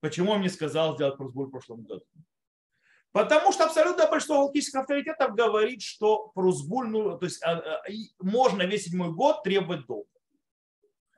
Почему 0.00 0.32
он 0.32 0.38
мне 0.38 0.48
сказал 0.48 0.94
сделать 0.94 1.16
Прусбуль 1.16 1.46
в 1.46 1.50
прошлом 1.50 1.82
году? 1.82 2.04
Потому 3.12 3.50
что 3.50 3.64
абсолютно 3.64 4.08
большинство 4.08 4.36
галактических 4.36 4.80
авторитетов 4.80 5.34
говорит, 5.34 5.82
что 5.82 6.28
Прусбуль, 6.34 6.88
ну, 6.88 7.18
то 7.18 7.24
есть 7.24 7.42
а, 7.42 7.56
а, 7.56 7.82
можно 8.20 8.62
весь 8.62 8.84
седьмой 8.84 9.12
год 9.12 9.42
требовать 9.42 9.86
долга. 9.86 10.08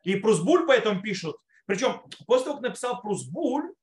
И 0.04 0.16
Прусбуль 0.16 0.66
поэтому 0.66 1.02
пишут, 1.02 1.36
причем 1.66 2.00
после 2.26 2.46
того, 2.46 2.56
как 2.56 2.68
написал 2.68 3.02
Прусбуль, 3.02 3.74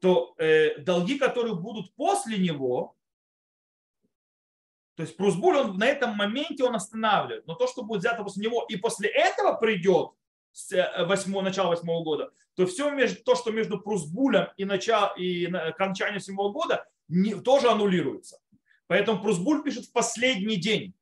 то 0.00 0.34
э, 0.38 0.78
долги, 0.78 1.18
которые 1.18 1.54
будут 1.54 1.94
после 1.94 2.38
него, 2.38 2.96
то 5.02 5.06
есть 5.06 5.16
Прусбуль, 5.16 5.56
он 5.56 5.78
на 5.78 5.86
этом 5.88 6.14
моменте 6.14 6.62
он 6.62 6.76
останавливает. 6.76 7.44
Но 7.48 7.56
то, 7.56 7.66
что 7.66 7.82
будет 7.82 8.02
взято 8.02 8.22
после 8.22 8.44
него, 8.44 8.64
и 8.68 8.76
после 8.76 9.08
этого 9.08 9.52
придет 9.54 10.12
с 10.52 10.70
8, 10.70 11.36
э, 11.36 11.42
начала 11.42 11.70
восьмого 11.70 12.04
года, 12.04 12.30
то 12.54 12.66
все 12.66 12.88
между, 12.88 13.20
то, 13.24 13.34
что 13.34 13.50
между 13.50 13.80
Прусбулем 13.80 14.46
и, 14.56 14.64
начало, 14.64 15.12
и 15.16 15.46
окончанием 15.46 16.20
седьмого 16.20 16.52
года, 16.52 16.88
не, 17.08 17.34
тоже 17.34 17.68
аннулируется. 17.68 18.38
Поэтому 18.86 19.20
Прусбуль 19.20 19.64
пишет 19.64 19.86
в 19.86 19.92
последний 19.92 20.54
день. 20.54 20.94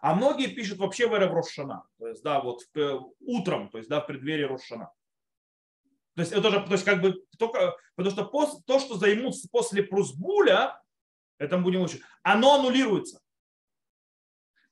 А 0.00 0.16
многие 0.16 0.48
пишут 0.48 0.78
вообще 0.78 1.06
в 1.06 1.14
Эрев 1.14 1.30
Рошана. 1.30 1.84
То 2.00 2.08
есть, 2.08 2.24
да, 2.24 2.40
вот 2.40 2.62
э, 2.74 2.98
утром, 3.20 3.68
то 3.68 3.78
есть, 3.78 3.88
да, 3.88 4.00
в 4.00 4.06
преддверии 4.08 4.46
Рошана. 4.46 4.90
То 6.16 6.22
есть, 6.22 6.32
это 6.32 6.50
же, 6.50 6.60
то 6.60 6.72
есть, 6.72 6.84
как 6.84 7.00
бы, 7.00 7.22
только, 7.38 7.76
потому 7.94 8.12
что 8.12 8.24
пос, 8.24 8.64
то, 8.64 8.80
что 8.80 8.96
займут 8.96 9.36
после 9.52 9.84
Прусбуля, 9.84 10.81
это 11.38 11.58
мы 11.58 11.64
будем 11.64 11.82
учить. 11.82 12.02
Оно 12.22 12.54
аннулируется. 12.54 13.20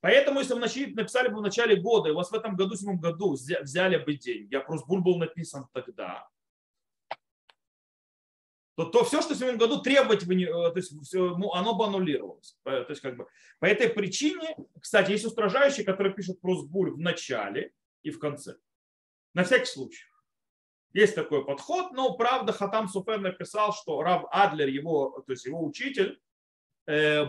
Поэтому, 0.01 0.41
если 0.41 0.55
вы 0.55 0.61
написали 0.61 1.29
бы 1.29 1.39
в 1.39 1.43
начале 1.43 1.77
года, 1.77 2.09
и 2.09 2.13
у 2.13 2.17
вас 2.17 2.31
в 2.31 2.35
этом 2.35 2.57
году, 2.57 2.75
в 2.75 2.79
седьмом 2.79 2.99
году 2.99 3.33
взяли 3.33 3.97
бы 3.99 4.15
деньги, 4.15 4.55
а 4.55 4.61
Прусбуль 4.61 5.03
был 5.03 5.19
написан 5.19 5.69
тогда, 5.73 6.27
то, 8.77 8.87
то 8.87 9.05
все, 9.05 9.21
что 9.21 9.35
в 9.35 9.37
седьмом 9.37 9.59
году 9.59 9.83
требовать, 9.83 10.27
не, 10.27 10.45
э, 10.45 10.49
то 10.49 10.77
есть 10.77 10.99
все, 11.03 11.37
ну, 11.37 11.53
оно 11.53 11.77
бы 11.77 11.85
аннулировалось. 11.85 12.57
То 12.65 12.87
есть, 12.89 13.03
как 13.03 13.19
бы, 13.19 13.27
по 13.59 13.67
этой 13.67 13.91
причине, 13.91 14.57
кстати, 14.81 15.11
есть 15.11 15.27
устражающие, 15.27 15.85
которые 15.85 16.15
пишут 16.15 16.41
Прусбуль 16.41 16.93
в 16.93 16.99
начале 16.99 17.75
и 18.03 18.11
в 18.11 18.19
конце. 18.19 18.57
На 19.35 19.45
всякий 19.45 19.67
случай. 19.67 20.07
Есть 20.95 21.15
такой 21.15 21.45
подход, 21.45 21.93
но 21.93 22.17
правда 22.17 22.53
Хатам 22.53 22.89
Суфер 22.89 23.21
написал, 23.21 23.75
что 23.75 24.03
Рав 24.03 24.25
Адлер, 24.31 24.69
его, 24.69 25.23
то 25.27 25.33
есть 25.33 25.45
его 25.45 25.63
учитель, 25.63 26.19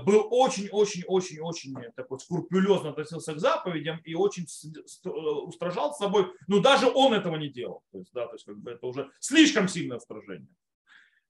был 0.04 0.28
очень-очень-очень-очень 0.32 1.76
такой 1.95 2.19
скрупулезно 2.19 2.89
относился 2.89 3.34
к 3.34 3.39
заповедям 3.39 4.00
и 4.04 4.15
очень 4.15 4.45
э, 4.45 5.10
устражал 5.10 5.93
с 5.93 5.97
собой. 5.97 6.32
Но 6.47 6.62
даже 6.62 6.88
он 6.89 7.13
этого 7.13 7.36
не 7.36 7.50
делал. 7.50 7.84
То 7.91 8.00
есть, 8.00 8.12
да, 8.13 8.28
то 8.28 8.34
есть 8.34 8.45
как 8.45 8.58
бы 8.58 8.71
это 8.71 8.88
уже 8.88 9.12
слишком 9.19 9.67
сильное 9.67 9.97
устражение. 9.97 10.50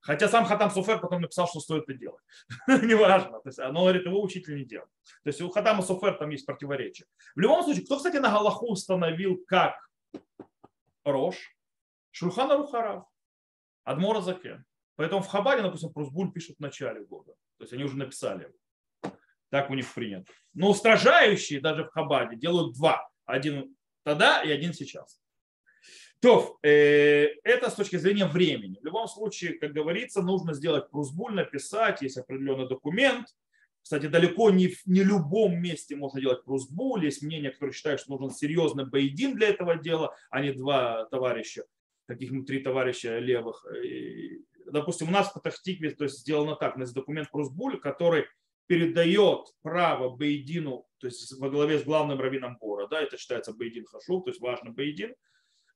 Хотя 0.00 0.28
сам 0.28 0.44
Хатам 0.44 0.70
Суфер 0.70 0.98
потом 0.98 1.22
написал, 1.22 1.46
что 1.46 1.60
стоит 1.60 1.84
это 1.84 1.94
делать. 1.94 2.22
Неважно. 2.66 3.40
То 3.40 3.48
есть, 3.48 3.58
но 3.58 3.82
говорит, 3.82 4.04
его 4.04 4.20
учитель 4.20 4.56
не 4.56 4.64
делал. 4.64 4.88
То 5.22 5.28
есть 5.28 5.40
у 5.40 5.48
Хатама 5.48 5.82
Суфер 5.82 6.14
там 6.14 6.30
есть 6.30 6.44
противоречие. 6.44 7.06
В 7.36 7.40
любом 7.40 7.62
случае, 7.62 7.84
кто, 7.84 7.96
кстати, 7.96 8.16
на 8.16 8.30
Галаху 8.30 8.66
установил 8.66 9.40
как 9.46 9.74
Рош? 11.04 11.36
Шурхана 12.10 12.56
Рухарав. 12.56 13.04
Адмора 13.84 14.20
Закен. 14.20 14.64
Поэтому 14.96 15.22
в 15.22 15.28
Хабаре, 15.28 15.62
допустим, 15.62 15.92
Прусбуль 15.92 16.32
пишут 16.32 16.56
в 16.56 16.60
начале 16.60 17.04
года. 17.04 17.34
То 17.62 17.64
есть 17.64 17.74
они 17.74 17.84
уже 17.84 17.96
написали. 17.96 18.52
Так 19.48 19.70
у 19.70 19.74
них 19.74 19.86
принято. 19.94 20.32
Но 20.52 20.70
устражающие 20.70 21.60
даже 21.60 21.84
в 21.84 21.90
Хабаде 21.90 22.34
делают 22.34 22.74
два. 22.76 23.08
Один 23.24 23.76
тогда 24.02 24.42
и 24.42 24.50
один 24.50 24.74
сейчас. 24.74 25.22
То, 26.18 26.58
э, 26.64 27.28
это 27.44 27.70
с 27.70 27.74
точки 27.74 27.94
зрения 27.98 28.26
времени. 28.26 28.80
В 28.80 28.84
любом 28.84 29.06
случае, 29.06 29.60
как 29.60 29.72
говорится, 29.72 30.22
нужно 30.22 30.54
сделать 30.54 30.90
прусбуль, 30.90 31.34
написать, 31.34 32.02
есть 32.02 32.18
определенный 32.18 32.68
документ. 32.68 33.28
Кстати, 33.80 34.06
далеко 34.06 34.50
не 34.50 34.66
в 34.66 34.84
не 34.84 35.04
любом 35.04 35.62
месте 35.62 35.94
можно 35.94 36.20
делать 36.20 36.44
прусбуль. 36.44 37.04
Есть 37.04 37.22
мнение, 37.22 37.52
которое 37.52 37.70
считает, 37.70 38.00
что 38.00 38.10
нужен 38.10 38.30
серьезный 38.30 38.86
боедин 38.86 39.36
для 39.36 39.50
этого 39.50 39.76
дела, 39.76 40.16
а 40.30 40.40
не 40.40 40.50
два 40.50 41.04
товарища, 41.12 41.62
таких 42.08 42.32
три 42.44 42.58
товарища 42.58 43.20
левых. 43.20 43.64
И, 43.84 44.42
допустим, 44.72 45.08
у 45.08 45.12
нас 45.12 45.30
в 45.30 45.34
Патахтикве 45.34 45.90
то 45.90 46.04
есть 46.04 46.20
сделано 46.20 46.56
так, 46.56 46.76
у 46.76 46.78
нас 46.80 46.92
документ 46.92 47.30
прусбуль, 47.30 47.78
который 47.78 48.26
передает 48.66 49.46
право 49.62 50.14
Бейдину, 50.14 50.86
то 50.98 51.06
есть 51.06 51.32
во 51.38 51.50
главе 51.50 51.78
с 51.78 51.84
главным 51.84 52.20
раввином 52.20 52.56
города, 52.58 53.00
это 53.00 53.16
считается 53.16 53.52
Бейдин 53.52 53.84
Хашув, 53.86 54.24
то 54.24 54.30
есть 54.30 54.40
важный 54.40 54.72
Бейдин, 54.72 55.14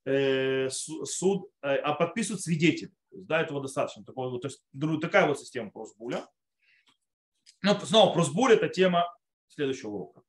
Э, 0.07 0.71
суд, 0.71 1.51
э, 1.63 1.75
а 1.79 1.93
подписывают 1.95 2.41
свидетели. 2.41 2.93
Есть, 3.11 3.27
да, 3.27 3.43
этого 3.43 3.61
достаточно. 3.61 4.05
Такого, 4.05 4.39
то 4.39 4.47
есть 4.47 4.63
такая 5.01 5.27
вот 5.27 5.41
система 5.41 5.73
просбуля. 5.73 6.25
Но 7.63 7.79
снова 7.81 8.15
просбуль 8.15 8.53
это 8.53 8.69
тема 8.69 9.05
следующего 9.49 9.91
урока. 9.91 10.23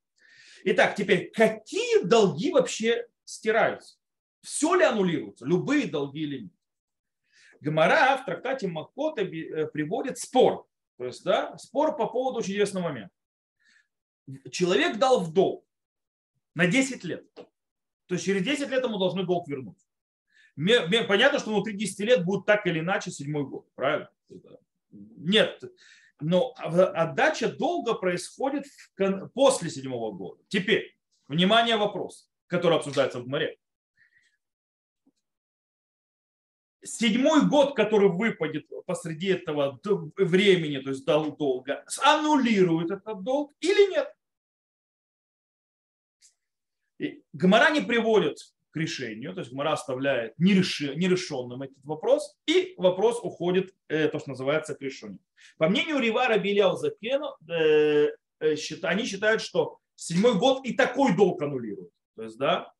Итак, 0.64 0.96
теперь, 0.96 1.30
какие 1.30 2.02
долги 2.02 2.50
вообще 2.50 3.06
стираются? 3.24 3.98
Все 4.40 4.74
ли 4.74 4.82
аннулируется? 4.82 5.46
Любые 5.46 5.86
долги 5.86 6.22
или 6.22 6.40
нет? 6.40 6.52
Гмара 7.60 8.16
в 8.16 8.24
трактате 8.24 8.68
Макота 8.68 9.22
э, 9.22 9.66
приводит 9.66 10.18
спор. 10.18 10.66
То 10.96 11.04
есть, 11.04 11.24
да, 11.24 11.56
спор 11.58 11.96
по 11.96 12.06
поводу 12.06 12.38
очень 12.38 12.52
интересного 12.52 12.88
момента. 12.88 13.14
Человек 14.50 14.98
дал 14.98 15.20
в 15.20 15.32
долг 15.32 15.64
на 16.54 16.66
10 16.66 17.04
лет 17.04 17.24
то 18.08 18.14
есть 18.14 18.24
через 18.24 18.42
10 18.42 18.70
лет 18.70 18.82
ему 18.82 18.98
должны 18.98 19.24
долг 19.24 19.46
вернуть. 19.48 19.76
Понятно, 20.56 21.38
что 21.38 21.50
внутри 21.50 21.74
10 21.74 22.00
лет 22.00 22.24
будет 22.24 22.46
так 22.46 22.66
или 22.66 22.80
иначе 22.80 23.10
седьмой 23.10 23.44
год, 23.44 23.66
правильно? 23.74 24.10
Нет, 24.90 25.62
но 26.18 26.54
отдача 26.56 27.52
долга 27.52 27.94
происходит 27.94 28.64
после 29.34 29.70
седьмого 29.70 30.10
года. 30.12 30.42
Теперь, 30.48 30.96
внимание, 31.28 31.76
вопрос, 31.76 32.30
который 32.46 32.78
обсуждается 32.78 33.20
в 33.20 33.28
море. 33.28 33.58
Седьмой 36.84 37.46
год, 37.48 37.74
который 37.74 38.08
выпадет 38.08 38.68
посреди 38.86 39.28
этого 39.28 39.80
времени, 40.16 40.78
то 40.78 40.90
есть 40.90 41.04
долга, 41.04 41.84
аннулирует 42.02 42.90
этот 42.90 43.22
долг 43.22 43.52
или 43.60 43.90
нет? 43.90 44.14
Гмара 47.32 47.70
не 47.70 47.80
приводит 47.80 48.38
к 48.70 48.76
решению, 48.76 49.32
то 49.34 49.40
есть 49.40 49.52
Гмара 49.52 49.72
оставляет 49.72 50.34
нерешенным 50.38 51.62
этот 51.62 51.84
вопрос, 51.84 52.36
и 52.46 52.74
вопрос 52.76 53.20
уходит, 53.22 53.74
э, 53.88 54.08
то, 54.08 54.18
что 54.18 54.30
называется, 54.30 54.74
к 54.74 54.82
решению. 54.82 55.20
По 55.56 55.68
мнению 55.68 55.98
Ривара 55.98 56.38
Беляу 56.38 56.76
Запена, 56.76 57.34
э, 57.48 58.08
э, 58.40 58.54
они 58.82 59.04
считают, 59.04 59.42
что 59.42 59.78
седьмой 59.94 60.38
год 60.38 60.64
и 60.66 60.74
такой 60.74 61.16
долг 61.16 61.42
аннулирует. 61.42 61.90
То 62.16 62.22
есть, 62.24 62.38
да, 62.38 62.72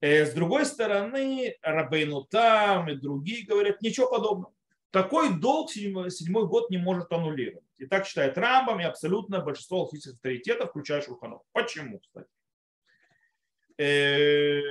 с 0.00 0.32
другой 0.32 0.64
стороны, 0.64 1.56
Рабейну 1.62 2.24
там 2.24 2.88
и 2.88 2.94
другие 2.94 3.44
говорят, 3.44 3.82
ничего 3.82 4.08
подобного. 4.08 4.52
Такой 4.90 5.38
долг 5.38 5.70
седьмой, 5.70 6.46
год 6.46 6.70
не 6.70 6.78
может 6.78 7.12
аннулировать. 7.12 7.64
И 7.76 7.86
так 7.86 8.06
считает 8.06 8.38
Рамбам 8.38 8.80
и 8.80 8.84
абсолютно 8.84 9.40
большинство 9.40 9.82
алхимических 9.82 10.14
авторитетов, 10.14 10.70
включая 10.70 11.02
Шурханов. 11.02 11.42
Почему, 11.52 11.98
кстати? 11.98 12.28
Э, 13.76 14.70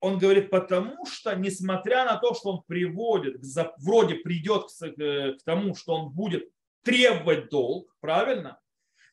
он 0.00 0.18
говорит, 0.18 0.50
потому 0.50 1.06
что, 1.06 1.34
несмотря 1.34 2.04
на 2.04 2.16
то, 2.16 2.34
что 2.34 2.50
он 2.50 2.62
приводит, 2.62 3.40
вроде 3.78 4.16
придет 4.16 4.66
к 4.70 5.44
тому, 5.44 5.74
что 5.74 5.94
он 5.94 6.10
будет 6.10 6.50
требовать 6.82 7.48
долг, 7.48 7.96
правильно? 8.00 8.60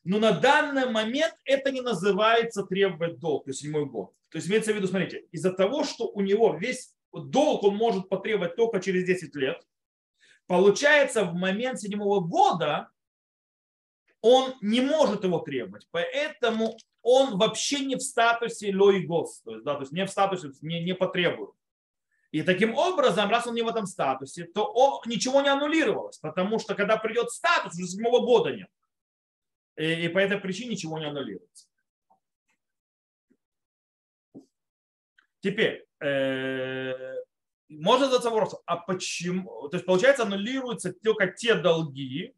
Но 0.04 0.18
на 0.18 0.32
данный 0.32 0.90
момент 0.90 1.34
это 1.44 1.70
не 1.70 1.80
называется 1.80 2.64
требовать 2.64 3.18
долг, 3.18 3.44
то 3.44 3.50
есть 3.50 3.60
седьмой 3.60 3.86
год. 3.86 4.12
То 4.30 4.38
есть 4.38 4.48
имеется 4.48 4.72
в 4.72 4.76
виду, 4.76 4.86
смотрите, 4.86 5.26
из-за 5.32 5.52
того, 5.52 5.84
что 5.84 6.08
у 6.08 6.20
него 6.20 6.56
весь 6.56 6.94
долг 7.12 7.64
он 7.64 7.76
может 7.76 8.08
потребовать 8.08 8.56
только 8.56 8.80
через 8.80 9.04
10 9.04 9.34
лет, 9.36 9.62
получается 10.46 11.24
в 11.24 11.34
момент 11.34 11.80
седьмого 11.80 12.20
года 12.20 12.90
он 14.20 14.54
не 14.60 14.80
может 14.80 15.24
его 15.24 15.40
требовать. 15.40 15.88
Поэтому 15.90 16.76
он 17.02 17.38
вообще 17.38 17.84
не 17.84 17.96
в 17.96 18.00
статусе 18.00 18.74
лоигос, 18.74 19.40
то 19.42 19.60
да, 19.60 19.74
то 19.74 19.80
есть 19.80 19.92
не 19.92 20.04
в 20.04 20.10
статусе, 20.10 20.50
не, 20.62 20.82
не 20.82 20.94
потребует. 20.94 21.52
И 22.30 22.42
таким 22.42 22.74
образом, 22.76 23.28
раз 23.28 23.46
он 23.46 23.54
не 23.54 23.62
в 23.62 23.68
этом 23.68 23.86
статусе, 23.86 24.44
то 24.44 24.64
он, 24.64 25.00
ничего 25.06 25.40
не 25.40 25.48
аннулировалось, 25.48 26.18
потому 26.18 26.60
что 26.60 26.74
когда 26.76 26.96
придет 26.96 27.30
статус, 27.30 27.74
уже 27.74 27.88
седьмого 27.88 28.24
года 28.24 28.52
нет. 28.52 28.68
И, 29.76 30.04
и 30.04 30.08
по 30.08 30.18
этой 30.18 30.38
причине 30.38 30.72
ничего 30.72 30.98
не 30.98 31.06
аннулируется. 31.06 31.66
Теперь, 35.40 35.86
э, 36.00 37.14
можно 37.68 38.06
задаться 38.06 38.30
вопросом, 38.30 38.60
а 38.66 38.76
почему, 38.76 39.68
то 39.68 39.76
есть 39.76 39.86
получается 39.86 40.24
аннулируются 40.24 40.92
только 40.92 41.28
те 41.28 41.54
долги, 41.54 42.34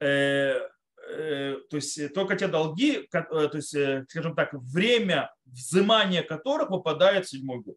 э, 0.00 0.60
Э, 1.06 1.56
то 1.68 1.76
есть 1.76 2.14
только 2.14 2.36
те 2.36 2.48
долги, 2.48 3.08
то 3.10 3.50
есть, 3.52 3.76
скажем 4.10 4.34
так, 4.34 4.50
время 4.52 5.34
взимания 5.44 6.22
которых 6.22 6.70
выпадает 6.70 7.26
в 7.26 7.30
седьмой 7.30 7.60
год. 7.60 7.76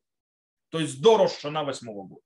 То 0.69 0.79
есть 0.79 1.01
до 1.01 1.17
Рошана 1.17 1.63
восьмого 1.63 2.07
года. 2.07 2.21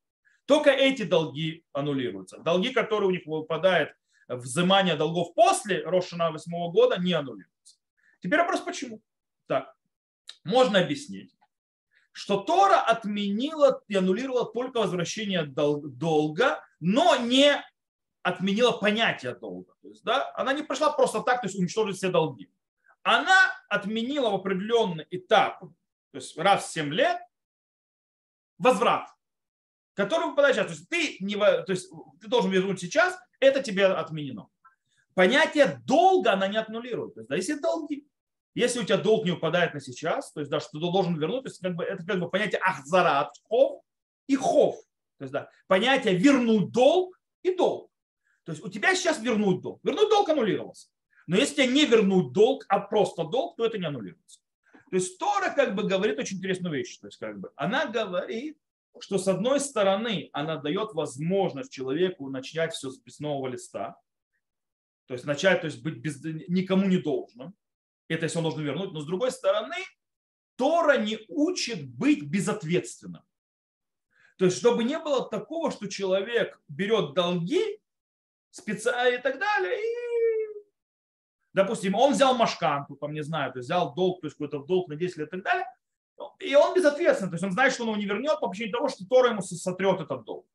Только 0.45 0.71
эти 0.71 1.03
долги 1.03 1.63
аннулируются. 1.73 2.39
Долги, 2.39 2.71
которые 2.71 3.07
у 3.07 3.11
них 3.11 3.25
выпадают 3.25 3.93
взимание 4.27 4.95
долгов 4.95 5.33
после 5.33 5.83
Рошана 5.83 6.31
восьмого 6.31 6.71
года, 6.71 6.97
не 6.99 7.13
аннулируются. 7.13 7.77
Теперь 8.21 8.39
вопрос, 8.39 8.61
почему? 8.61 9.01
Так, 9.47 9.73
можно 10.43 10.79
объяснить, 10.79 11.35
что 12.11 12.41
Тора 12.41 12.81
отменила 12.81 13.81
и 13.87 13.95
аннулировала 13.95 14.51
только 14.51 14.79
возвращение 14.79 15.43
долга, 15.45 16.63
но 16.79 17.15
не 17.15 17.63
отменила 18.21 18.71
понятие 18.71 19.35
долга. 19.35 19.73
То 19.81 19.89
есть, 19.89 20.03
да, 20.03 20.31
она 20.35 20.53
не 20.53 20.63
пришла 20.63 20.91
просто 20.91 21.21
так, 21.21 21.41
то 21.41 21.47
есть 21.47 21.57
уничтожить 21.57 21.97
все 21.97 22.09
долги. 22.09 22.51
Она 23.03 23.37
отменила 23.69 24.29
в 24.29 24.35
определенный 24.35 25.07
этап, 25.09 25.59
то 25.59 25.69
есть 26.13 26.37
раз 26.37 26.65
в 26.65 26.71
7 26.71 26.93
лет, 26.93 27.19
возврат, 28.57 29.07
который 29.93 30.29
выпадает 30.29 30.55
сейчас. 30.55 30.67
То 30.67 30.73
есть 30.73 30.89
ты, 30.89 31.17
не, 31.23 31.35
то 31.35 31.65
есть 31.67 31.89
ты 32.19 32.27
должен 32.27 32.51
вернуть 32.51 32.79
сейчас, 32.79 33.17
это 33.39 33.63
тебе 33.63 33.87
отменено. 33.87 34.49
Понятие 35.15 35.81
долга 35.85 36.33
она 36.33 36.47
не 36.47 36.57
отнулирует. 36.57 37.15
То 37.15 37.21
есть, 37.21 37.29
да, 37.29 37.35
если 37.35 37.53
долги, 37.55 38.07
если 38.53 38.79
у 38.79 38.83
тебя 38.83 38.97
долг 38.97 39.25
не 39.25 39.31
упадает 39.31 39.73
на 39.73 39.79
сейчас, 39.79 40.31
то 40.33 40.41
есть 40.41 40.51
да, 40.51 40.59
что 40.59 40.71
ты 40.71 40.79
должен 40.79 41.17
вернуть, 41.17 41.43
то 41.43 41.49
есть 41.49 41.61
как 41.61 41.75
бы, 41.75 41.83
это 41.83 42.05
как 42.05 42.19
бы 42.19 42.29
понятие 42.29 42.59
ахзарат, 42.61 43.31
хов 43.47 43.81
и 44.27 44.35
хов. 44.35 44.75
То 45.17 45.23
есть 45.23 45.33
да, 45.33 45.49
понятие 45.67 46.15
вернуть 46.15 46.71
долг 46.71 47.17
и 47.43 47.55
долг. 47.55 47.91
То 48.43 48.51
есть 48.51 48.63
у 48.63 48.69
тебя 48.69 48.95
сейчас 48.95 49.19
вернуть 49.21 49.61
долг. 49.61 49.79
Вернуть 49.83 50.09
долг 50.09 50.27
аннулировался. 50.29 50.89
Но 51.27 51.37
если 51.37 51.55
тебе 51.55 51.67
не 51.67 51.85
вернуть 51.85 52.33
долг, 52.33 52.65
а 52.67 52.79
просто 52.79 53.23
долг, 53.23 53.55
то 53.55 53.65
это 53.65 53.77
не 53.77 53.85
аннулируется. 53.85 54.39
То 54.89 54.97
есть 54.97 55.17
Тора 55.17 55.53
как 55.55 55.75
бы 55.75 55.83
говорит 55.83 56.19
очень 56.19 56.37
интересную 56.37 56.75
вещь. 56.75 56.97
То 56.97 57.07
есть 57.07 57.17
как 57.17 57.39
бы 57.39 57.51
она 57.55 57.85
говорит, 57.85 58.57
что 58.99 59.17
с 59.17 59.27
одной 59.27 59.59
стороны 59.59 60.29
она 60.33 60.57
дает 60.57 60.93
возможность 60.93 61.71
человеку 61.71 62.29
начать 62.29 62.73
все 62.73 62.89
с 62.89 63.19
нового 63.19 63.47
листа. 63.47 63.97
То 65.07 65.13
есть 65.13 65.25
начать, 65.25 65.61
то 65.61 65.67
есть 65.67 65.81
быть 65.81 65.97
без, 65.97 66.21
никому 66.23 66.87
не 66.87 66.97
должным. 66.97 67.55
Это 68.11 68.37
он 68.37 68.43
должен 68.43 68.63
вернуть. 68.63 68.91
Но 68.91 68.99
с 68.99 69.05
другой 69.05 69.31
стороны, 69.31 69.77
Тора 70.57 70.97
не 70.97 71.19
учит 71.29 71.89
быть 71.89 72.23
безответственным. 72.23 73.23
То 74.37 74.45
есть, 74.45 74.57
чтобы 74.57 74.83
не 74.83 74.99
было 74.99 75.29
такого, 75.29 75.71
что 75.71 75.87
человек 75.87 76.59
берет 76.67 77.13
долги 77.13 77.79
спеца 78.49 79.07
и 79.07 79.17
так 79.17 79.39
далее. 79.39 79.79
И, 79.79 80.65
допустим, 81.53 81.95
он 81.95 82.13
взял 82.13 82.35
машканту, 82.35 82.95
там, 82.95 83.13
не 83.13 83.23
знаю, 83.23 83.53
то 83.53 83.59
есть 83.59 83.67
взял 83.67 83.93
долг, 83.93 84.21
то 84.21 84.27
есть 84.27 84.35
какой-то 84.35 84.59
долг 84.59 84.89
на 84.89 84.95
10 84.95 85.17
лет 85.17 85.27
и 85.27 85.31
так 85.31 85.43
далее. 85.43 85.65
И 86.39 86.53
он 86.55 86.75
безответственный, 86.75 87.29
то 87.29 87.35
есть 87.35 87.43
он 87.43 87.51
знает, 87.51 87.73
что 87.73 87.83
он 87.83 87.89
его 87.89 87.97
не 87.97 88.05
вернет 88.05 88.39
по 88.39 88.49
причине 88.49 88.71
того, 88.71 88.89
что 88.89 89.05
Тора 89.07 89.29
ему 89.29 89.41
сотрет 89.41 90.01
этот 90.01 90.25
долг. 90.25 90.45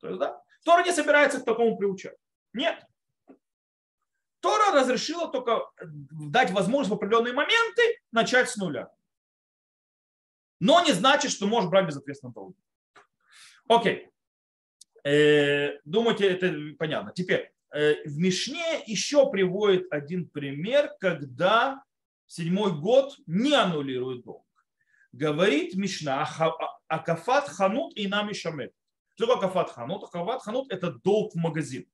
То 0.00 0.08
есть, 0.08 0.20
да, 0.20 0.40
Тора 0.64 0.84
не 0.84 0.92
собирается 0.92 1.40
к 1.40 1.44
такому 1.44 1.76
приучать. 1.76 2.16
Нет. 2.52 2.84
Тора 4.40 4.72
разрешила 4.72 5.28
только 5.28 5.70
дать 5.82 6.50
возможность 6.50 6.90
в 6.90 6.94
определенные 6.94 7.32
моменты 7.32 7.82
начать 8.12 8.50
с 8.50 8.56
нуля. 8.56 8.90
Но 10.60 10.82
не 10.84 10.92
значит, 10.92 11.30
что 11.30 11.46
можешь 11.46 11.70
брать 11.70 11.86
безответственно 11.86 12.32
долги. 12.32 12.58
Окей. 13.68 14.10
Э, 15.04 15.78
думаете, 15.84 16.28
это 16.28 16.54
понятно. 16.78 17.12
Теперь, 17.14 17.52
э, 17.72 18.04
в 18.04 18.18
Мишне 18.18 18.82
еще 18.86 19.30
приводит 19.30 19.92
один 19.92 20.28
пример, 20.28 20.92
когда 21.00 21.82
седьмой 22.26 22.72
год 22.72 23.16
не 23.26 23.54
аннулирует 23.54 24.24
долг. 24.24 24.46
Говорит 25.12 25.74
Мишна, 25.74 26.28
Акафат 26.88 27.48
ханут 27.48 27.96
и 27.96 28.06
нами 28.06 28.32
шамет. 28.32 28.72
Что 29.14 29.26
такое 29.26 29.48
акафат 29.48 29.70
ханут? 29.70 30.04
Акафат 30.04 30.42
ханут– 30.42 30.66
это 30.70 30.92
долг 30.92 31.32
в 31.32 31.36
магазин. 31.36 31.86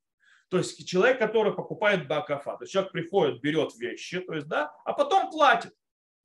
То 0.52 0.58
есть 0.58 0.86
человек, 0.86 1.18
который 1.18 1.54
покупает 1.54 2.06
бакафа, 2.06 2.58
то 2.58 2.64
есть 2.64 2.74
человек 2.74 2.92
приходит, 2.92 3.40
берет 3.40 3.74
вещи, 3.74 4.20
то 4.20 4.34
есть, 4.34 4.48
да, 4.48 4.70
а 4.84 4.92
потом 4.92 5.30
платит. 5.30 5.72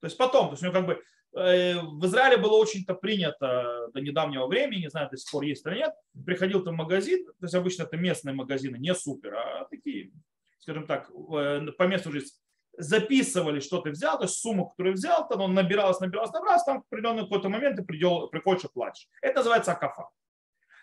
То 0.02 0.08
есть 0.08 0.18
потом, 0.18 0.48
то 0.48 0.52
есть 0.52 0.64
у 0.64 0.66
него 0.66 0.74
как 0.74 0.86
бы 0.86 1.02
э, 1.40 1.80
в 1.80 2.06
Израиле 2.08 2.36
было 2.36 2.58
очень-то 2.58 2.94
принято 2.94 3.88
до 3.94 4.02
недавнего 4.02 4.48
времени, 4.48 4.82
не 4.82 4.90
знаю, 4.90 5.08
до 5.10 5.16
сих 5.16 5.32
пор 5.32 5.44
есть 5.44 5.66
или 5.66 5.76
нет, 5.76 5.94
приходил 6.26 6.62
ты 6.62 6.72
в 6.72 6.74
магазин, 6.74 7.26
то 7.26 7.46
есть 7.46 7.56
обычно 7.56 7.84
это 7.84 7.96
местные 7.96 8.36
магазины, 8.36 8.76
не 8.76 8.94
супер, 8.94 9.34
а 9.34 9.66
такие, 9.72 10.12
скажем 10.60 10.88
так, 10.88 11.10
по 11.10 11.88
месту 11.88 12.12
жизни, 12.12 12.32
записывали, 12.78 13.62
что 13.62 13.80
ты 13.80 13.92
взял, 13.92 14.18
то 14.18 14.26
есть 14.26 14.42
сумму, 14.42 14.72
которую 14.72 14.96
взял, 14.96 15.26
там 15.30 15.40
он 15.40 15.54
набиралась, 15.54 16.02
набиралась, 16.02 16.34
набиралась, 16.34 16.66
там 16.66 16.82
в 16.82 16.86
определенный 16.92 17.24
какой-то 17.24 17.48
момент 17.48 17.78
ты 17.78 17.84
приходишь 17.86 18.66
и 18.66 18.68
платишь. 18.74 19.08
Это 19.22 19.38
называется 19.38 19.72
акафа. 19.72 20.10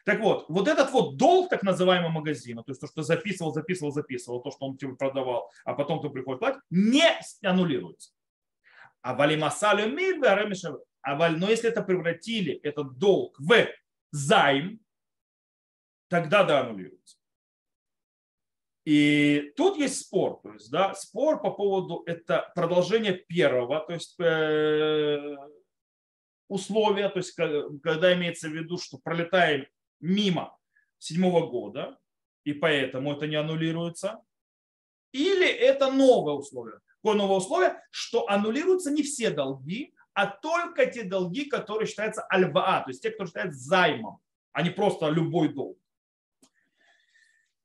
Так 0.04 0.20
вот, 0.20 0.44
вот 0.48 0.68
этот 0.68 0.90
вот 0.90 1.16
долг 1.16 1.48
так 1.48 1.62
называемого 1.62 2.10
магазина, 2.10 2.62
то 2.62 2.70
есть 2.70 2.80
то, 2.80 2.86
что 2.86 3.02
записывал, 3.02 3.52
записывал, 3.52 3.90
записывал, 3.90 4.42
то, 4.42 4.50
что 4.50 4.66
он 4.66 4.76
тебе 4.76 4.94
продавал, 4.94 5.50
а 5.64 5.72
потом 5.72 6.02
ты 6.02 6.10
приходишь 6.10 6.40
платить, 6.40 6.60
не 6.70 7.02
аннулируется. 7.42 8.12
А 9.00 9.14
валимасалю 9.14 9.94
а 11.02 11.30
но 11.30 11.50
если 11.50 11.70
это 11.70 11.82
превратили, 11.82 12.54
этот 12.62 12.98
долг 12.98 13.38
в 13.38 13.66
займ, 14.10 14.80
тогда 16.08 16.44
да, 16.44 16.60
аннулируется. 16.60 17.16
И 18.84 19.52
тут 19.56 19.78
есть 19.78 20.00
спор, 20.00 20.40
то 20.42 20.52
есть, 20.52 20.70
да, 20.70 20.94
спор 20.94 21.40
по 21.40 21.50
поводу 21.50 22.02
это 22.04 22.52
продолжение 22.54 23.14
первого, 23.14 23.80
то 23.80 23.94
есть 23.94 24.20
э, 24.20 25.36
условия, 26.48 27.08
то 27.08 27.18
есть 27.18 27.32
когда 27.82 28.14
имеется 28.14 28.48
в 28.48 28.52
виду, 28.52 28.76
что 28.76 28.98
пролетаем 28.98 29.66
мимо 30.04 30.56
седьмого 30.98 31.46
года, 31.46 31.98
и 32.44 32.52
поэтому 32.52 33.14
это 33.14 33.26
не 33.26 33.36
аннулируется. 33.36 34.22
Или 35.12 35.46
это 35.46 35.90
новое 35.90 36.34
условие. 36.34 36.80
Какое 37.02 37.16
новое 37.16 37.36
условие? 37.36 37.82
Что 37.90 38.28
аннулируются 38.28 38.90
не 38.90 39.02
все 39.02 39.30
долги, 39.30 39.94
а 40.12 40.26
только 40.26 40.86
те 40.86 41.04
долги, 41.04 41.46
которые 41.46 41.86
считаются 41.86 42.22
альваа, 42.28 42.82
то 42.82 42.90
есть 42.90 43.02
те, 43.02 43.10
которые 43.10 43.28
считаются 43.28 43.60
займом, 43.60 44.20
а 44.52 44.62
не 44.62 44.70
просто 44.70 45.08
любой 45.08 45.52
долг. 45.52 45.78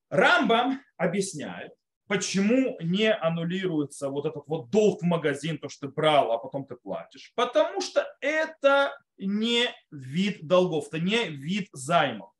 Рамбам 0.09 0.81
объясняет, 0.97 1.73
почему 2.09 2.75
не 2.81 3.13
аннулируется 3.13 4.09
вот 4.09 4.25
этот 4.25 4.47
вот 4.47 4.71
долг 4.71 5.03
в 5.03 5.05
магазин, 5.05 5.59
то, 5.59 5.69
что 5.69 5.87
ты 5.87 5.93
брал, 5.93 6.31
а 6.31 6.39
потом 6.39 6.65
ты 6.65 6.75
платишь. 6.75 7.31
Потому 7.35 7.81
что 7.81 8.03
это 8.19 8.99
не 9.19 9.67
вид 9.91 10.47
долгов, 10.47 10.87
это 10.87 10.99
не 10.99 11.25
вид 11.25 11.69
займов. 11.71 12.31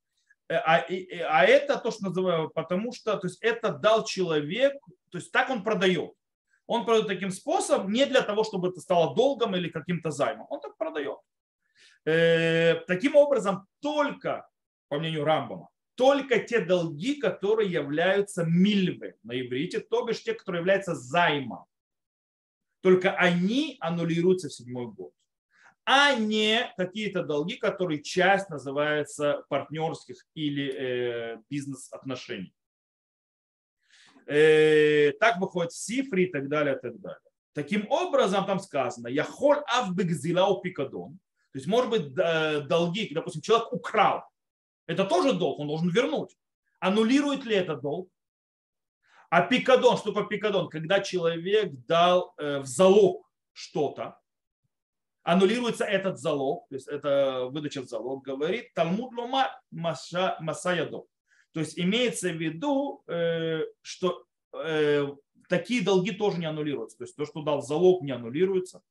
Э, 0.50 0.56
а, 0.56 0.86
а 1.30 1.46
это 1.46 1.78
то, 1.78 1.92
что 1.92 2.06
называю, 2.06 2.50
потому 2.50 2.92
что 2.92 3.16
то 3.18 3.28
есть 3.28 3.38
это 3.44 3.72
дал 3.72 4.06
человек, 4.06 4.74
то 5.12 5.20
есть 5.20 5.32
так 5.32 5.52
он 5.52 5.64
продает. 5.64 6.14
Он 6.66 6.84
продает 6.84 7.08
таким 7.08 7.30
способом 7.30 7.92
не 7.92 8.08
для 8.08 8.24
того, 8.24 8.44
чтобы 8.44 8.70
это 8.70 8.80
стало 8.80 9.16
долгом 9.16 9.56
или 9.56 9.70
каким-то 9.70 10.10
займом. 10.10 10.48
Он 10.50 10.60
так 10.62 10.78
продает. 10.78 11.20
Э, 12.06 12.74
таким 12.88 13.16
образом, 13.16 13.68
только, 13.82 14.50
по 14.88 14.98
мнению 14.98 15.26
Рамбама, 15.26 15.70
только 16.00 16.40
те 16.40 16.62
долги, 16.62 17.16
которые 17.16 17.70
являются 17.70 18.46
мильвы 18.46 19.16
на 19.22 19.38
иврите, 19.38 19.82
то 19.82 20.06
бишь 20.06 20.24
те, 20.24 20.34
которые 20.34 20.62
являются 20.62 20.96
займом. 20.96 21.66
Только 22.80 23.12
они 23.12 23.76
аннулируются 23.82 24.48
в 24.48 24.54
седьмой 24.54 24.88
год, 24.88 25.12
а 25.84 26.16
не 26.16 26.74
какие-то 26.78 27.26
долги, 27.26 27.58
которые 27.58 28.02
часть 28.02 28.50
называется 28.50 29.44
партнерских 29.50 30.26
или 30.36 30.74
э, 30.74 31.38
бизнес-отношений. 31.50 32.56
Э, 34.26 35.12
так 35.20 35.38
выходит 35.42 35.74
сифри 35.74 36.28
и 36.28 36.32
так 36.32 36.48
далее, 36.48 36.78
и 36.78 36.80
так 36.80 36.98
далее. 37.02 37.30
Таким 37.52 37.86
образом, 37.92 38.46
там 38.46 38.60
сказано, 38.60 39.10
яхоль 39.10 39.62
авбекзила 39.68 40.62
пикадон. 40.62 41.20
То 41.52 41.58
есть, 41.58 41.68
может 41.68 41.90
быть, 41.90 42.14
долги, 42.14 43.14
допустим, 43.14 43.42
человек 43.42 43.74
украл 43.74 44.24
это 44.90 45.06
тоже 45.06 45.34
долг, 45.34 45.60
он 45.60 45.68
должен 45.68 45.90
вернуть. 45.90 46.36
Аннулирует 46.80 47.46
ли 47.46 47.56
это 47.56 47.76
долг? 47.76 48.10
А 49.30 49.44
пикадон, 49.44 49.98
что 49.98 50.12
такое 50.12 50.26
пикадон? 50.26 50.68
Когда 50.68 51.00
человек 51.00 51.72
дал 51.86 52.34
э, 52.38 52.58
в 52.58 52.66
залог 52.66 53.30
что-то, 53.54 54.20
аннулируется 55.22 55.86
этот 55.86 56.18
залог, 56.18 56.68
то 56.70 56.76
есть 56.76 56.88
это 56.88 57.50
выдача 57.52 57.84
в 57.84 57.86
залог, 57.86 58.26
говорит 58.26 58.74
Талмуд 58.74 59.14
Лома 59.14 59.62
Масаядо. 59.70 61.04
То 61.52 61.60
есть 61.60 61.78
имеется 61.78 62.30
в 62.30 62.38
виду, 62.38 63.04
э, 63.06 63.66
что 63.84 64.26
э, 64.54 65.06
такие 65.50 65.84
долги 65.84 66.14
тоже 66.14 66.40
не 66.40 66.48
аннулируются. 66.48 66.98
То 66.98 67.04
есть 67.04 67.16
то, 67.16 67.28
что 67.28 67.44
дал 67.44 67.62
залог, 67.62 68.02
не 68.02 68.12
аннулируется. 68.12 68.82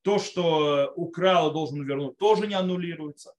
То, 0.00 0.18
что 0.18 0.90
украл, 0.96 1.52
должен 1.52 1.82
вернуть, 1.84 2.16
тоже 2.16 2.46
не 2.46 2.54
аннулируется. 2.54 3.34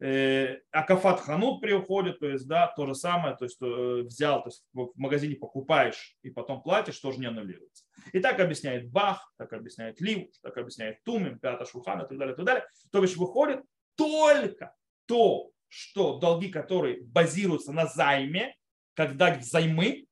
Э, 0.00 0.58
Акафат 0.72 1.20
Ханут 1.20 1.60
приходит, 1.60 2.18
то 2.18 2.28
есть, 2.28 2.46
да, 2.48 2.66
то 2.66 2.86
же 2.86 2.94
самое, 2.94 3.36
то 3.36 3.44
есть, 3.44 3.56
э, 3.62 4.02
взял, 4.02 4.42
то 4.42 4.48
есть, 4.48 4.64
в 4.72 4.90
магазине 4.96 5.36
покупаешь 5.36 6.16
и 6.22 6.30
потом 6.30 6.62
платишь, 6.62 6.98
тоже 6.98 7.20
не 7.20 7.26
аннулируется. 7.26 7.84
И 8.12 8.18
так 8.18 8.40
объясняет 8.40 8.90
Бах, 8.90 9.32
так 9.36 9.52
объясняет 9.52 10.00
Лив, 10.00 10.28
так 10.42 10.56
объясняет 10.58 11.02
Тумим, 11.04 11.38
Пята 11.38 11.64
Шухан 11.64 12.02
и 12.02 12.08
так 12.08 12.18
далее, 12.18 12.34
и 12.34 12.36
так 12.36 12.44
далее. 12.44 12.66
То 12.90 13.02
есть, 13.02 13.16
выходит 13.16 13.60
только 13.94 14.74
то, 15.06 15.52
что 15.68 16.18
долги, 16.18 16.48
которые 16.48 17.02
базируются 17.02 17.72
на 17.72 17.86
займе, 17.86 18.56
когда 18.94 19.40
займы, 19.40 20.06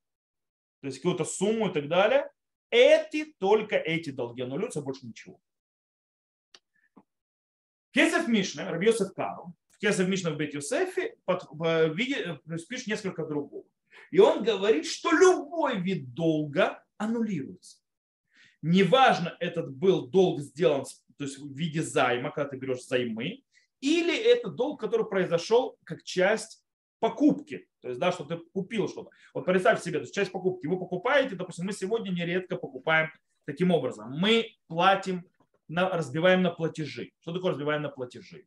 то 0.80 0.86
есть 0.86 0.98
какую-то 0.98 1.24
сумму 1.24 1.68
и 1.68 1.72
так 1.72 1.88
далее, 1.88 2.30
эти, 2.70 3.34
только 3.38 3.76
эти 3.76 4.10
долги 4.10 4.42
аннулируются, 4.42 4.80
больше 4.80 5.06
ничего. 5.06 5.40
Кесов 7.92 8.26
Мишна, 8.26 8.70
Рабиосов 8.70 9.12
Кару, 9.12 9.54
Кесов 9.82 10.06
Мишна 10.06 10.30
в 10.30 10.36
Бет 10.36 10.54
Юсефе 10.54 11.16
пишет 12.68 12.86
несколько 12.86 13.26
другого. 13.26 13.64
И 14.12 14.20
он 14.20 14.44
говорит, 14.44 14.86
что 14.86 15.10
любой 15.10 15.80
вид 15.80 16.14
долга 16.14 16.84
аннулируется. 16.98 17.78
Неважно, 18.62 19.36
этот 19.40 19.74
был 19.74 20.06
долг 20.06 20.40
сделан 20.40 20.84
то 21.18 21.24
есть 21.24 21.38
в 21.38 21.52
виде 21.52 21.82
займа, 21.82 22.30
когда 22.30 22.50
ты 22.50 22.56
берешь 22.56 22.84
займы, 22.84 23.42
или 23.80 24.16
это 24.16 24.50
долг, 24.50 24.80
который 24.80 25.04
произошел 25.06 25.76
как 25.82 26.04
часть 26.04 26.64
покупки. 27.00 27.68
То 27.80 27.88
есть, 27.88 28.00
да, 28.00 28.12
что 28.12 28.24
ты 28.24 28.38
купил 28.52 28.88
что-то. 28.88 29.10
Вот 29.34 29.44
представь 29.44 29.82
себе, 29.82 29.98
то 29.98 30.02
есть 30.02 30.14
часть 30.14 30.30
покупки. 30.30 30.68
Вы 30.68 30.78
покупаете, 30.78 31.34
допустим, 31.34 31.66
мы 31.66 31.72
сегодня 31.72 32.10
нередко 32.10 32.54
покупаем 32.56 33.10
таким 33.46 33.72
образом. 33.72 34.12
Мы 34.12 34.54
платим, 34.68 35.26
на, 35.66 35.90
разбиваем 35.90 36.42
на 36.42 36.50
платежи. 36.50 37.10
Что 37.20 37.32
такое 37.32 37.50
разбиваем 37.50 37.82
на 37.82 37.88
платежи? 37.88 38.46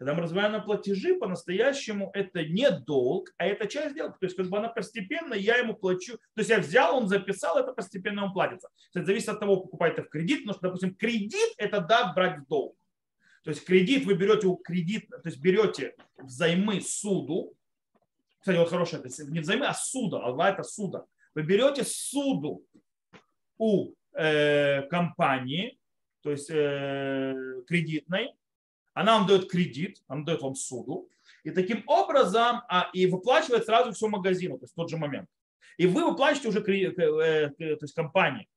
Когда 0.00 0.14
мы 0.14 0.22
разбиваем 0.22 0.52
на 0.52 0.60
платежи, 0.60 1.14
по-настоящему 1.14 2.10
это 2.14 2.42
не 2.42 2.70
долг, 2.70 3.34
а 3.36 3.44
это 3.44 3.66
часть 3.68 3.90
сделки. 3.90 4.16
То 4.18 4.24
есть 4.24 4.34
как 4.34 4.48
бы 4.48 4.56
она 4.56 4.70
постепенно, 4.70 5.34
я 5.34 5.56
ему 5.56 5.74
плачу. 5.74 6.16
То 6.34 6.38
есть 6.38 6.48
я 6.48 6.58
взял, 6.58 6.96
он 6.96 7.06
записал, 7.06 7.58
это 7.58 7.74
постепенно 7.74 8.24
он 8.24 8.32
платится. 8.32 8.70
Это 8.94 9.04
зависит 9.04 9.28
от 9.28 9.40
того, 9.40 9.58
покупает 9.58 9.98
это 9.98 10.04
в 10.04 10.08
кредит, 10.08 10.38
потому 10.38 10.54
что, 10.54 10.62
допустим, 10.68 10.94
кредит 10.94 11.50
это 11.58 11.82
да, 11.82 12.14
брать 12.14 12.38
в 12.38 12.46
долг. 12.48 12.78
То 13.44 13.50
есть 13.50 13.62
кредит 13.62 14.06
вы 14.06 14.14
берете 14.14 14.46
у 14.46 14.56
кредит, 14.56 15.06
то 15.10 15.20
есть 15.28 15.38
берете 15.38 15.94
взаймы 16.16 16.80
суду. 16.80 17.52
Кстати, 18.38 18.56
вот 18.56 18.70
хорошее, 18.70 19.02
не 19.28 19.40
взаймы, 19.40 19.66
а 19.66 19.74
суда. 19.74 20.20
Алва 20.20 20.48
это 20.48 20.62
суда. 20.62 21.04
Вы 21.34 21.42
берете 21.42 21.84
суду 21.84 22.64
у 23.58 23.92
э, 24.14 24.80
компании, 24.88 25.78
то 26.22 26.30
есть 26.30 26.48
э, 26.50 27.34
кредитной, 27.66 28.32
она 28.94 29.18
вам 29.18 29.26
дает 29.26 29.50
кредит, 29.50 30.02
она 30.08 30.24
дает 30.24 30.42
вам 30.42 30.54
суду, 30.54 31.08
и 31.44 31.50
таким 31.50 31.82
образом 31.86 32.62
а, 32.68 32.90
и 32.92 33.06
выплачивает 33.06 33.64
сразу 33.64 33.92
все 33.92 34.08
магазину, 34.08 34.58
то 34.58 34.64
есть 34.64 34.72
в 34.72 34.76
тот 34.76 34.90
же 34.90 34.96
момент. 34.96 35.28
И 35.78 35.86
вы 35.86 36.04
выплачиваете 36.04 36.48
уже 36.48 36.60
э, 36.60 37.48
то 37.56 37.84
есть 37.84 37.94
компании. 37.94 38.48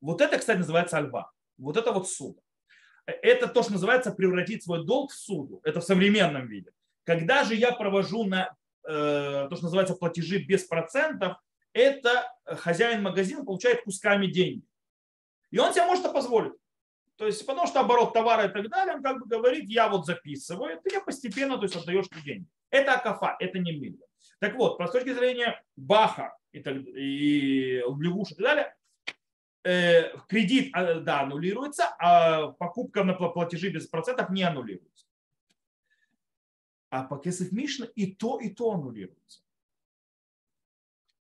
Вот 0.00 0.20
это, 0.20 0.38
кстати, 0.38 0.58
называется 0.58 0.96
альва. 0.96 1.30
Вот 1.58 1.76
это 1.76 1.92
вот 1.92 2.08
суд. 2.08 2.38
Это 3.04 3.48
то, 3.48 3.62
что 3.62 3.72
называется 3.72 4.12
превратить 4.12 4.64
свой 4.64 4.86
долг 4.86 5.10
в 5.10 5.14
суду. 5.14 5.60
Это 5.64 5.80
в 5.80 5.84
современном 5.84 6.46
виде. 6.46 6.70
Когда 7.04 7.44
же 7.44 7.54
я 7.54 7.72
провожу 7.72 8.24
на 8.24 8.54
то, 8.82 9.50
что 9.52 9.64
называется 9.64 9.94
платежи 9.94 10.38
без 10.38 10.64
процентов, 10.64 11.36
это 11.72 12.32
хозяин 12.46 13.02
магазина 13.02 13.44
получает 13.44 13.84
кусками 13.84 14.26
деньги. 14.26 14.64
И 15.50 15.58
он 15.58 15.72
себе 15.72 15.84
может 15.84 16.04
это 16.04 16.14
позволить. 16.14 16.52
То 17.20 17.26
есть, 17.26 17.44
потому 17.44 17.66
что 17.66 17.80
оборот 17.80 18.14
товара 18.14 18.46
и 18.46 18.48
так 18.48 18.70
далее, 18.70 18.94
он 18.94 19.02
как 19.02 19.20
бы 19.20 19.26
говорит, 19.26 19.68
я 19.68 19.90
вот 19.90 20.06
записываю, 20.06 20.80
ты 20.80 20.88
мне 20.88 21.04
постепенно 21.04 21.58
то 21.58 21.64
есть, 21.64 21.76
отдаешь 21.76 22.06
деньги. 22.24 22.46
Это 22.70 22.94
акафа, 22.94 23.36
это 23.38 23.58
не 23.58 23.72
милья. 23.72 24.06
Так 24.38 24.54
вот, 24.54 24.80
с 24.80 24.90
точки 24.90 25.12
зрения 25.12 25.62
Баха 25.76 26.34
и, 26.50 26.60
так, 26.60 26.76
и 26.78 27.82
Левуш 28.00 28.32
и 28.32 28.34
так 28.36 28.42
далее, 28.42 28.76
э, 29.64 30.16
кредит 30.28 30.74
э, 30.74 31.00
да, 31.00 31.20
аннулируется, 31.20 31.94
а 31.98 32.52
покупка 32.52 33.04
на 33.04 33.12
платежи 33.12 33.68
без 33.68 33.86
процентов 33.86 34.30
не 34.30 34.42
аннулируется. 34.42 35.06
А 36.88 37.04
по 37.04 37.18
Кесов 37.18 37.52
Мишна 37.52 37.86
и 37.96 38.14
то, 38.14 38.40
и 38.40 38.48
то 38.48 38.72
аннулируется. 38.72 39.42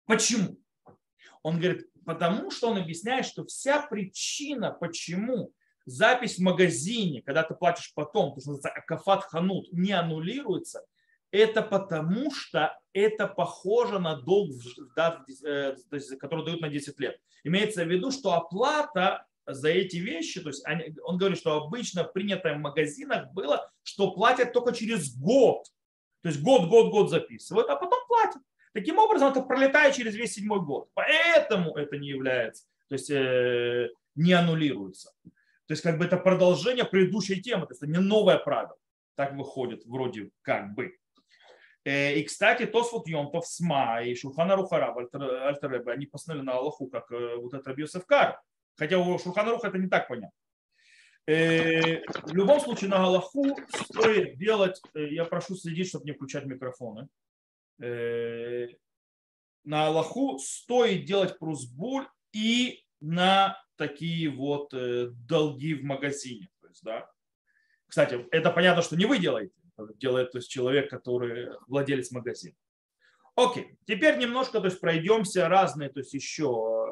Почему? 0.07 0.59
Он 1.42 1.61
говорит, 1.61 1.87
потому 2.07 2.50
что 2.50 2.70
он 2.70 2.78
объясняет, 2.78 3.26
что 3.26 3.44
вся 3.44 3.83
причина, 3.83 4.70
почему 4.70 5.52
запись 5.87 6.38
в 6.38 6.42
магазине, 6.42 7.23
когда 7.23 7.42
ты 7.42 7.55
платишь 7.55 7.92
потом, 7.95 8.35
то, 8.35 8.40
что 8.40 8.51
называется 8.51 8.68
акафат 8.71 9.25
ханут, 9.25 9.73
не 9.73 9.92
аннулируется, 9.92 10.85
это 11.31 11.62
потому 11.62 12.33
что 12.33 12.79
это 12.92 13.27
похоже 13.27 13.99
на 13.99 14.16
долг, 14.16 14.53
э, 15.47 15.75
который 16.21 16.45
дают 16.45 16.61
на 16.61 16.68
10 16.68 17.01
лет. 17.01 17.18
Имеется 17.42 17.85
в 17.85 17.88
виду, 17.88 18.11
что 18.11 18.35
оплата 18.35 19.27
за 19.47 19.71
эти 19.71 19.97
вещи, 19.97 20.40
то 20.40 20.51
есть 20.51 20.64
они, 20.66 20.95
он 21.03 21.18
говорит, 21.18 21.38
что 21.38 21.57
обычно 21.57 22.05
принято 22.05 22.53
в 22.55 22.59
магазинах 22.59 23.33
было, 23.33 23.68
что 23.83 24.12
платят 24.12 24.53
только 24.53 24.73
через 24.73 25.16
год. 25.16 25.64
То 26.23 26.29
есть 26.29 26.40
год, 26.40 26.68
год, 26.68 26.92
год 26.92 27.11
записывают, 27.11 27.68
а 27.68 27.77
потом 27.77 27.99
платят. 28.07 28.42
Таким 28.73 28.99
образом, 28.99 29.31
это 29.31 29.42
пролетает 29.42 29.95
через 29.95 30.14
весь 30.14 30.35
седьмой 30.35 30.61
год. 30.61 30.88
Поэтому 30.95 31.77
это 31.77 31.99
не 31.99 32.09
является, 32.09 32.64
то 32.88 32.95
есть 32.95 33.11
э, 33.11 33.88
не 34.14 34.33
аннулируется. 34.33 35.12
То 35.66 35.72
есть 35.72 35.83
как 35.83 35.98
бы 35.98 36.05
это 36.05 36.16
продолжение 36.16 36.85
предыдущей 36.85 37.40
темы, 37.40 37.66
то 37.66 37.72
есть 37.72 37.83
это 37.83 37.90
не 37.90 37.98
новое 37.98 38.38
правило. 38.38 38.77
Так 39.14 39.35
выходит 39.35 39.85
вроде 39.85 40.31
как 40.42 40.75
бы. 40.75 40.96
Э, 41.85 42.14
и, 42.14 42.22
кстати, 42.25 42.66
Тосфот 42.66 43.09
Йомтов, 43.09 43.46
Сма 43.46 44.03
и 44.03 44.14
Шурхана 44.14 44.57
Рухара, 44.57 44.94
Альтеребе, 44.94 45.92
они 45.92 46.07
постановили 46.07 46.46
на 46.46 46.53
Аллаху, 46.55 46.87
как 46.88 47.11
э, 47.12 47.37
вот 47.37 47.55
это 47.55 47.75
Бьосефкар. 47.75 48.40
Хотя 48.77 48.98
у 48.98 49.18
Шурхана 49.18 49.51
Руха 49.51 49.68
это 49.68 49.79
не 49.79 49.88
так 49.88 50.09
понятно. 50.09 50.37
Э, 51.27 52.01
в 52.07 52.35
любом 52.35 52.61
случае 52.61 52.90
на 52.90 53.05
Аллаху 53.05 53.57
стоит 53.90 54.38
делать, 54.38 54.81
я 54.94 55.25
прошу 55.25 55.57
следить, 55.57 55.88
чтобы 55.88 56.05
не 56.05 56.12
включать 56.12 56.46
микрофоны. 56.46 57.09
На 59.64 59.87
Аллаху 59.87 60.38
стоит 60.38 61.05
делать 61.05 61.38
прусбуль 61.38 62.07
и 62.33 62.85
на 63.01 63.62
такие 63.76 64.30
вот 64.30 64.72
долги 65.26 65.74
в 65.74 65.85
магазине. 65.85 66.48
То 66.61 66.68
есть, 66.68 66.82
да. 66.82 67.11
Кстати, 67.87 68.26
это 68.30 68.50
понятно, 68.50 68.82
что 68.82 68.96
не 68.96 69.04
вы 69.04 69.18
делаете 69.18 69.52
делает 69.96 70.32
то 70.32 70.38
есть, 70.38 70.50
человек, 70.50 70.90
который 70.90 71.50
владелец 71.66 72.11
магазина. 72.11 72.54
Окей, 73.35 73.78
теперь 73.87 74.18
немножко 74.18 74.61
то 74.61 74.66
есть, 74.66 74.80
пройдемся 74.80 75.48
разные, 75.48 75.88
то 75.88 76.00
есть 76.00 76.12
еще 76.12 76.87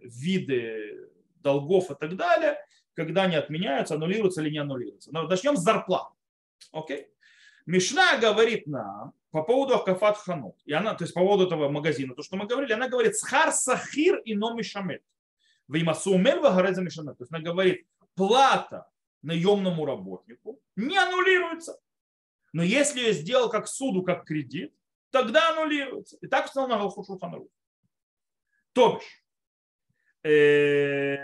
э, 0.00 0.06
виды 0.06 1.08
долгов 1.36 1.90
и 1.90 1.94
так 1.96 2.16
далее, 2.16 2.56
когда 2.94 3.24
они 3.24 3.34
отменяются, 3.34 3.94
аннулируются 3.94 4.42
или 4.42 4.50
не 4.50 4.58
аннулируются. 4.58 5.12
Но 5.12 5.22
начнем 5.22 5.56
с 5.56 5.60
зарплат. 5.60 6.08
Окей? 6.70 7.08
Мишна 7.66 8.18
говорит 8.18 8.66
нам 8.66 9.12
по 9.30 9.42
поводу 9.42 9.74
Акафат 9.74 10.18
Ханут, 10.18 10.56
и 10.64 10.72
она, 10.72 10.94
то 10.94 11.04
есть 11.04 11.14
по 11.14 11.20
поводу 11.20 11.46
этого 11.46 11.68
магазина, 11.68 12.14
то, 12.14 12.22
что 12.22 12.36
мы 12.36 12.46
говорили, 12.46 12.72
она 12.72 12.88
говорит 12.88 13.16
схар 13.16 13.52
сахир 13.52 14.18
и 14.18 14.34
но 14.34 14.54
мишамет. 14.54 15.02
Веймасумель 15.72 16.40
вагареза 16.40 16.82
мишамет. 16.82 17.18
То 17.18 17.24
есть 17.24 17.32
она 17.32 17.42
говорит, 17.42 17.86
плата 18.14 18.88
наемному 19.22 19.84
работнику 19.84 20.60
не 20.76 20.96
аннулируется. 20.98 21.78
Но 22.52 22.62
если 22.62 23.00
я 23.00 23.12
сделал 23.12 23.48
как 23.48 23.66
суду, 23.66 24.02
как 24.02 24.24
кредит, 24.24 24.74
тогда 25.10 25.50
аннулируется. 25.50 26.16
И 26.20 26.26
так 26.26 26.48
стал 26.48 26.68
на 26.68 26.78
Галху 26.78 27.04
Шулханарух. 27.04 27.48
То 28.72 28.98
бишь, 28.98 29.24
э, 30.30 31.16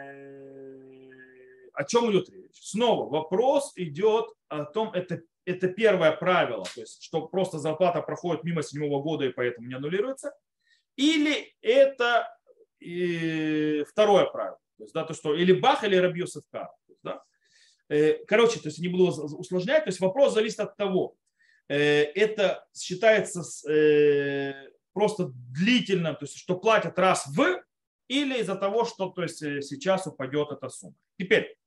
о 1.73 1.85
чем 1.85 2.11
идет 2.11 2.29
речь? 2.31 2.61
Снова 2.61 3.09
вопрос 3.09 3.73
идет 3.77 4.27
о 4.49 4.65
том, 4.65 4.93
это, 4.93 5.23
это 5.45 5.69
первое 5.69 6.13
правило, 6.13 6.65
то 6.65 6.81
есть, 6.81 7.03
что 7.03 7.27
просто 7.27 7.59
зарплата 7.59 8.03
проходит 8.03 8.45
мимо 8.45 8.63
седьмого 8.63 9.03
года 9.03 9.25
и 9.27 9.33
поэтому 9.33 9.69
не 9.69 9.75
аннулируется. 9.75 10.35
Или 10.97 11.55
это 11.63 12.38
и 12.81 13.85
второе 13.89 14.27
правило. 14.27 14.59
То 14.77 14.85
есть, 14.85 14.95
да, 14.95 15.05
то, 15.05 15.15
что 15.15 15.35
или 15.35 15.53
Бах, 15.53 15.85
или 15.85 15.97
Рабьюсов 15.97 16.45
Кар. 16.51 16.69
Да? 17.03 17.23
Э, 17.89 18.25
короче, 18.27 18.61
то 18.61 18.69
есть 18.69 18.79
не 18.79 18.89
буду 18.89 19.07
усложнять, 19.07 19.85
то 19.85 19.89
есть 19.89 20.01
вопрос 20.01 20.35
зависит 20.35 20.61
от 20.61 20.77
того, 20.77 21.17
э, 21.69 22.03
это 22.03 22.67
считается 22.75 23.43
э, 23.71 24.71
просто 24.93 25.31
длительным, 25.33 26.15
то 26.15 26.25
есть 26.25 26.37
что 26.37 26.59
платят 26.59 26.99
раз 26.99 27.27
в, 27.27 27.63
или 28.09 28.39
из-за 28.41 28.57
того, 28.57 28.85
что 28.85 29.11
то 29.11 29.23
есть, 29.23 29.39
сейчас 29.39 30.07
упадет 30.07 30.53
эта 30.53 30.69
сумма. 30.69 30.95
Теперь, 31.19 31.59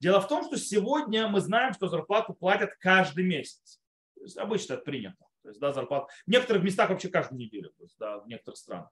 дело 0.00 0.20
в 0.20 0.28
том, 0.28 0.44
что 0.44 0.56
сегодня 0.56 1.28
мы 1.28 1.40
знаем, 1.40 1.74
что 1.74 1.88
зарплату 1.88 2.34
платят 2.34 2.70
каждый 2.78 3.24
месяц. 3.24 3.80
То 4.14 4.22
есть 4.22 4.38
обычно 4.38 4.74
это 4.74 4.82
принято. 4.82 5.26
То 5.42 5.48
есть, 5.48 5.60
да, 5.60 5.72
зарплата. 5.72 6.12
В 6.26 6.30
некоторых 6.30 6.62
местах 6.62 6.90
вообще 6.90 7.08
каждую 7.08 7.40
неделю, 7.40 7.70
то 7.70 7.82
есть, 7.82 7.96
да, 7.98 8.18
в 8.18 8.28
некоторых 8.28 8.58
странах. 8.58 8.90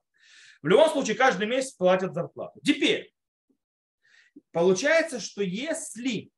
В 0.61 0.67
любом 0.67 0.89
случае, 0.89 1.15
каждый 1.15 1.47
месяц 1.47 1.73
платят 1.73 2.13
зарплату. 2.13 2.59
Теперь, 2.63 3.13
получается, 4.51 5.19
что 5.19 5.41
если 5.41 6.31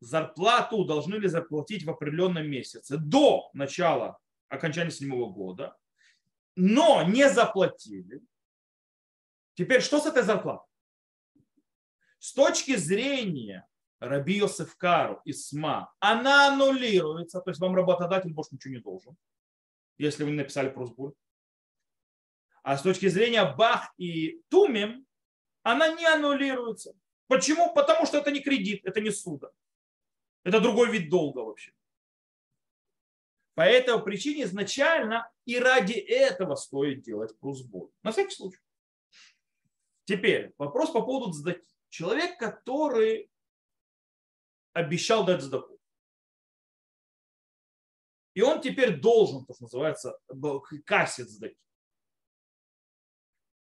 зарплату 0.00 0.84
должны 0.84 1.16
ли 1.16 1.28
заплатить 1.28 1.84
в 1.84 1.90
определенном 1.90 2.48
месяце 2.48 2.96
до 2.98 3.50
начала 3.52 4.18
окончания 4.48 4.90
седьмого 4.90 5.32
года, 5.32 5.76
но 6.56 7.02
не 7.04 7.28
заплатили. 7.28 8.20
Теперь 9.54 9.80
что 9.80 10.00
с 10.00 10.06
этой 10.06 10.22
зарплатой? 10.22 10.66
С 12.18 12.32
точки 12.32 12.76
зрения 12.76 13.66
Раби 14.00 14.40
и 15.24 15.32
СМА, 15.32 15.92
она 15.98 16.52
аннулируется, 16.52 17.40
то 17.40 17.50
есть 17.50 17.60
вам 17.60 17.74
работодатель 17.74 18.32
больше 18.32 18.54
ничего 18.54 18.74
не 18.74 18.80
должен, 18.80 19.16
если 19.96 20.24
вы 20.24 20.30
не 20.30 20.36
написали 20.36 20.68
просьбу. 20.68 21.16
А 22.62 22.76
с 22.76 22.82
точки 22.82 23.08
зрения 23.08 23.44
Бах 23.56 23.92
и 23.96 24.42
Тумим, 24.48 25.06
она 25.62 25.88
не 25.94 26.06
аннулируется. 26.06 26.94
Почему? 27.26 27.74
Потому 27.74 28.06
что 28.06 28.18
это 28.18 28.30
не 28.30 28.40
кредит, 28.40 28.84
это 28.84 29.00
не 29.00 29.10
суда. 29.10 29.50
Это 30.44 30.60
другой 30.60 30.90
вид 30.90 31.10
долга 31.10 31.40
вообще. 31.40 31.72
По 33.54 33.62
этой 33.62 34.00
причине 34.02 34.44
изначально 34.44 35.28
и 35.44 35.58
ради 35.58 35.94
этого 35.94 36.54
стоит 36.54 37.02
делать 37.02 37.36
прусбой. 37.40 37.90
На 38.02 38.12
всякий 38.12 38.34
случай. 38.34 38.60
Теперь 40.04 40.54
вопрос 40.56 40.90
по 40.90 41.02
поводу 41.02 41.32
сдаки. 41.32 41.68
Человек, 41.88 42.38
который 42.38 43.30
обещал 44.78 45.24
дать 45.24 45.42
сдаку. 45.42 45.78
И 48.34 48.40
он 48.40 48.60
теперь 48.60 49.00
должен, 49.00 49.44
то, 49.44 49.54
что 49.54 49.64
называется, 49.64 50.18
кассет 50.84 51.28
сдаки. 51.28 51.58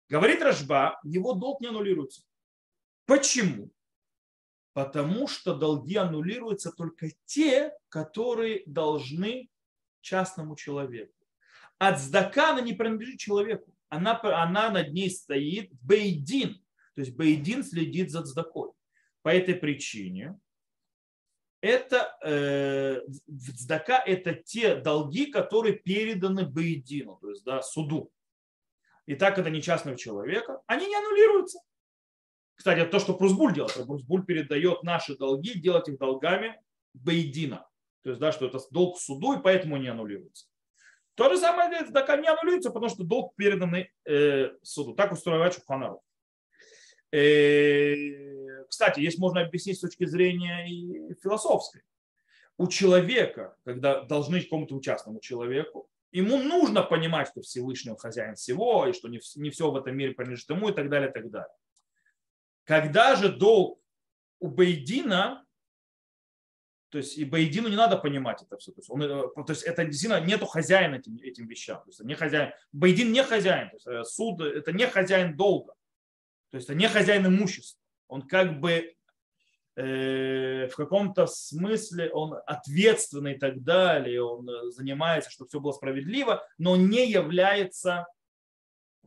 Говорит 0.08 0.44
Рожба, 0.44 1.00
его 1.04 1.34
долг 1.34 1.62
не 1.62 1.68
аннулируется. 1.68 2.22
Почему? 3.06 3.72
Потому 4.74 5.28
что 5.28 5.56
долги 5.56 5.96
аннулируются 5.96 6.72
только 6.72 7.10
те, 7.26 7.74
которые 7.90 8.64
должны 8.68 9.50
частному 10.02 10.56
человеку. 10.56 11.14
От 11.80 12.00
сдака 12.00 12.52
она 12.52 12.62
не 12.62 12.74
принадлежит 12.74 13.20
человеку. 13.20 13.74
Она, 13.90 14.20
она 14.22 14.70
над 14.70 14.94
ней 14.94 15.10
стоит 15.10 15.72
бейдин. 15.82 16.64
То 16.94 17.02
есть 17.02 17.16
бейдин 17.16 17.64
следит 17.64 18.12
за 18.12 18.24
сдакой. 18.24 18.72
По 19.24 19.30
этой 19.30 19.56
причине 19.56 20.40
это 21.62 22.18
э, 22.24 23.02
цдака 23.56 24.04
это 24.04 24.34
те 24.34 24.76
долги, 24.76 25.28
которые 25.28 25.76
переданы 25.76 26.46
бейдину, 26.46 27.18
то 27.22 27.30
есть 27.30 27.44
да, 27.44 27.62
суду. 27.62 28.12
И 29.06 29.16
так 29.16 29.38
это 29.38 29.50
не 29.50 29.62
частного 29.62 29.98
человека, 29.98 30.62
они 30.68 30.88
не 30.88 30.96
аннулируются. 30.96 31.60
Кстати, 32.56 32.86
то, 32.86 33.00
что 33.00 33.14
Прусбуль 33.14 33.54
делает, 33.54 33.74
Прусбуль 33.74 34.26
передает 34.26 34.84
наши 34.84 35.18
долги, 35.18 35.60
делать 35.60 35.88
их 35.88 35.98
долгами 35.98 36.62
Бейдина. 36.94 37.68
То 38.04 38.10
есть, 38.10 38.22
да, 38.22 38.32
что 38.32 38.48
это 38.48 38.60
долг 38.72 39.00
суду, 39.00 39.34
и 39.34 39.42
поэтому 39.42 39.78
не 39.78 39.88
аннулируется. 39.88 40.48
То 41.16 41.30
же 41.30 41.38
самое 41.38 41.86
цдака 41.86 42.18
не 42.18 42.28
аннулируется, 42.28 42.72
потому 42.72 42.90
что 42.90 43.04
долг 43.04 43.36
переданный 43.36 43.92
э, 44.06 44.52
суду. 44.64 44.94
Так 44.94 45.12
устроивает 45.12 45.54
Шуханару. 45.54 46.02
Э, 47.12 47.94
кстати, 48.72 49.02
есть 49.02 49.20
можно 49.20 49.42
объяснить 49.42 49.78
с 49.78 49.82
точки 49.82 50.06
зрения 50.06 50.66
и 50.66 51.14
философской. 51.22 51.82
У 52.58 52.68
человека, 52.68 53.58
когда 53.66 54.02
должны 54.02 54.42
какому-то 54.42 54.80
частному 54.80 55.20
человеку, 55.20 55.90
ему 56.14 56.38
нужно 56.38 56.82
понимать, 56.82 57.28
что 57.28 57.42
Всевышний 57.42 57.94
хозяин 57.98 58.36
всего, 58.36 58.88
и 58.88 58.94
что 58.94 59.10
не, 59.10 59.20
все 59.20 59.72
в 59.72 59.76
этом 59.76 59.98
мире 59.98 60.14
принадлежит 60.14 60.50
ему 60.50 60.70
и 60.70 60.74
так 60.74 60.90
далее, 60.90 61.10
и 61.10 61.14
так 61.14 61.30
далее. 61.30 61.54
Когда 62.64 63.18
же 63.18 63.28
долг 63.28 63.82
у 64.40 64.48
Бейдина, 64.48 65.46
то 66.92 66.98
есть 66.98 67.18
и 67.18 67.26
Бейдину 67.26 67.68
не 67.68 67.76
надо 67.76 67.98
понимать 67.98 68.42
это 68.42 68.58
все. 68.58 68.72
То 68.72 68.80
есть, 68.80 68.90
он, 68.90 69.04
э, 69.04 69.08
то 69.08 69.50
есть 69.50 69.64
это 69.64 69.84
действительно 69.84 70.22
нету 70.22 70.46
хозяина 70.46 70.96
этим, 70.96 71.18
этим 71.18 71.46
вещам. 71.46 71.80
То 71.80 71.90
есть 71.90 72.00
не 72.06 72.16
хозяин. 72.16 72.54
Бейдин 72.72 73.12
не 73.12 73.24
хозяин. 73.24 73.70
То 73.70 73.76
есть 73.76 73.88
э, 73.88 74.04
суд 74.06 74.40
это 74.40 74.72
не 74.72 74.88
хозяин 74.88 75.36
долга. 75.36 75.74
То 76.52 76.58
есть 76.58 76.70
это 76.70 76.78
не 76.78 76.88
хозяин 76.88 77.28
имущества. 77.28 77.81
Он 78.12 78.24
как 78.24 78.60
бы 78.60 78.94
э, 79.78 80.68
в 80.68 80.76
каком-то 80.76 81.28
смысле 81.28 82.12
он 82.12 82.36
ответственный 82.46 83.36
и 83.36 83.40
так 83.40 83.64
далее, 83.64 84.22
он 84.22 84.50
э, 84.50 84.70
занимается, 84.72 85.32
чтобы 85.32 85.48
все 85.48 85.62
было 85.62 85.72
справедливо, 85.72 86.46
но 86.58 86.76
не 86.76 87.10
является 87.10 88.06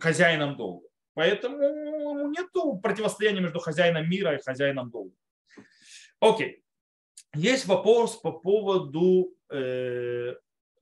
хозяином 0.00 0.56
долга. 0.56 0.88
Поэтому 1.12 2.30
нет 2.30 2.46
противостояния 2.82 3.40
между 3.40 3.60
хозяином 3.60 4.08
мира 4.08 4.36
и 4.36 4.42
хозяином 4.42 4.90
долга. 4.90 5.14
Окей. 6.18 6.64
Есть 7.34 7.66
вопрос 7.66 8.16
по 8.16 8.32
поводу 8.32 9.36
э, 9.50 10.34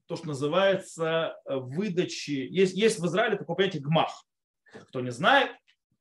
то, 0.05 0.15
что 0.15 0.27
называется 0.27 1.37
выдачи. 1.45 2.47
Есть, 2.49 2.73
есть 2.73 2.99
в 2.99 3.05
Израиле 3.05 3.35
такое 3.35 3.57
понятие 3.57 3.81
гмах. 3.81 4.25
Кто 4.87 5.01
не 5.01 5.11
знает, 5.11 5.51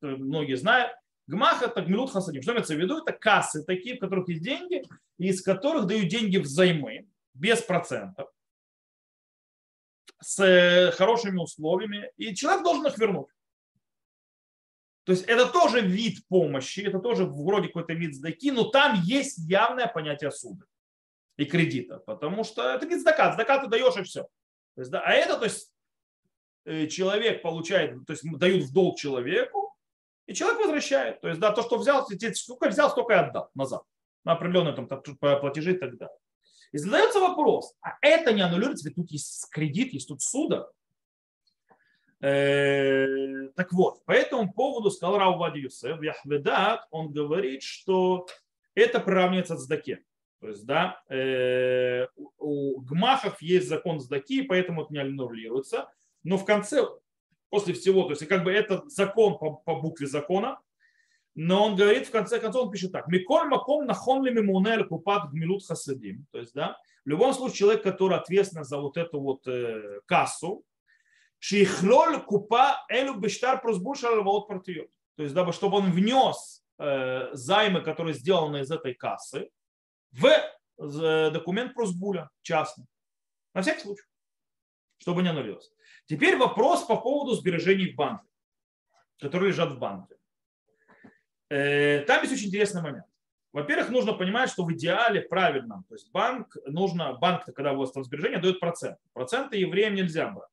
многие 0.01 0.55
знают, 0.55 0.93
Гмах 1.27 1.63
это 1.63 1.83
гмилут 1.83 2.11
хасадим. 2.11 2.43
Что 2.43 2.53
имеется 2.53 2.75
в 2.75 2.79
виду? 2.79 2.99
Это 2.99 3.13
кассы 3.13 3.65
такие, 3.65 3.97
в 3.97 4.01
которых 4.01 4.29
есть 4.29 4.43
деньги, 4.43 4.83
из 5.19 5.43
которых 5.43 5.87
дают 5.87 6.09
деньги 6.09 6.39
взаймы, 6.39 7.09
без 7.35 7.63
процентов, 7.63 8.29
с 10.21 10.41
э, 10.45 10.93
хорошими 10.93 11.39
условиями, 11.39 12.11
и 12.17 12.35
человек 12.35 12.63
должен 12.63 12.87
их 12.87 12.99
вернуть. 12.99 13.29
То 15.05 15.13
есть 15.13 15.25
это 15.25 15.47
тоже 15.47 15.81
вид 15.81 16.27
помощи, 16.29 16.81
это 16.81 17.01
тоже 17.01 17.25
вроде 17.25 17.69
какой-то 17.69 17.93
вид 17.93 18.15
сдаки, 18.15 18.53
но 18.53 18.65
там 18.65 19.01
есть 19.03 19.39
явное 19.39 19.89
понятие 19.89 20.31
суда 20.31 20.65
и 21.37 21.45
кредита, 21.45 21.99
потому 21.99 22.45
что 22.45 22.75
это 22.75 22.87
вид 22.87 23.01
сдака, 23.01 23.33
сдака 23.33 23.59
ты 23.59 23.69
даешь 23.69 23.97
и 23.97 24.03
все. 24.03 24.23
То 24.75 24.81
есть, 24.81 24.91
да, 24.91 25.01
а 25.01 25.11
это, 25.13 25.39
то 25.39 25.45
есть 25.45 25.73
э, 26.65 26.87
человек 26.87 27.43
получает, 27.43 28.07
то 28.07 28.13
есть 28.13 28.23
дают 28.39 28.65
в 28.65 28.73
долг 28.73 28.97
человеку, 28.97 29.62
и 30.27 30.35
человек 30.35 30.61
возвращает. 30.61 31.21
То 31.21 31.29
есть, 31.29 31.41
да, 31.41 31.53
то, 31.53 31.63
что 31.63 31.79
взял, 31.79 32.07
сколько 32.35 32.69
взял, 32.69 32.91
столько 32.91 33.15
и 33.15 33.17
отдал 33.17 33.51
назад. 33.55 33.83
На 34.25 34.33
определенные 34.33 34.75
там, 34.75 34.87
платежи 34.87 35.73
и 35.73 35.79
так 35.79 35.97
далее. 35.97 36.17
И 36.73 36.79
задается 36.79 37.21
вопрос, 37.21 37.75
а 37.83 37.99
это 38.01 38.33
не 38.33 38.41
аннулируется, 38.41 38.89
ведь 38.89 38.97
тут 38.97 39.11
есть 39.11 39.49
кредит, 39.51 39.93
есть 39.93 40.09
тут 40.09 40.23
суда. 40.23 40.69
Э, 42.21 43.49
так 43.57 43.73
вот, 43.73 44.05
по 44.05 44.13
этому 44.13 44.53
поводу 44.53 44.91
сказал 44.91 45.19
Раувади 45.19 45.59
Юсеф, 45.59 46.01
Яхведат, 46.01 46.87
он 46.91 47.13
говорит, 47.13 47.63
что 47.63 48.27
это 48.75 49.01
приравнивается 49.01 49.57
к 49.57 49.59
сдаке. 49.59 50.05
То 50.41 50.49
есть, 50.49 50.65
да, 50.65 51.03
э, 51.09 52.07
у 52.39 52.81
гмахов 52.81 53.43
есть 53.43 53.69
закон 53.69 54.01
сдаки, 54.01 54.43
поэтому 54.43 54.85
это 54.85 54.93
не 54.93 55.01
аннулируется. 55.01 55.93
Но 56.25 56.39
в 56.39 56.45
конце 56.45 56.87
после 57.53 57.75
всего, 57.75 58.05
то 58.05 58.13
есть 58.13 58.27
как 58.27 58.45
бы 58.45 58.51
это 58.51 58.83
закон 58.89 59.39
по, 59.39 59.53
по 59.53 59.75
букве 59.75 60.07
закона, 60.07 60.59
но 61.35 61.67
он 61.67 61.77
говорит, 61.77 62.09
в 62.09 62.11
конце 62.11 62.41
концов, 62.41 62.65
он 62.65 62.71
пишет 62.71 62.93
так. 62.93 63.09
Миколь 63.09 63.47
маком 63.47 63.85
нахон 63.85 64.25
ли 64.25 64.33
мимунель 64.33 64.85
купат 64.85 65.31
гмилут 65.31 65.65
хасадим. 65.67 66.27
То 66.31 66.39
есть, 66.39 66.55
да, 66.55 66.79
в 67.05 67.09
любом 67.09 67.35
случае 67.35 67.59
человек, 67.59 67.83
который 67.83 68.17
ответственен 68.17 68.65
за 68.65 68.79
вот 68.79 68.97
эту 68.97 69.21
вот 69.21 69.47
э, 69.47 70.01
кассу, 70.07 70.65
шихлоль 71.41 72.23
купа 72.25 72.87
элю 72.89 73.15
бештар 73.15 73.61
прозбуша 73.61 74.23
вот 74.23 74.49
партиот. 74.49 74.89
То 75.17 75.23
есть, 75.23 75.35
дабы, 75.35 75.53
чтобы 75.53 75.77
он 75.77 75.91
внес 75.91 76.65
э, 76.79 77.29
займы, 77.35 77.83
которые 77.83 78.15
сделаны 78.15 78.61
из 78.61 78.71
этой 78.71 78.95
кассы, 78.95 79.51
в 80.11 80.27
э, 80.27 81.31
документ 81.31 81.75
прозбуля 81.75 82.31
частный. 82.41 82.87
На 83.53 83.61
всякий 83.61 83.83
случай. 83.83 84.05
Чтобы 84.99 85.23
не 85.23 85.29
аннулировалось. 85.29 85.72
Теперь 86.07 86.37
вопрос 86.37 86.85
по 86.85 86.97
поводу 86.97 87.35
сбережений 87.35 87.93
в 87.93 87.97
банке, 87.97 88.29
которые 89.21 89.51
лежат 89.51 89.73
в 89.73 89.79
банке. 89.79 90.17
Э, 91.49 92.01
там 92.01 92.23
есть 92.23 92.33
очень 92.33 92.49
интересный 92.49 92.83
момент. 92.83 93.07
Во-первых, 93.53 93.91
нужно 93.91 94.15
понимать, 94.15 94.51
что 94.51 94.65
в 94.65 94.73
идеале 94.73 95.21
правильном, 95.21 95.85
то 95.85 95.95
есть 95.95 96.11
банк 96.11 96.57
нужно, 96.67 97.13
банк, 97.13 97.45
когда 97.45 97.73
у 97.73 97.77
вас 97.77 97.93
там 97.93 98.03
сбережения, 98.03 98.39
дает 98.39 98.61
процент. 98.61 98.99
Проценты 99.13 99.59
евреям 99.59 99.95
нельзя 99.95 100.29
брать. 100.29 100.49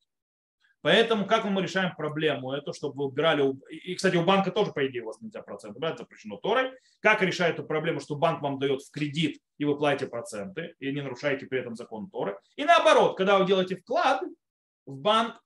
Поэтому 0.82 1.26
как 1.26 1.44
мы 1.44 1.62
решаем 1.62 1.94
проблему? 1.94 2.52
Это 2.52 2.72
чтобы 2.72 2.96
вы 2.96 3.04
убирали... 3.06 3.54
И, 3.70 3.94
кстати, 3.94 4.16
у 4.16 4.24
банка 4.24 4.50
тоже, 4.50 4.72
по 4.72 4.86
идее, 4.86 5.02
у 5.02 5.06
вас 5.06 5.20
нельзя 5.20 5.42
проценты 5.42 5.78
брать, 5.78 5.98
запрещено 5.98 6.36
Торой. 6.36 6.72
Как 7.00 7.20
решает 7.22 7.54
эту 7.54 7.64
проблему, 7.64 8.00
что 8.00 8.16
банк 8.16 8.40
вам 8.40 8.58
дает 8.58 8.82
в 8.82 8.90
кредит, 8.90 9.40
и 9.58 9.64
вы 9.64 9.76
платите 9.76 10.10
проценты, 10.10 10.74
и 10.78 10.90
не 10.92 11.02
нарушаете 11.02 11.46
при 11.46 11.60
этом 11.60 11.76
закон 11.76 12.08
Торы. 12.08 12.38
И 12.56 12.64
наоборот, 12.64 13.16
когда 13.16 13.38
вы 13.38 13.46
делаете 13.46 13.76
вклад, 13.76 14.22
в 14.90 14.96
банк, 14.96 15.40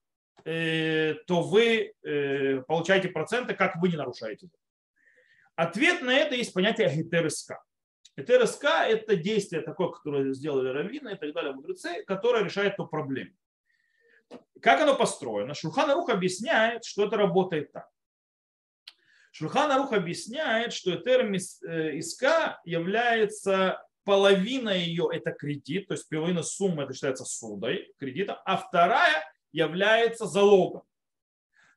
э, 0.45 1.15
то 1.27 1.43
вы 1.43 1.95
э, 2.03 2.63
получаете 2.63 3.09
проценты, 3.09 3.55
как 3.55 3.77
вы 3.77 3.89
не 3.89 3.97
нарушаете. 3.97 4.49
Ответ 5.55 6.03
на 6.03 6.15
это 6.15 6.35
есть 6.35 6.53
понятие 6.53 6.93
гетерска. 6.95 7.63
Гетерска– 8.17 8.87
это 8.89 9.17
действие 9.17 9.63
такое, 9.63 9.89
которое 9.89 10.33
сделали 10.33 10.69
раввины 10.69 11.13
и 11.13 11.17
так 11.17 11.33
далее, 11.33 11.53
мудрецы, 11.53 12.05
которое 12.05 12.45
решает 12.45 12.75
эту 12.75 12.87
проблему. 12.87 13.33
Как 14.61 14.81
оно 14.81 14.97
построено? 14.97 15.55
Шурхан 15.55 15.91
Арух 15.91 16.09
объясняет, 16.09 16.85
что 16.85 17.07
это 17.07 17.17
работает 17.17 17.73
так. 17.73 17.89
Шурхан 19.33 19.71
Арух 19.71 19.93
объясняет, 19.93 20.73
что 20.73 20.95
Иска 20.95 22.61
является 22.65 23.85
половина 24.05 24.71
ее 24.71 25.09
это 25.13 25.33
кредит, 25.33 25.89
то 25.89 25.95
есть 25.95 26.09
половина 26.09 26.43
суммы 26.43 26.85
это 26.85 26.93
считается 26.93 27.25
судой, 27.25 27.93
кредитом, 27.99 28.37
а 28.45 28.57
вторая 28.57 29.25
является 29.55 30.27
залогом. 30.27 30.83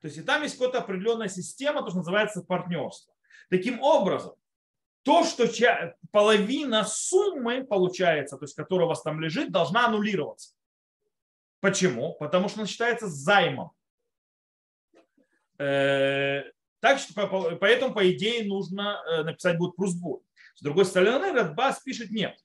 То 0.02 0.08
есть 0.08 0.18
и 0.18 0.22
там 0.22 0.42
есть 0.42 0.58
какая-то 0.58 0.78
определенная 0.78 1.28
система, 1.28 1.82
то, 1.82 1.88
что 1.88 1.98
называется 1.98 2.42
партнерство. 2.42 3.14
Таким 3.48 3.80
образом, 3.80 4.34
то, 5.02 5.24
что 5.24 5.46
половина 6.10 6.84
суммы 6.84 7.64
получается, 7.64 8.36
то 8.36 8.44
есть 8.44 8.54
которая 8.54 8.86
у 8.86 8.88
вас 8.88 9.02
там 9.02 9.20
лежит, 9.20 9.50
должна 9.50 9.86
аннулироваться. 9.86 10.54
Почему? 11.60 12.14
Потому 12.14 12.48
что 12.48 12.60
она 12.60 12.68
считается 12.68 13.06
займом. 13.06 13.72
Э, 15.58 16.42
так 16.80 16.98
что 16.98 17.56
поэтому, 17.60 17.94
по 17.94 18.12
идее, 18.12 18.46
нужно 18.46 19.02
э, 19.08 19.22
написать 19.22 19.56
будет 19.56 19.76
прусбур. 19.76 20.22
С 20.54 20.62
другой 20.62 20.84
стороны, 20.84 21.32
Радбас 21.32 21.80
пишет 21.80 22.10
нет. 22.10 22.38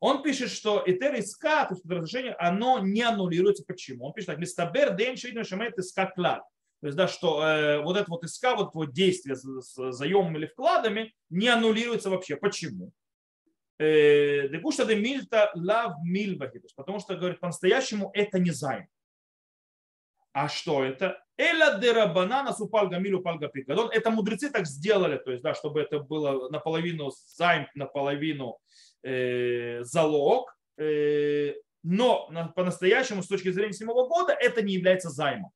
Он 0.00 0.22
пишет, 0.22 0.50
что 0.50 0.82
Этер 0.86 1.14
иска, 1.16 1.66
то 1.66 1.74
есть 1.74 1.84
разрешение, 1.86 2.34
оно 2.34 2.78
не 2.78 3.02
аннулируется. 3.02 3.64
Почему? 3.66 4.06
Он 4.06 4.12
пишет 4.14 4.28
так, 4.28 4.38
листабер 4.38 4.96
ден 4.96 5.16
шейдна 5.16 5.44
шамет 5.44 5.78
иска 5.78 6.06
клад. 6.06 6.42
То 6.80 6.86
есть, 6.86 6.96
да, 6.96 7.06
что 7.06 7.44
э, 7.44 7.82
вот 7.82 7.98
это 7.98 8.10
вот 8.10 8.24
иска, 8.24 8.56
вот 8.56 8.74
вот 8.74 8.92
действие 8.92 9.36
с, 9.36 9.42
с 9.42 9.92
заемом 9.92 10.34
или 10.38 10.46
вкладами 10.46 11.14
не 11.28 11.48
аннулируется 11.48 12.08
вообще. 12.08 12.36
Почему? 12.36 12.92
Э, 13.78 14.48
Декушта 14.48 14.86
де 14.86 14.96
мильта 14.96 15.50
лав 15.54 15.96
мильбахи. 16.02 16.62
Потому 16.74 16.98
что, 16.98 17.16
говорит, 17.16 17.38
по-настоящему 17.38 18.10
это 18.14 18.38
не 18.38 18.50
займ. 18.50 18.88
А 20.32 20.48
что 20.48 20.84
это? 20.84 21.22
Эля 21.36 21.78
дерабанана 21.78 22.52
супал 22.52 22.88
гамилю 22.88 23.20
пальга 23.20 23.48
пикадон. 23.48 23.90
Это 23.90 24.10
мудрецы 24.10 24.50
так 24.50 24.66
сделали, 24.66 25.16
то 25.16 25.30
есть, 25.30 25.42
да, 25.42 25.54
чтобы 25.54 25.80
это 25.80 25.98
было 25.98 26.50
наполовину 26.50 27.10
займ, 27.10 27.66
наполовину 27.74 28.58
э, 29.02 29.82
залог. 29.82 30.54
Э, 30.78 31.54
но 31.82 32.30
по-настоящему, 32.54 33.22
с 33.22 33.26
точки 33.26 33.50
зрения 33.50 33.72
седьмого 33.72 34.06
года, 34.06 34.32
это 34.32 34.60
не 34.62 34.74
является 34.74 35.08
займом. 35.08 35.50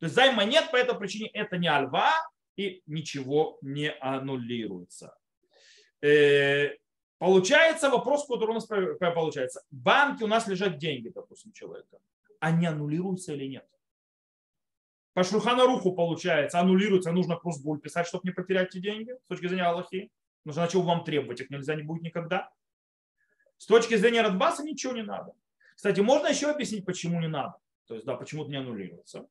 То 0.00 0.06
есть 0.06 0.14
займа 0.14 0.44
нет, 0.44 0.70
по 0.70 0.76
этой 0.76 0.98
причине 0.98 1.30
это 1.32 1.56
не 1.56 1.68
альва, 1.68 2.12
и 2.56 2.82
ничего 2.86 3.58
не 3.62 3.90
аннулируется. 3.90 5.16
Э, 6.02 6.76
получается 7.18 7.88
вопрос, 7.88 8.26
который 8.26 8.50
у 8.50 8.54
нас 8.54 8.66
получается. 8.66 9.62
В 9.70 9.76
банке 9.76 10.24
у 10.24 10.28
нас 10.28 10.46
лежат 10.46 10.78
деньги, 10.78 11.08
допустим, 11.08 11.52
человека. 11.52 11.98
Они 12.40 12.66
аннулируются 12.66 13.32
или 13.32 13.46
нет? 13.46 13.66
По 15.14 15.24
Шурханаруху 15.24 15.92
получается, 15.92 16.58
аннулируется, 16.58 17.12
нужно 17.12 17.36
просбуль 17.36 17.80
писать, 17.80 18.06
чтобы 18.06 18.22
не 18.24 18.32
потерять 18.32 18.70
эти 18.70 18.78
деньги 18.78 19.12
с 19.24 19.26
точки 19.28 19.46
зрения 19.46 19.64
Аллахи. 19.64 20.10
Нужно, 20.44 20.66
чего 20.68 20.82
вам 20.82 21.04
требовать, 21.04 21.40
их 21.40 21.50
нельзя 21.50 21.74
не 21.74 21.82
будет 21.82 22.02
никогда. 22.02 22.50
С 23.58 23.66
точки 23.66 23.94
зрения 23.94 24.22
Радбаса 24.22 24.64
ничего 24.64 24.92
не 24.92 25.02
надо. 25.02 25.34
Кстати, 25.76 26.00
можно 26.00 26.28
еще 26.28 26.50
объяснить, 26.50 26.84
почему 26.84 27.20
не 27.20 27.28
надо. 27.28 27.56
То 27.86 27.94
есть, 27.94 28.06
да, 28.06 28.16
почему 28.16 28.42
это 28.42 28.50
не 28.50 28.56
аннулируется. 28.56 29.28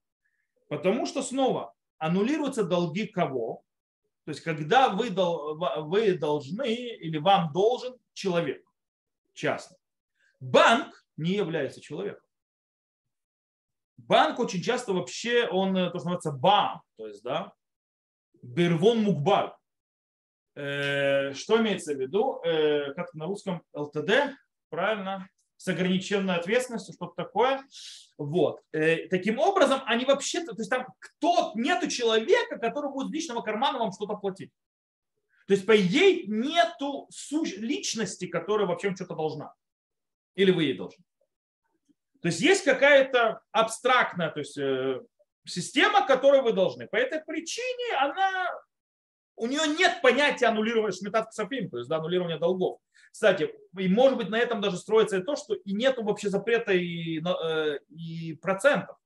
Потому 0.68 1.06
что 1.06 1.24
снова 1.24 1.74
аннулируются 1.98 2.64
долги 2.64 3.08
кого? 3.08 3.64
То 4.26 4.32
есть, 4.32 4.42
когда 4.42 4.90
вы, 4.90 5.10
вы 5.10 6.14
должны 6.18 6.76
или 6.76 7.18
вам 7.18 7.52
должен 7.52 7.98
человек 8.14 8.64
частный. 9.34 9.78
Банк 10.40 11.06
не 11.18 11.32
является 11.32 11.82
человеком. 11.82 12.24
Банк 14.08 14.40
очень 14.40 14.62
часто 14.62 14.94
вообще, 14.94 15.48
он, 15.48 15.74
то, 15.74 15.90
что 15.90 15.98
называется, 15.98 16.32
бам, 16.32 16.82
то 16.98 17.08
есть, 17.08 17.24
да, 17.24 17.54
бервон 18.42 19.04
мукбаль. 19.04 19.54
Э, 20.56 21.34
что 21.34 21.60
имеется 21.62 21.94
в 21.94 22.00
виду? 22.00 22.42
Э, 22.44 22.94
как 22.94 23.14
на 23.14 23.26
русском 23.26 23.64
ЛТД, 23.74 24.36
правильно? 24.70 25.28
С 25.58 25.68
ограниченной 25.68 26.36
ответственностью, 26.36 26.94
что-то 26.94 27.14
такое. 27.16 27.64
Вот. 28.18 28.62
Э, 28.72 29.08
таким 29.08 29.40
образом, 29.40 29.82
они 29.86 30.06
вообще, 30.06 30.44
то 30.44 30.54
есть 30.58 30.70
там 30.70 30.88
кто, 31.00 31.52
нету 31.56 31.88
человека, 31.88 32.58
который 32.58 32.92
будет 32.92 33.12
личного 33.12 33.42
кармана 33.42 33.80
вам 33.80 33.92
что-то 33.92 34.16
платить. 34.16 34.52
То 35.48 35.54
есть, 35.54 35.66
по 35.66 35.80
идее, 35.80 36.26
нету 36.28 37.10
личности, 37.58 38.28
которая 38.28 38.68
вообще 38.68 38.96
что-то 38.96 39.16
должна. 39.16 39.54
Или 40.36 40.52
вы 40.52 40.64
ей 40.64 40.78
должны. 40.78 41.04
То 42.22 42.28
есть 42.28 42.40
есть 42.40 42.64
какая-то 42.64 43.42
абстрактная 43.52 44.30
то 44.30 44.40
есть, 44.40 44.58
система, 45.46 46.06
которую 46.06 46.44
вы 46.44 46.54
должны. 46.54 46.88
По 46.88 46.96
этой 46.96 47.20
причине 47.24 47.98
она 48.00 48.52
у 49.36 49.48
нее 49.48 49.62
нет 49.78 50.02
понятия 50.04 50.46
аннулирования 50.46 50.92
шмитат 50.92 51.30
ксафим, 51.30 51.70
то 51.70 51.78
есть 51.78 51.90
да, 51.90 51.98
аннулирования 51.98 52.38
долгов. 52.38 52.80
Кстати, 53.12 53.52
и 53.78 53.88
может 53.88 54.18
быть 54.18 54.30
на 54.30 54.38
этом 54.38 54.62
даже 54.62 54.78
строится 54.78 55.18
и 55.18 55.24
то, 55.24 55.36
что 55.36 55.56
и 55.56 55.74
нет 55.74 55.98
вообще 55.98 56.30
запрета 56.30 56.74
и, 56.74 57.20
э, 57.20 57.80
и 57.90 58.34
процентов. 58.36 58.98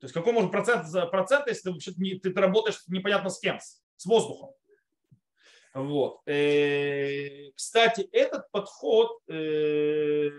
То 0.00 0.06
есть 0.06 0.14
какой 0.14 0.32
может 0.32 0.50
процент 0.50 0.86
за 0.86 1.06
процент, 1.06 1.46
если 1.48 1.70
ты, 1.70 1.92
не, 1.98 2.18
ты, 2.18 2.32
работаешь 2.32 2.82
непонятно 2.88 3.30
с 3.30 3.38
кем, 3.38 3.58
с 3.60 4.06
воздухом. 4.06 4.54
Вот. 5.74 6.20
Э, 6.26 7.50
кстати, 7.52 8.08
этот 8.12 8.50
подход 8.50 9.20
э, 9.28 10.30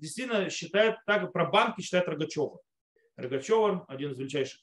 действительно 0.00 0.50
считает, 0.50 0.96
так 1.06 1.32
про 1.32 1.46
банки 1.46 1.82
считает 1.82 2.08
Рогачева. 2.08 2.60
Рогачева, 3.16 3.84
один 3.88 4.12
из 4.12 4.18
величайших 4.18 4.60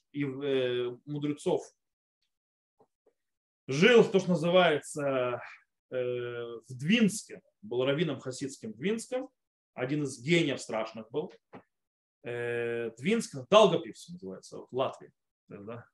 мудрецов 1.06 1.62
жил, 3.68 4.04
то, 4.04 4.18
что 4.18 4.30
называется, 4.30 5.42
э, 5.90 5.96
в 5.96 6.74
Двинске, 6.76 7.42
был 7.62 7.84
раввином 7.84 8.18
хасидским 8.18 8.72
Двинском, 8.72 9.28
один 9.74 10.02
из 10.02 10.20
гениев 10.20 10.60
страшных 10.60 11.10
был. 11.10 11.32
Э, 12.24 12.90
Двинск, 12.98 13.36
Долгопивс 13.48 14.08
называется, 14.08 14.58
в 14.58 14.68
Латвии. 14.72 15.12
Да? 15.48 15.86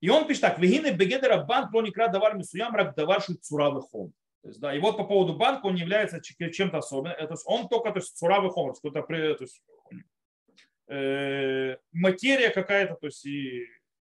И 0.00 0.08
он 0.08 0.26
пишет 0.26 0.42
так, 0.42 0.58
«Вегины 0.58 0.92
бегедера 0.92 1.44
банк 1.44 1.70
проникра 1.70 2.08
давар 2.08 2.36
мисуям 2.36 2.74
рак 2.74 2.96
давар 2.96 3.22
цуравый 3.22 3.82
хом». 3.82 4.12
То 4.42 4.48
есть, 4.48 4.60
да, 4.60 4.74
и 4.74 4.78
вот 4.78 4.96
по 4.96 5.04
поводу 5.04 5.34
банка 5.34 5.66
он 5.66 5.74
является 5.74 6.20
чем-то 6.20 6.78
особенным. 6.78 7.16
То 7.16 7.32
есть 7.32 7.42
он 7.46 7.68
только 7.68 7.90
то 7.92 7.98
есть, 7.98 8.16
цуравый 8.16 8.50
хом, 8.50 8.72
то 8.72 9.36
есть, 9.40 9.62
э, 10.88 11.76
материя 11.92 12.50
какая-то, 12.50 12.94
то 12.94 13.06
есть 13.06 13.24
и 13.26 13.66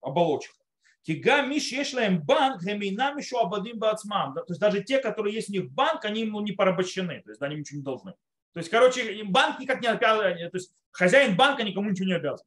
оболочка. 0.02 0.56
Кига 1.02 1.42
миш 1.42 1.72
ешлаем 1.74 2.22
банк, 2.22 2.64
гемейнам 2.64 3.18
еще 3.18 3.42
абадим 3.42 3.78
бацмам. 3.78 4.34
То 4.34 4.46
есть 4.48 4.62
даже 4.62 4.82
те, 4.82 5.00
которые 5.00 5.36
есть 5.36 5.50
у 5.50 5.54
них 5.54 5.70
банк, 5.70 6.06
они 6.06 6.22
ему 6.22 6.40
не 6.40 6.54
порабощены, 6.54 7.22
то 7.22 7.30
есть 7.30 7.42
да, 7.42 7.48
они 7.48 7.58
ничего 7.58 7.80
не 7.80 7.84
должны. 7.84 8.14
То 8.54 8.60
есть, 8.60 8.70
короче, 8.70 9.24
банк 9.26 9.60
никак 9.60 9.82
не 9.82 9.88
обязан, 9.88 10.38
то 10.38 10.58
есть 10.58 10.74
хозяин 10.92 11.36
банка 11.36 11.64
никому 11.64 11.90
ничего 11.90 12.08
не 12.08 12.14
обязан 12.14 12.46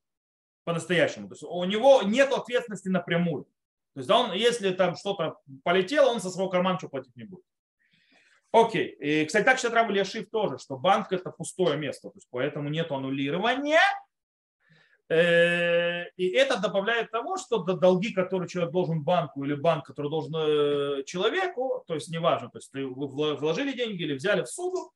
по-настоящему. 0.64 1.28
То 1.28 1.34
есть 1.34 1.42
у 1.42 1.64
него 1.64 2.02
нет 2.02 2.32
ответственности 2.32 2.88
напрямую. 2.88 3.44
То 3.94 4.00
есть 4.00 4.08
да, 4.08 4.18
он, 4.18 4.32
если 4.32 4.70
там 4.70 4.96
что-то 4.96 5.36
полетело, 5.62 6.10
он 6.10 6.20
со 6.20 6.30
своего 6.30 6.48
кармана 6.48 6.76
ничего 6.76 6.90
платить 6.90 7.14
не 7.16 7.24
будет. 7.24 7.44
Окей. 8.58 8.88
И, 9.00 9.24
кстати, 9.26 9.44
так 9.44 9.56
считает 9.56 9.74
Рав 9.74 9.90
Ильяшив 9.90 10.30
тоже, 10.30 10.58
что 10.58 10.76
банк 10.76 11.12
это 11.12 11.30
пустое 11.30 11.76
место, 11.76 12.08
то 12.08 12.16
есть 12.16 12.28
поэтому 12.30 12.68
нет 12.70 12.90
аннулирования, 12.90 13.80
Э, 15.08 16.08
и 16.16 16.30
это 16.30 16.60
добавляет 16.60 17.10
того, 17.12 17.36
что 17.36 17.58
долги, 17.58 18.12
которые 18.12 18.48
человек 18.48 18.72
должен 18.72 19.04
банку 19.04 19.44
или 19.44 19.54
банк, 19.54 19.86
который 19.86 20.10
должен 20.10 20.34
э, 20.34 21.04
человеку, 21.04 21.84
то 21.86 21.94
есть 21.94 22.08
неважно, 22.08 22.50
то 22.50 22.58
есть 22.58 22.72
вы 22.72 23.36
вложили 23.36 23.72
деньги 23.72 24.02
или 24.02 24.14
взяли 24.14 24.42
в 24.42 24.48
суду, 24.48 24.90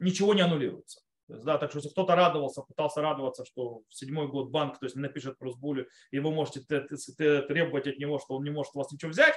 ничего 0.00 0.34
не 0.34 0.40
аннулируется. 0.40 1.03
Да, 1.28 1.58
так 1.58 1.70
что 1.70 1.78
если 1.78 1.90
кто-то 1.90 2.14
радовался, 2.14 2.62
пытался 2.62 3.00
радоваться, 3.00 3.44
что 3.44 3.82
в 3.88 3.94
седьмой 3.94 4.28
год 4.28 4.50
банк 4.50 4.78
то 4.78 4.86
есть, 4.86 4.96
напишет 4.96 5.38
просбулю, 5.38 5.88
и 6.10 6.18
вы 6.18 6.30
можете 6.30 6.60
требовать 6.60 7.86
от 7.86 7.98
него, 7.98 8.18
что 8.18 8.34
он 8.34 8.44
не 8.44 8.50
может 8.50 8.74
у 8.74 8.78
вас 8.78 8.92
ничего 8.92 9.10
взять, 9.10 9.34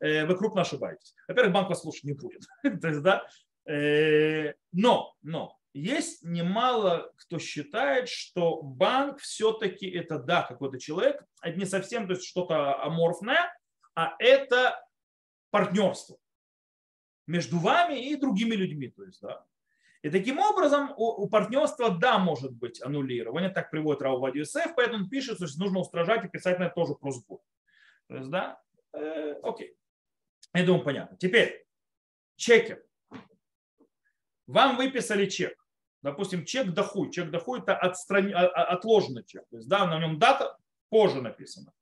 э, 0.00 0.26
вы 0.26 0.36
крупно 0.36 0.62
ошибаетесь. 0.62 1.14
Во-первых, 1.28 1.54
банк 1.54 1.68
вас 1.68 1.82
слушать 1.82 2.04
не 2.04 2.14
будет. 2.14 2.42
то 2.80 2.88
есть, 2.88 3.02
да, 3.02 3.26
но, 4.72 5.14
но 5.22 5.58
есть 5.74 6.24
немало 6.24 7.12
кто 7.16 7.38
считает, 7.38 8.08
что 8.08 8.62
банк 8.62 9.18
все-таки 9.18 9.88
это, 9.88 10.18
да, 10.18 10.42
какой-то 10.42 10.78
человек, 10.78 11.22
это 11.42 11.58
не 11.58 11.66
совсем 11.66 12.06
то 12.06 12.14
есть 12.14 12.26
что-то 12.26 12.82
аморфное, 12.82 13.52
а 13.94 14.14
это 14.18 14.82
партнерство 15.50 16.16
между 17.26 17.58
вами 17.58 18.08
и 18.08 18.16
другими 18.16 18.54
людьми. 18.54 18.88
То 18.88 19.04
есть, 19.04 19.20
да. 19.20 19.44
И 20.02 20.10
таким 20.10 20.38
образом 20.38 20.92
у, 20.96 21.24
у 21.24 21.28
партнерства, 21.28 21.90
да, 21.90 22.18
может 22.18 22.52
быть 22.52 22.80
аннулирование, 22.80 23.50
так 23.50 23.70
приводит 23.70 24.02
Рау 24.02 24.20
Вадиусеф, 24.20 24.74
поэтому 24.76 25.04
он 25.04 25.10
пишет, 25.10 25.36
что 25.36 25.58
нужно 25.58 25.80
устражать 25.80 26.24
и 26.24 26.28
писать 26.28 26.58
на 26.58 26.64
это 26.64 26.74
тоже 26.74 26.94
просьбу. 26.94 27.42
То 28.08 28.16
есть, 28.16 28.30
да, 28.30 28.60
э, 28.92 29.34
окей. 29.42 29.76
Я 30.54 30.64
думаю, 30.64 30.84
понятно. 30.84 31.16
Теперь, 31.16 31.66
чеки. 32.36 32.78
Вам 34.46 34.76
выписали 34.76 35.26
чек. 35.26 35.54
Допустим, 36.02 36.44
чек 36.44 36.72
дохуй. 36.72 37.10
Чек 37.10 37.30
дохуй 37.30 37.60
это 37.60 37.76
отстран... 37.76 38.32
А, 38.34 38.46
а, 38.46 38.64
отложенный 38.76 39.24
чек. 39.24 39.44
То 39.50 39.56
есть, 39.56 39.68
да, 39.68 39.86
на 39.86 39.98
нем 39.98 40.18
дата 40.18 40.56
позже 40.88 41.20
написана. 41.20 41.72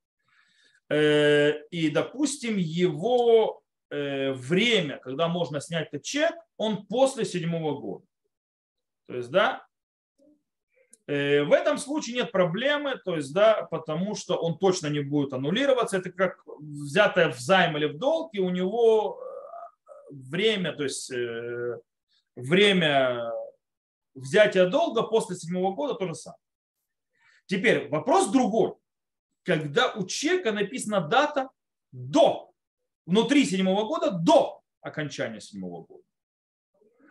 Э, 0.89 1.63
и, 1.71 1.91
допустим, 1.91 2.57
его 2.57 3.63
э, 3.91 4.33
время, 4.33 4.99
когда 4.99 5.29
можно 5.29 5.61
снять 5.61 5.89
этот 5.89 6.03
чек, 6.03 6.35
он 6.57 6.87
после 6.87 7.25
седьмого 7.25 7.79
года. 7.81 8.07
То 9.09 9.17
есть, 9.17 9.31
да, 9.31 9.67
э, 11.07 11.43
в 11.43 11.53
этом 11.53 11.79
случае 11.79 12.17
нет 12.17 12.33
проблемы, 12.33 12.97
то 13.05 13.17
есть, 13.17 13.33
да, 13.33 13.63
потому 13.71 14.15
что 14.15 14.37
он 14.37 14.59
точно 14.59 14.89
не 14.89 15.01
будет 15.01 15.33
аннулироваться. 15.33 15.99
Это 15.99 16.11
как 16.11 16.43
взятое 16.47 17.31
в 17.31 17.39
займ 17.39 17.77
или 17.77 17.87
в 17.87 17.99
долг, 17.99 18.35
и 18.35 18.41
у 18.41 18.51
него 18.51 19.23
время, 20.11 20.73
то 20.73 20.85
есть 20.85 21.11
время 22.37 23.33
взятия 24.15 24.67
долга 24.67 25.03
после 25.03 25.37
седьмого 25.37 25.75
года 25.75 25.95
то 25.95 26.07
же 26.07 26.15
самое. 26.15 26.41
Теперь 27.47 27.89
вопрос 27.89 28.31
другой. 28.31 28.75
Когда 29.45 29.93
у 29.93 30.05
чека 30.07 30.53
написана 30.53 31.01
дата 31.01 31.49
до, 31.93 32.53
внутри 33.07 33.45
седьмого 33.45 33.87
года, 33.87 34.11
до 34.11 34.61
окончания 34.81 35.41
седьмого 35.41 35.85
года, 35.85 36.03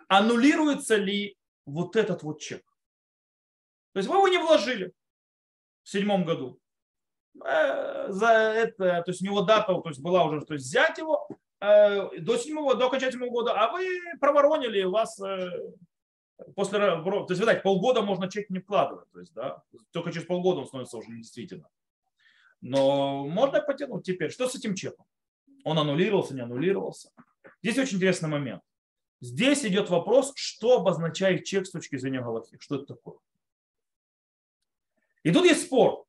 аннулируется 0.08 0.96
ли 0.96 1.38
вот 1.66 1.96
этот 1.96 2.24
вот 2.24 2.40
чек? 2.40 2.64
То 3.94 4.00
есть 4.00 4.10
вы 4.10 4.18
его 4.18 4.28
не 4.28 4.38
вложили 4.38 4.94
в 5.84 5.90
седьмом 5.90 6.26
году. 6.26 6.60
Э, 7.44 8.12
за 8.12 8.28
это, 8.28 9.04
то 9.04 9.12
есть 9.12 9.22
у 9.22 9.26
него 9.26 9.42
дата 9.42 9.74
то 9.74 9.90
есть 9.90 10.02
была 10.02 10.26
уже, 10.26 10.42
то 10.46 10.54
есть 10.54 10.66
взять 10.66 10.98
его 10.98 11.28
э, 11.60 12.20
до 12.20 12.38
седьмого, 12.38 12.76
до 12.76 12.88
окончания 12.88 13.12
седьмого 13.12 13.32
года, 13.32 13.54
а 13.54 13.72
вы 13.72 13.88
проворонили, 14.20 14.84
у 14.84 14.92
вас 14.92 15.20
э, 15.22 15.50
после, 16.56 16.80
то 16.80 17.26
есть, 17.30 17.42
видать, 17.42 17.64
полгода 17.64 18.02
можно 18.02 18.30
чек 18.30 18.50
не 18.50 18.60
вкладывать, 18.60 19.10
то 19.12 19.20
есть, 19.20 19.34
да, 19.34 19.64
только 19.92 20.12
через 20.12 20.26
полгода 20.26 20.62
он 20.62 20.68
становится 20.68 20.98
уже 20.98 21.10
недействительным. 21.10 21.68
Но 22.62 23.26
можно 23.28 23.62
потянуть 23.62 24.06
теперь. 24.06 24.32
Что 24.32 24.48
с 24.48 24.56
этим 24.56 24.74
чеком? 24.74 25.06
Он 25.64 25.78
аннулировался, 25.78 26.34
не 26.34 26.42
аннулировался? 26.42 27.12
Здесь 27.62 27.78
очень 27.78 27.98
интересный 27.98 28.30
момент. 28.30 28.64
Здесь 29.22 29.66
идет 29.66 29.90
вопрос, 29.90 30.34
что 30.36 30.78
обозначает 30.78 31.46
чек 31.46 31.66
с 31.66 31.72
точки 31.72 31.98
зрения 31.98 32.22
Галахи. 32.22 32.58
Что 32.60 32.76
это 32.76 32.86
такое? 32.94 33.18
И 35.24 35.32
тут 35.32 35.46
есть 35.46 35.66
спор. 35.66 36.06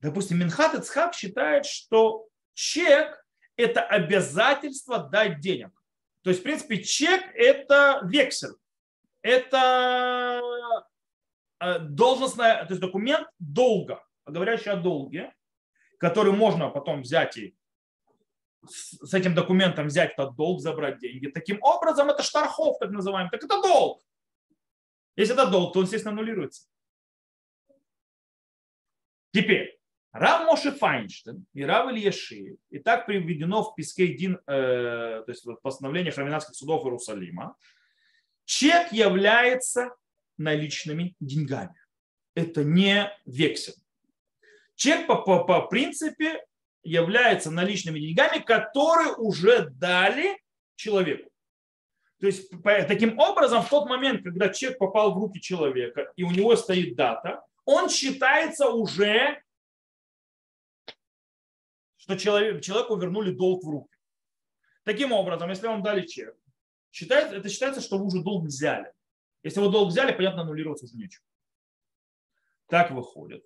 Допустим, 0.00 0.38
Минхат 0.38 0.74
Ицхак 0.74 1.14
считает, 1.14 1.66
что 1.66 2.28
чек– 2.54 3.26
это 3.56 3.82
обязательство 3.82 4.98
дать 4.98 5.40
денег. 5.40 5.70
То 6.22 6.30
есть, 6.30 6.40
в 6.40 6.42
принципе, 6.44 6.82
чек– 6.82 7.22
это 7.34 8.00
вексель 8.04 8.54
это 9.26 10.40
э, 11.58 11.78
должностная, 11.80 12.64
то 12.64 12.70
есть 12.70 12.80
документ 12.80 13.26
долга, 13.40 14.04
говорящий 14.24 14.70
о 14.70 14.76
долге, 14.76 15.34
который 15.98 16.32
можно 16.32 16.70
потом 16.70 17.02
взять 17.02 17.36
и 17.36 17.55
с 18.70 19.14
этим 19.14 19.34
документом 19.34 19.86
взять 19.86 20.12
этот 20.12 20.36
долг, 20.36 20.60
забрать 20.60 20.98
деньги. 20.98 21.28
Таким 21.28 21.62
образом, 21.62 22.08
это 22.08 22.22
штархов, 22.22 22.78
так 22.78 22.90
называемый, 22.90 23.30
так 23.30 23.42
это 23.42 23.60
долг. 23.60 24.02
Если 25.16 25.34
это 25.34 25.46
долг, 25.46 25.72
то 25.72 25.80
он, 25.80 25.84
естественно, 25.84 26.12
аннулируется. 26.12 26.68
Теперь, 29.32 29.78
Рав 30.12 30.46
Моше 30.46 30.72
Файнштейн 30.72 31.46
и 31.52 31.62
Рав 31.62 31.90
Ильяши, 31.90 32.56
и 32.70 32.78
так 32.78 33.06
приведено 33.06 33.62
в 33.62 33.74
Пискейдин, 33.74 34.36
э, 34.36 34.38
то 34.46 35.24
есть 35.28 35.44
в 35.44 35.56
постановлениях 35.56 36.16
Равенатских 36.16 36.54
судов 36.54 36.84
Иерусалима, 36.84 37.56
Чек 38.46 38.92
является 38.92 39.94
наличными 40.38 41.14
деньгами. 41.20 41.74
это 42.34 42.64
не 42.64 43.10
вексель. 43.24 43.74
Чек 44.74 45.06
по, 45.06 45.22
по, 45.22 45.44
по 45.44 45.62
принципе 45.62 46.44
является 46.86 47.50
наличными 47.50 47.98
деньгами, 47.98 48.38
которые 48.42 49.14
уже 49.14 49.68
дали 49.70 50.40
человеку. 50.76 51.30
То 52.20 52.26
есть 52.26 52.50
таким 52.64 53.18
образом, 53.18 53.62
в 53.62 53.68
тот 53.68 53.88
момент, 53.88 54.22
когда 54.22 54.48
чек 54.48 54.78
попал 54.78 55.14
в 55.14 55.18
руки 55.18 55.40
человека, 55.40 56.12
и 56.16 56.22
у 56.22 56.30
него 56.30 56.56
стоит 56.56 56.96
дата, 56.96 57.42
он 57.64 57.88
считается 57.90 58.68
уже, 58.68 59.42
что 61.96 62.16
человек, 62.16 62.62
человеку 62.62 62.96
вернули 62.96 63.32
долг 63.32 63.64
в 63.64 63.68
руки. 63.68 63.94
Таким 64.84 65.12
образом, 65.12 65.50
если 65.50 65.66
вам 65.66 65.82
дали 65.82 66.06
чек, 66.06 66.34
считается, 66.92 67.36
это 67.36 67.48
считается, 67.48 67.80
что 67.80 67.98
вы 67.98 68.06
уже 68.06 68.22
долг 68.22 68.44
взяли. 68.44 68.92
Если 69.42 69.60
вы 69.60 69.70
долг 69.70 69.90
взяли, 69.90 70.12
понятно, 70.12 70.42
аннулироваться 70.42 70.86
уже 70.86 70.96
нечего. 70.96 71.24
Так 72.68 72.92
выходит. 72.92 73.44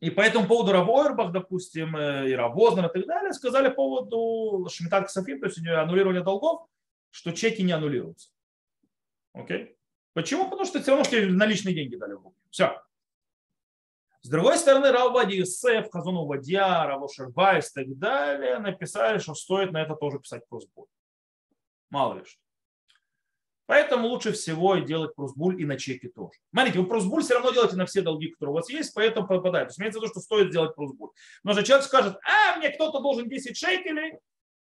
И 0.00 0.10
по 0.10 0.20
этому 0.20 0.46
поводу 0.46 0.72
Равойрбах, 0.72 1.32
допустим, 1.32 1.96
э, 1.96 2.30
и 2.30 2.32
Равознер 2.32 2.86
и 2.86 2.92
так 2.92 3.06
далее, 3.06 3.32
сказали 3.32 3.68
по 3.68 3.74
поводу 3.74 4.68
Шмитат 4.70 5.08
Ксафим, 5.08 5.40
то 5.40 5.46
есть 5.46 5.58
аннулирования 5.58 6.22
долгов, 6.22 6.68
что 7.10 7.32
чеки 7.32 7.62
не 7.62 7.72
аннулируются. 7.72 8.30
Окей? 9.32 9.76
Почему? 10.12 10.44
Потому 10.44 10.64
что 10.64 10.80
все 10.80 10.92
равно 10.92 11.04
что 11.04 11.20
наличные 11.26 11.74
деньги 11.74 11.96
дали 11.96 12.14
в 12.14 12.22
руки. 12.22 12.36
Все. 12.50 12.80
С 14.22 14.28
другой 14.28 14.58
стороны, 14.58 14.90
Равбади 14.90 15.42
Исеф, 15.42 15.90
Хазуну 15.90 16.26
Вадья, 16.26 16.86
Равошербайс 16.86 17.70
и 17.70 17.74
так 17.74 17.98
далее 17.98 18.58
написали, 18.58 19.18
что 19.18 19.34
стоит 19.34 19.72
на 19.72 19.82
это 19.82 19.94
тоже 19.94 20.18
писать 20.18 20.46
просьбу. 20.48 20.88
Мало 21.90 22.18
ли 22.18 22.24
что. 22.24 22.40
Поэтому 23.68 24.08
лучше 24.08 24.32
всего 24.32 24.76
делать 24.76 25.14
просбуль 25.14 25.60
и 25.60 25.66
на 25.66 25.76
чеке 25.76 26.08
тоже. 26.08 26.38
Смотрите, 26.50 26.78
вы 26.78 26.86
просбуль 26.86 27.22
все 27.22 27.34
равно 27.34 27.50
делаете 27.50 27.76
на 27.76 27.84
все 27.84 28.00
долги, 28.00 28.28
которые 28.30 28.52
у 28.54 28.56
вас 28.56 28.70
есть, 28.70 28.94
поэтому 28.94 29.26
попадает. 29.26 29.68
То 29.68 29.70
есть 29.72 29.78
имеется 29.78 29.98
в 29.98 30.02
виду, 30.02 30.10
что 30.10 30.20
стоит 30.20 30.48
сделать 30.48 30.74
просбуль. 30.74 31.10
Но 31.44 31.52
же 31.52 31.62
человек 31.62 31.84
скажет, 31.84 32.18
а, 32.24 32.56
мне 32.56 32.70
кто-то 32.70 33.00
должен 33.00 33.28
10 33.28 33.54
шекелей, 33.54 34.14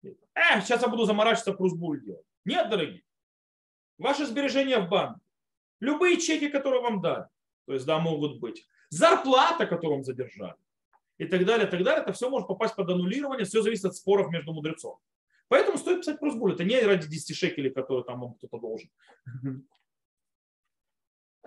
э, 0.03 0.61
сейчас 0.62 0.80
я 0.80 0.89
буду 0.89 1.05
заморачиваться 1.05 1.53
просбуль 1.53 2.03
делать. 2.03 2.24
Нет, 2.47 2.70
дорогие. 2.70 3.03
Ваши 3.99 4.24
сбережения 4.24 4.78
в 4.78 4.89
банке, 4.89 5.20
любые 5.80 6.18
чеки, 6.18 6.49
которые 6.49 6.80
вам 6.80 7.03
дали, 7.03 7.26
то 7.66 7.74
есть, 7.74 7.84
да, 7.84 7.99
могут 7.99 8.41
быть, 8.41 8.66
зарплата, 8.89 9.66
которую 9.66 9.97
вам 9.97 10.05
задержали, 10.05 10.57
и 11.18 11.26
так 11.26 11.45
далее, 11.45 11.66
и 11.66 11.70
так 11.70 11.82
далее, 11.82 12.05
это 12.05 12.14
все 12.14 12.30
может 12.30 12.49
попасть 12.49 12.74
под 12.74 12.89
аннулирование, 12.89 13.45
все 13.45 13.61
зависит 13.61 13.84
от 13.84 13.97
споров 13.97 14.30
между 14.30 14.55
мудрецом. 14.55 14.99
Поэтому 15.49 15.78
стоит 15.78 16.01
писать 16.01 16.20
просбуль. 16.20 16.55
Это 16.55 16.64
не 16.64 16.80
ради 16.80 17.09
10 17.09 17.36
шекелей, 17.36 17.70
которые 17.70 18.05
там 18.05 18.20
вам 18.20 18.34
кто-то 18.34 18.59
должен. 18.59 18.90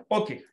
Окей. 0.08 0.46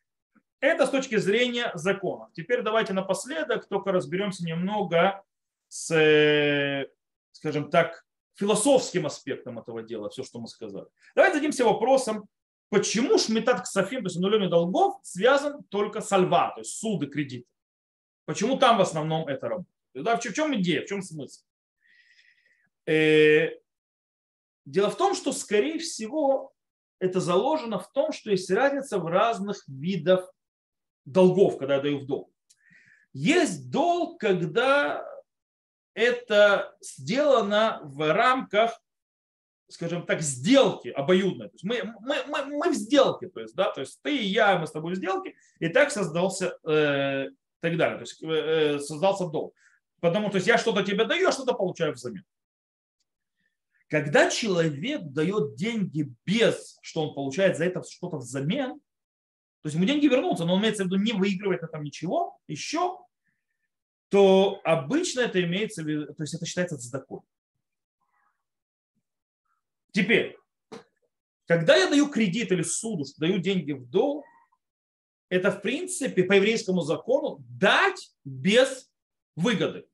Это 0.62 0.86
с 0.86 0.90
точки 0.90 1.18
зрения 1.18 1.72
закона. 1.74 2.30
Теперь 2.34 2.62
давайте 2.62 2.94
напоследок 2.94 3.68
только 3.68 3.92
разберемся 3.92 4.46
немного 4.46 5.24
с, 5.68 6.88
скажем 7.32 7.70
так, 7.70 8.06
философским 8.36 9.06
аспектом 9.06 9.60
этого 9.60 9.84
дела, 9.84 10.10
все, 10.10 10.24
что 10.24 10.40
мы 10.40 10.48
сказали. 10.48 10.88
Давайте 11.16 11.36
зададимся 11.36 11.66
вопросом, 11.66 12.28
почему 12.70 13.18
шмитат 13.18 13.64
ксафим, 13.64 14.02
то 14.02 14.08
есть 14.08 14.18
аннулирование 14.18 14.50
долгов, 14.50 15.00
связан 15.04 15.64
только 15.66 16.02
с 16.02 16.12
альва, 16.12 16.52
то 16.56 16.62
есть 16.62 16.78
суды, 16.78 17.08
кредиты. 17.08 17.48
Почему 18.26 18.58
там 18.58 18.78
в 18.78 18.82
основном 18.82 19.28
это 19.28 19.50
работает? 19.50 19.76
Да, 19.94 20.18
в 20.18 20.22
чем 20.22 20.56
идея, 20.56 20.84
в 20.84 20.86
чем 20.86 21.02
смысл? 21.02 21.42
Э, 22.90 23.52
дело 24.66 24.90
в 24.90 24.98
том, 24.98 25.14
что, 25.14 25.32
скорее 25.32 25.78
всего, 25.78 26.54
это 27.00 27.20
заложено 27.20 27.78
в 27.78 27.92
том, 27.92 28.12
что 28.12 28.32
есть 28.32 28.50
разница 28.50 28.98
в 28.98 29.06
разных 29.06 29.64
видах 29.68 30.34
долгов, 31.06 31.58
когда 31.58 31.76
я 31.76 31.82
даю 31.82 32.00
в 32.00 32.08
долг. 32.08 32.32
Есть 33.14 33.70
долг, 33.70 34.20
когда 34.20 35.06
это 35.94 36.76
сделано 36.82 37.80
в 37.84 38.12
рамках, 38.12 38.82
скажем 39.68 40.06
так, 40.06 40.22
сделки 40.22 40.88
обоюдной. 40.88 41.50
То 41.50 41.54
есть 41.54 41.64
мы, 41.64 41.84
мы, 42.02 42.24
мы, 42.28 42.46
мы 42.46 42.72
в 42.72 42.74
сделке, 42.74 43.30
то 43.30 43.40
есть, 43.40 43.54
да, 43.56 43.72
то 43.72 43.82
есть 43.82 44.00
ты 44.02 44.18
и 44.18 44.26
я, 44.26 44.58
мы 44.58 44.66
с 44.66 44.72
тобой 44.72 44.94
в 44.94 44.98
сделке, 44.98 45.36
и 45.60 45.70
так 45.70 45.92
создался 45.92 46.58
э, 46.68 47.28
так 47.60 47.78
далее, 47.78 47.98
то 47.98 48.02
есть 48.02 48.24
э, 48.24 48.80
создался 48.80 49.28
долг. 49.28 49.54
Потому 50.00 50.30
то 50.30 50.36
есть 50.36 50.48
я 50.48 50.58
что-то 50.58 50.84
тебе 50.84 51.06
даю, 51.06 51.28
а 51.28 51.32
что-то 51.32 51.54
получаю 51.54 51.94
взамен. 51.94 52.24
Когда 53.90 54.30
человек 54.30 55.02
дает 55.12 55.56
деньги 55.56 56.14
без, 56.24 56.78
что 56.82 57.08
он 57.08 57.16
получает 57.16 57.58
за 57.58 57.66
это 57.66 57.84
что-то 57.84 58.18
взамен, 58.18 58.80
то 59.62 59.66
есть 59.66 59.76
ему 59.76 59.86
деньги 59.86 60.06
вернутся, 60.06 60.46
но 60.46 60.54
он 60.54 60.62
имеется 60.62 60.84
в 60.84 60.88
виду 60.88 60.98
не 60.98 61.12
выигрывает 61.12 61.64
на 61.64 61.66
этом 61.66 61.84
ничего, 61.84 62.40
еще, 62.48 63.00
то 64.10 64.62
обычно 64.64 65.22
это 65.22 65.44
имеется 65.44 65.84
в 65.84 65.88
виду, 65.88 66.14
то 66.14 66.22
есть 66.22 66.36
это 66.36 66.46
считается 66.46 66.78
цдакой. 66.78 67.22
Теперь, 69.92 70.38
когда 71.48 71.76
я 71.76 71.90
даю 71.90 72.10
кредит 72.10 72.52
или 72.52 72.62
суду, 72.62 73.06
даю 73.18 73.40
деньги 73.40 73.72
в 73.72 73.90
долг, 73.90 74.24
это 75.30 75.52
в 75.52 75.62
принципе 75.62 76.24
по 76.24 76.34
еврейскому 76.34 76.82
закону 76.82 77.44
дать 77.50 78.14
без 78.24 78.92
выгоды. 79.36 79.88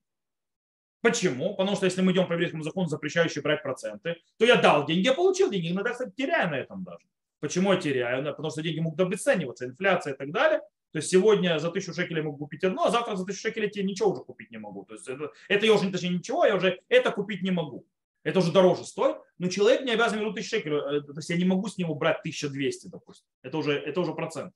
Почему? 1.05 1.53
Потому 1.53 1.75
что 1.75 1.85
если 1.85 2.01
мы 2.01 2.13
идем 2.13 2.27
по 2.27 2.33
еврейскому 2.33 2.63
закону, 2.63 2.87
запрещающий 2.87 3.39
брать 3.39 3.61
проценты, 3.61 4.15
то 4.39 4.45
я 4.45 4.55
дал 4.55 4.87
деньги, 4.87 5.05
я 5.05 5.13
получил 5.13 5.51
деньги. 5.51 5.69
Иногда, 5.69 5.91
кстати, 5.91 6.11
теряю 6.17 6.49
на 6.49 6.55
этом 6.55 6.83
даже. 6.83 7.05
Почему 7.39 7.71
я 7.73 7.79
теряю? 7.79 8.23
Потому 8.25 8.49
что 8.49 8.63
деньги 8.63 8.79
могут 8.79 8.99
обесцениваться, 8.99 9.65
инфляция 9.65 10.13
и 10.13 10.17
так 10.17 10.31
далее. 10.31 10.61
То 10.91 10.97
есть 10.97 11.09
сегодня 11.09 11.59
за 11.59 11.69
тысячу 11.69 11.93
шекелей 11.93 12.23
могу 12.23 12.37
купить 12.37 12.63
одно, 12.63 12.85
а 12.85 12.89
завтра 12.89 13.15
за 13.17 13.23
тысячу 13.23 13.41
шекелей 13.41 13.69
тебе 13.69 13.85
ничего 13.85 14.13
уже 14.13 14.23
купить 14.23 14.49
не 14.49 14.57
могу. 14.57 14.83
То 14.85 14.95
есть 14.95 15.07
это, 15.07 15.31
это 15.47 15.65
я 15.67 15.73
уже, 15.73 15.91
точнее, 15.91 16.09
ничего, 16.09 16.43
я 16.43 16.55
уже 16.55 16.81
это 16.89 17.11
купить 17.11 17.43
не 17.43 17.51
могу. 17.51 17.85
Это 18.23 18.39
уже 18.39 18.51
дороже 18.51 18.83
стоит, 18.83 19.17
но 19.37 19.47
человек 19.47 19.81
не 19.81 19.91
обязан 19.91 20.17
вернуть 20.17 20.37
тысячу 20.37 20.55
шекелей. 20.55 20.77
Э, 20.77 21.01
то 21.01 21.13
есть 21.17 21.29
я 21.29 21.37
не 21.37 21.45
могу 21.45 21.67
с 21.67 21.77
него 21.77 21.93
брать 21.93 22.17
1200, 22.21 22.87
допустим. 22.87 23.27
Это 23.43 23.59
уже, 23.59 23.73
это 23.73 24.01
уже 24.01 24.15
процент. 24.15 24.53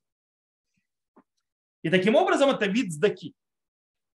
И 1.84 1.92
таким 1.92 2.16
образом 2.16 2.50
это 2.50 2.66
вид 2.66 2.92
сдаки. 2.92 3.36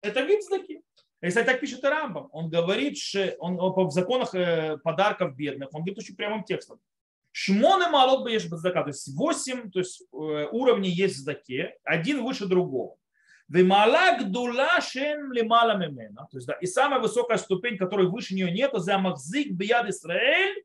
Это 0.00 0.20
вид 0.20 0.44
сдаки. 0.44 0.80
Если 1.22 1.42
так 1.42 1.60
пишет 1.60 1.84
и 1.84 1.86
Рамбам, 1.86 2.28
он 2.32 2.48
говорит, 2.48 2.96
что 2.96 3.34
он, 3.40 3.56
в 3.56 3.90
законах 3.90 4.34
э, 4.34 4.78
подарков 4.78 5.36
бедных, 5.36 5.68
он 5.72 5.82
говорит 5.82 5.98
очень 5.98 6.16
прямым 6.16 6.44
текстом. 6.44 6.80
Шмоны 7.32 7.88
малот 7.90 8.26
беешь 8.26 8.48
баздака, 8.48 8.82
то 8.82 8.88
есть 8.88 9.14
8 9.14 9.70
то 9.70 9.80
есть, 9.80 10.02
э, 10.12 10.48
уровней 10.50 10.88
есть 10.88 11.16
в 11.16 11.20
заке, 11.20 11.76
один 11.84 12.24
выше 12.24 12.46
другого. 12.46 12.96
То 16.30 16.38
есть, 16.38 16.46
да, 16.46 16.54
и 16.54 16.66
самая 16.66 17.00
высокая 17.00 17.36
ступень, 17.36 17.76
которой 17.76 18.06
выше 18.06 18.34
нее 18.34 18.50
нет, 18.50 18.72
за 18.74 18.96
махзик 18.96 19.52
бияд 19.52 19.88
Исраэль, 19.88 20.64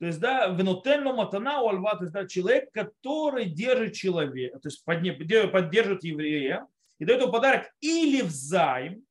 то 0.00 0.06
есть, 0.06 0.18
да, 0.18 0.46
венотенну 0.46 1.14
матана 1.14 1.60
у 1.60 1.70
то 1.70 1.98
есть, 2.00 2.12
да, 2.12 2.26
человек, 2.26 2.72
который 2.72 3.44
держит 3.44 3.92
человека, 3.92 4.58
то 4.58 4.68
есть 4.68 4.82
поддерживает 4.84 6.02
еврея, 6.02 6.66
и 6.98 7.04
дает 7.04 7.20
ему 7.20 7.32
подарок 7.32 7.70
или 7.80 8.22
взаим, 8.22 9.04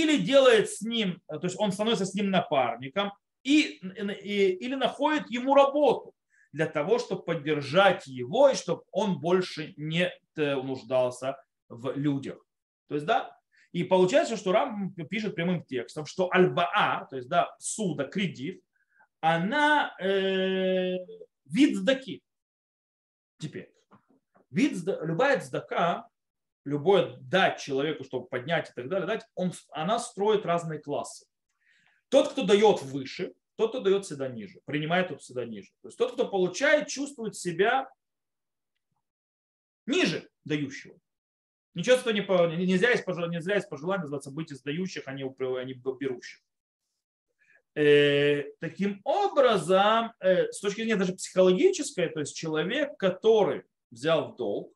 или 0.00 0.16
делает 0.16 0.70
с 0.70 0.80
ним, 0.80 1.20
то 1.28 1.40
есть 1.42 1.56
он 1.58 1.72
становится 1.72 2.06
с 2.06 2.14
ним 2.14 2.30
напарником, 2.30 3.12
и, 3.42 3.80
и, 3.82 4.50
или 4.52 4.74
находит 4.74 5.30
ему 5.30 5.54
работу 5.54 6.14
для 6.52 6.66
того, 6.66 6.98
чтобы 6.98 7.22
поддержать 7.22 8.06
его 8.06 8.48
и 8.48 8.54
чтобы 8.54 8.82
он 8.90 9.18
больше 9.20 9.74
не 9.76 10.12
э, 10.36 10.54
нуждался 10.54 11.36
в 11.68 11.92
людях. 11.96 12.38
То 12.88 12.94
есть, 12.94 13.06
да, 13.06 13.36
и 13.72 13.84
получается, 13.84 14.36
что 14.36 14.52
Рам 14.52 14.94
пишет 15.10 15.34
прямым 15.34 15.64
текстом, 15.64 16.06
что 16.06 16.28
альбаа, 16.30 17.06
то 17.10 17.16
есть, 17.16 17.28
да, 17.28 17.54
суда, 17.58 18.04
кредит, 18.04 18.62
она 19.20 19.94
э, 20.00 20.96
вид 21.46 21.76
сдаки. 21.76 22.22
Теперь, 23.38 23.72
вид, 24.50 24.86
любая 25.02 25.40
сдака 25.40 26.06
любое 26.64 27.16
дать 27.20 27.60
человеку, 27.60 28.04
чтобы 28.04 28.26
поднять 28.26 28.70
и 28.70 28.72
так 28.74 28.88
далее, 28.88 29.06
дать, 29.06 29.26
он, 29.34 29.52
она 29.70 29.98
строит 29.98 30.46
разные 30.46 30.78
классы. 30.80 31.26
Тот, 32.08 32.32
кто 32.32 32.44
дает 32.44 32.82
выше, 32.82 33.32
тот, 33.56 33.70
кто 33.70 33.80
дает 33.80 34.04
всегда 34.04 34.28
ниже, 34.28 34.60
принимает 34.64 35.08
тот 35.08 35.22
всегда 35.22 35.44
ниже. 35.44 35.70
То 35.82 35.88
есть 35.88 35.98
тот, 35.98 36.12
кто 36.12 36.28
получает, 36.28 36.88
чувствует 36.88 37.34
себя 37.36 37.88
ниже 39.86 40.28
дающего. 40.44 40.98
Ничего 41.74 41.96
этого 41.96 42.12
не, 42.12 42.20
по, 42.20 42.46
нельзя, 42.54 42.90
есть 42.90 43.04
пожелание, 43.04 43.38
нельзя 43.38 43.54
есть 43.54 43.68
пожелание 43.68 44.02
называться 44.02 44.30
быть 44.30 44.52
из 44.52 44.62
дающих, 44.62 45.04
а 45.06 45.12
не, 45.12 45.24
а 45.24 45.64
не 45.64 45.72
берущих. 45.72 46.40
Э, 47.74 48.42
таким 48.60 49.00
образом, 49.04 50.12
э, 50.20 50.52
с 50.52 50.60
точки 50.60 50.82
зрения 50.82 50.96
даже 50.96 51.14
психологической, 51.14 52.10
то 52.10 52.20
есть 52.20 52.36
человек, 52.36 52.98
который 52.98 53.62
взял 53.90 54.32
в 54.32 54.36
долг, 54.36 54.74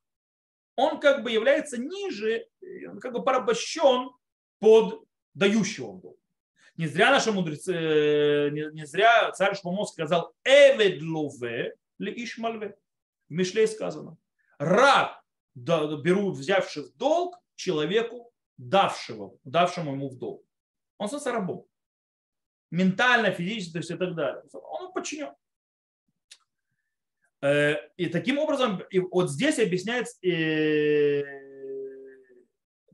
он 0.76 1.00
как 1.00 1.22
бы 1.22 1.30
является 1.30 1.78
ниже, 1.78 2.46
он 2.88 3.00
как 3.00 3.12
бы 3.12 3.24
порабощен 3.24 4.10
под 4.60 5.04
дающего 5.34 5.92
в 5.92 6.00
долг. 6.00 6.18
Не 6.76 6.86
зря 6.86 7.10
наши 7.10 7.32
мудрецы, 7.32 7.72
э, 7.72 8.50
не, 8.50 8.72
не 8.72 8.86
зря 8.86 9.32
царь 9.32 9.56
Шломо 9.56 9.86
сказал 9.86 10.34
«Эвед 10.44 11.00
ли 11.98 12.24
ишмальве». 12.24 12.76
В 13.28 13.32
Мишле 13.32 13.66
сказано. 13.66 14.18
Раб 14.58 15.22
берут, 15.54 16.36
взявший 16.36 16.84
в 16.84 16.96
долг, 16.96 17.36
человеку, 17.54 18.30
давшего, 18.58 19.38
давшему 19.44 19.92
ему 19.92 20.10
в 20.10 20.18
долг. 20.18 20.44
Он 20.98 21.08
становится 21.08 21.32
рабом. 21.32 21.66
Ментально, 22.70 23.30
физически, 23.30 23.72
то 23.72 23.78
есть 23.78 23.90
и 23.90 23.96
так 23.96 24.14
далее. 24.14 24.42
Он 24.52 24.92
подчинен. 24.92 25.32
Э, 27.42 27.76
и 27.96 28.06
таким 28.06 28.38
образом, 28.38 28.82
и 28.90 28.98
вот 28.98 29.30
здесь 29.30 29.58
объясняется, 29.58 30.16
и, 30.22 31.24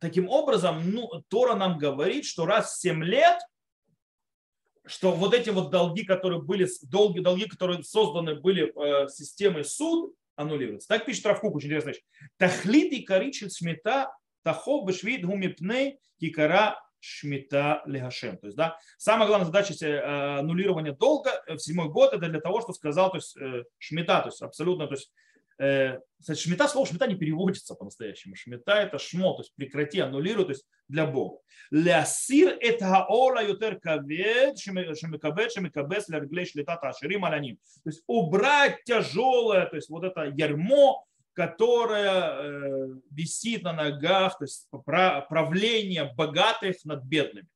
таким 0.00 0.28
образом, 0.28 0.90
ну, 0.90 1.08
Тора 1.28 1.54
нам 1.54 1.78
говорит, 1.78 2.24
что 2.24 2.44
раз 2.44 2.72
в 2.72 2.80
7 2.80 3.04
лет, 3.04 3.38
что 4.84 5.12
вот 5.12 5.32
эти 5.32 5.50
вот 5.50 5.70
долги, 5.70 6.04
которые 6.04 6.42
были, 6.42 6.68
долги, 6.90 7.20
долги, 7.20 7.46
которые 7.46 7.84
созданы 7.84 8.34
были 8.34 8.72
э, 8.74 9.08
системой 9.08 9.64
суд, 9.64 10.14
аннулируются. 10.34 10.88
Так 10.88 11.06
пишет 11.06 11.26
Равкук, 11.26 11.54
очень 11.54 11.68
интересная 11.68 11.94
вещь. 11.94 12.02
Тахлит 12.36 12.92
и 12.92 13.02
коричит 13.02 13.52
смета 13.52 14.12
тахов 14.42 14.86
бешвид 14.86 15.24
гумипней 15.24 15.98
кикара 16.18 16.80
шмита 17.02 17.82
легашем. 17.84 18.38
То 18.38 18.46
есть, 18.46 18.56
да, 18.56 18.78
самая 18.96 19.26
главная 19.26 19.46
задача 19.46 19.74
э, 19.84 20.38
аннулирования 20.38 20.92
долга 20.92 21.42
в 21.48 21.58
седьмой 21.58 21.88
год 21.88 22.12
это 22.12 22.28
для 22.28 22.40
того, 22.40 22.60
что 22.60 22.72
сказал, 22.72 23.10
то 23.10 23.16
есть 23.16 23.36
э, 23.36 23.64
шмита, 23.78 24.20
то 24.20 24.28
есть 24.28 24.40
абсолютно, 24.40 24.86
то 24.86 24.94
есть 24.94 25.12
э, 25.58 25.98
кстати, 26.20 26.38
шмита, 26.38 26.68
слово 26.68 26.86
шмита 26.86 27.06
не 27.08 27.16
переводится 27.16 27.74
по-настоящему. 27.74 28.36
Шмита 28.36 28.74
это 28.74 28.98
шмо, 28.98 29.34
то 29.34 29.42
есть 29.42 29.52
прекрати, 29.56 29.98
аннулируй, 29.98 30.44
то 30.44 30.52
есть 30.52 30.64
для 30.88 31.04
Бога. 31.06 31.38
Лясир 31.72 32.56
это 32.60 33.04
ола 33.08 33.42
ютер 33.42 33.80
кавед, 33.80 34.58
шемикабет, 34.58 35.52
шемикабес, 35.52 36.08
лярглей 36.08 36.46
шлитата. 36.46 36.92
То 36.92 37.06
есть 37.86 38.02
убрать 38.06 38.84
тяжелое, 38.84 39.66
то 39.66 39.76
есть 39.76 39.90
вот 39.90 40.04
это 40.04 40.24
ярмо, 40.24 41.04
которая 41.34 42.42
э, 42.42 42.88
висит 43.10 43.62
на 43.62 43.72
ногах, 43.72 44.38
то 44.38 44.44
есть 44.44 44.68
правление 45.28 46.12
богатых 46.14 46.84
над 46.84 47.04
бедными. 47.04 47.48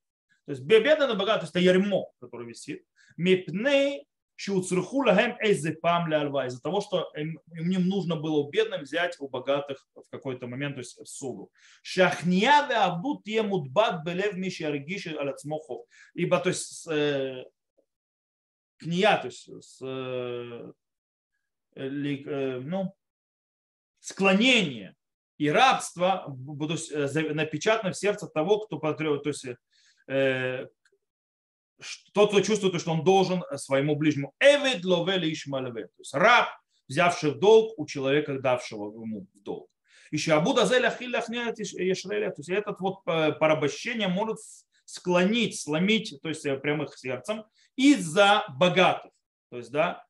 То 0.47 0.53
есть 0.53 0.63
бедные 0.63 1.09
над 1.09 1.19
богатыми, 1.19 1.49
это 1.49 1.59
ярмо, 1.59 2.07
которое 2.21 2.49
висит. 2.49 2.85
Мипней 3.17 4.07
шуцруху 4.37 5.03
лагем 5.03 5.37
эйзепам 5.41 6.13
альва. 6.13 6.47
Из-за 6.47 6.61
того, 6.61 6.81
что 6.81 7.11
им, 7.17 7.41
им 7.53 7.89
нужно 7.89 8.17
было 8.17 8.39
у 8.39 8.51
бедных 8.51 8.83
взять 8.83 9.17
у 9.19 9.29
богатых 9.29 9.87
в 9.95 10.09
какой-то 10.11 10.47
момент, 10.47 10.77
то 10.77 10.81
есть 10.81 10.99
суду. 11.07 11.51
Шахния 11.83 12.67
ве 12.69 12.77
абду 12.77 13.21
тие 13.25 13.43
мудбат 13.43 14.05
белев 14.05 14.35
миши 14.35 14.65
аргиши. 14.65 15.17
Ибо 16.15 16.39
то 16.39 16.49
есть 16.51 16.87
э, 16.89 17.45
кния, 18.79 19.17
то 19.19 19.27
есть 19.27 19.79
э, 19.83 20.73
э, 21.75 22.61
ну, 22.61 22.95
склонение 24.07 24.95
и 25.37 25.51
рабство 25.51 26.25
будут 26.29 26.81
э, 26.93 27.09
напечатаны 27.33 27.93
в 27.93 27.97
сердце 27.97 28.29
того, 28.29 28.61
кто 28.61 28.79
то 28.79 29.21
есть 29.25 29.47
э, 30.09 30.67
тот, 32.15 32.31
кто 32.31 32.41
чувствует, 32.41 32.81
что 32.81 32.93
он 32.93 33.03
должен 33.03 33.43
своему 33.57 33.97
ближнему. 33.97 34.33
Эвид 34.39 34.85
ловели 34.85 35.33
ишмалеве. 35.33 35.87
То 35.87 35.99
есть 35.99 36.15
раб, 36.15 36.49
взявший 36.89 37.33
в 37.33 37.39
долг 37.41 37.77
у 37.79 37.87
человека, 37.87 38.39
давшего 38.39 38.93
ему 38.93 39.27
в 39.35 39.43
долг. 39.43 39.69
Еще 40.13 40.35
Абуда 40.35 40.67
Зеля 40.67 40.91
Хилляхнят 40.97 41.59
Ешреля. 41.59 42.31
То 42.31 42.39
есть 42.39 42.49
этот 42.49 42.81
вот 42.81 43.01
э, 43.07 43.33
порабощение 43.33 44.07
может 44.07 44.39
склонить, 44.85 45.61
сломить, 45.61 46.17
то 46.23 46.29
есть 46.29 46.45
прямых 46.63 46.97
сердцем 46.97 47.45
из-за 47.75 48.45
богатых. 48.57 49.11
То 49.51 49.57
есть, 49.57 49.73
да, 49.73 50.06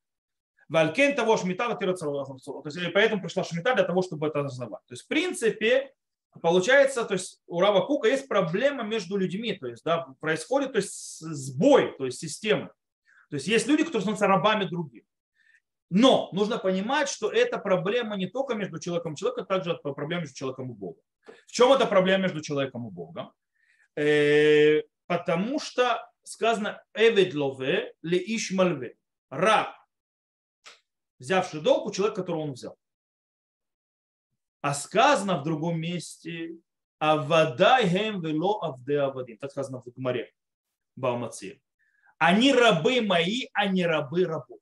Валькен 0.69 1.15
того 1.15 1.37
шмита 1.37 1.73
То 1.75 2.63
есть 2.65 2.93
поэтому 2.93 3.23
пришла 3.23 3.45
шмита 3.45 3.75
для 3.75 3.85
того, 3.85 4.03
чтобы 4.03 4.27
это 4.27 4.41
осознавать. 4.41 4.85
То 4.87 4.95
есть 4.95 5.05
в 5.05 5.09
принципе 5.09 5.93
получается, 6.41 7.05
то 7.05 7.15
есть 7.15 7.41
у 7.47 7.61
Рава 7.61 7.87
Кука 7.87 8.09
есть 8.09 8.29
проблема 8.29 8.83
между 8.83 9.17
людьми, 9.17 9.53
то 9.55 9.69
есть 9.69 9.85
да, 9.85 10.07
происходит 10.21 10.73
то 10.73 10.79
есть, 10.79 11.21
сбой, 11.21 11.95
то 11.97 12.05
есть 12.05 12.19
системы. 12.19 12.71
То 13.31 13.37
есть 13.37 13.47
есть 13.49 13.67
люди, 13.67 13.83
которые 13.83 14.03
становятся 14.03 14.27
рабами 14.27 14.65
других. 14.65 15.05
Но 15.89 16.31
нужно 16.33 16.59
понимать, 16.59 17.09
что 17.09 17.31
это 17.31 17.59
проблема 17.59 18.17
не 18.17 18.27
только 18.27 18.55
между 18.55 18.81
человеком 18.81 19.15
и 19.15 19.17
человеком, 19.17 19.45
а 19.45 19.47
также 19.47 19.75
проблема 19.77 20.23
между 20.23 20.37
человеком 20.37 20.71
и 20.73 20.75
Богом. 20.75 21.03
В 21.47 21.53
чем 21.53 21.73
эта 21.73 21.87
проблема 21.87 22.25
между 22.25 22.41
человеком 22.41 22.89
и 22.89 22.91
Богом? 22.91 23.33
Э, 23.97 24.83
потому 25.07 25.61
что 25.61 26.11
сказано 26.25 26.83
«Эвед 26.93 27.35
лове 27.35 27.95
ле 28.03 28.19
иш 28.19 28.51
мальве»– 28.51 28.97
раб 29.31 29.75
взявший 31.19 31.61
долг 31.61 31.87
у 31.87 31.93
человека, 31.93 32.23
которого 32.23 32.43
он 32.43 32.53
взял. 32.53 32.77
А 34.61 34.75
сказано 34.75 35.39
в 35.39 35.45
другом 35.45 35.81
месте 35.81 36.57
«Авадай 36.99 37.89
хем 37.89 38.21
вело 38.21 38.63
авде 38.63 39.01
авадим». 39.01 39.39
Так 39.39 39.51
сказано 39.51 39.81
в 39.81 39.87
Гмаре 39.95 40.33
Баумаци. 40.97 41.61
Они 42.19 42.53
рабы 42.53 43.01
мои, 43.03 43.47
а 43.53 43.67
не 43.67 43.87
рабы 43.87 44.25
рабов. 44.25 44.61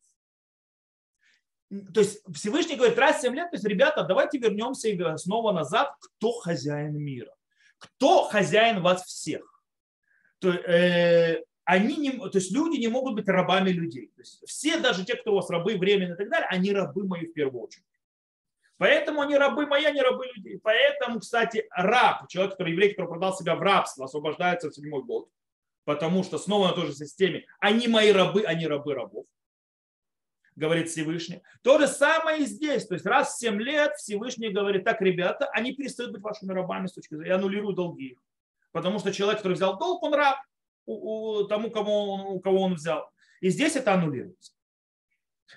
То 1.92 2.00
есть 2.00 2.20
Всевышний 2.32 2.76
говорит, 2.76 2.98
раз 2.98 3.22
7 3.22 3.34
лет, 3.34 3.50
то 3.50 3.56
есть, 3.56 3.64
ребята, 3.64 4.04
давайте 4.04 4.38
вернемся 4.38 5.18
снова 5.18 5.52
назад, 5.52 5.94
кто 6.00 6.32
хозяин 6.32 6.96
мира. 6.96 7.34
Кто 7.78 8.24
хозяин 8.24 8.82
вас 8.82 9.04
всех. 9.04 9.62
То, 10.38 10.50
э, 10.50 11.42
они 11.64 11.96
не, 11.96 12.12
то 12.12 12.38
есть 12.38 12.52
люди 12.52 12.78
не 12.78 12.88
могут 12.88 13.14
быть 13.14 13.28
рабами 13.28 13.70
людей. 13.70 14.08
То 14.14 14.20
есть 14.20 14.42
все, 14.46 14.78
даже 14.78 15.04
те, 15.04 15.16
кто 15.16 15.32
у 15.32 15.36
вас 15.36 15.48
рабы 15.48 15.76
временно 15.76 16.14
и 16.14 16.16
так 16.16 16.28
далее, 16.28 16.46
они 16.50 16.72
рабы 16.72 17.06
мои 17.06 17.26
в 17.26 17.32
первую 17.32 17.64
очередь. 17.64 17.84
Поэтому 18.76 19.22
они 19.22 19.36
рабы 19.36 19.66
мои, 19.66 19.84
они 19.84 20.00
рабы 20.00 20.26
людей. 20.34 20.58
Поэтому, 20.62 21.20
кстати, 21.20 21.66
раб, 21.70 22.28
человек, 22.28 22.52
который 22.52 22.72
еврей, 22.72 22.90
который 22.90 23.08
продал 23.08 23.34
себя 23.34 23.54
в 23.54 23.62
рабство, 23.62 24.04
освобождается 24.04 24.68
в 24.68 24.74
седьмой 24.74 25.02
год. 25.02 25.28
Потому 25.84 26.24
что 26.24 26.38
снова 26.38 26.68
на 26.68 26.74
той 26.74 26.86
же 26.86 26.94
системе. 26.94 27.46
Они 27.60 27.88
мои 27.88 28.10
рабы, 28.10 28.42
они 28.42 28.66
рабы 28.66 28.94
рабов. 28.94 29.26
Говорит 30.56 30.88
Всевышний. 30.88 31.42
То 31.62 31.78
же 31.78 31.86
самое 31.86 32.42
и 32.42 32.46
здесь. 32.46 32.86
То 32.86 32.94
есть 32.94 33.06
раз 33.06 33.34
в 33.34 33.38
7 33.38 33.60
лет 33.60 33.94
Всевышний 33.96 34.50
говорит, 34.50 34.84
так, 34.84 35.00
ребята, 35.00 35.46
они 35.46 35.72
перестают 35.72 36.12
быть 36.12 36.22
вашими 36.22 36.52
рабами 36.52 36.86
с 36.86 36.92
точки 36.92 37.14
зрения, 37.14 37.30
и 37.30 37.34
аннулируют 37.34 37.76
долги. 37.76 38.18
Потому 38.72 38.98
что 38.98 39.12
человек, 39.12 39.38
который 39.38 39.54
взял 39.54 39.78
долг, 39.78 40.02
он 40.02 40.14
раб 40.14 40.36
у, 40.86 41.40
у 41.40 41.44
тому, 41.44 41.70
кому 41.70 41.92
он, 41.92 42.20
у 42.36 42.40
кого 42.40 42.62
он 42.62 42.74
взял. 42.74 43.10
И 43.40 43.50
здесь 43.50 43.76
это 43.76 43.94
аннулируется. 43.94 44.52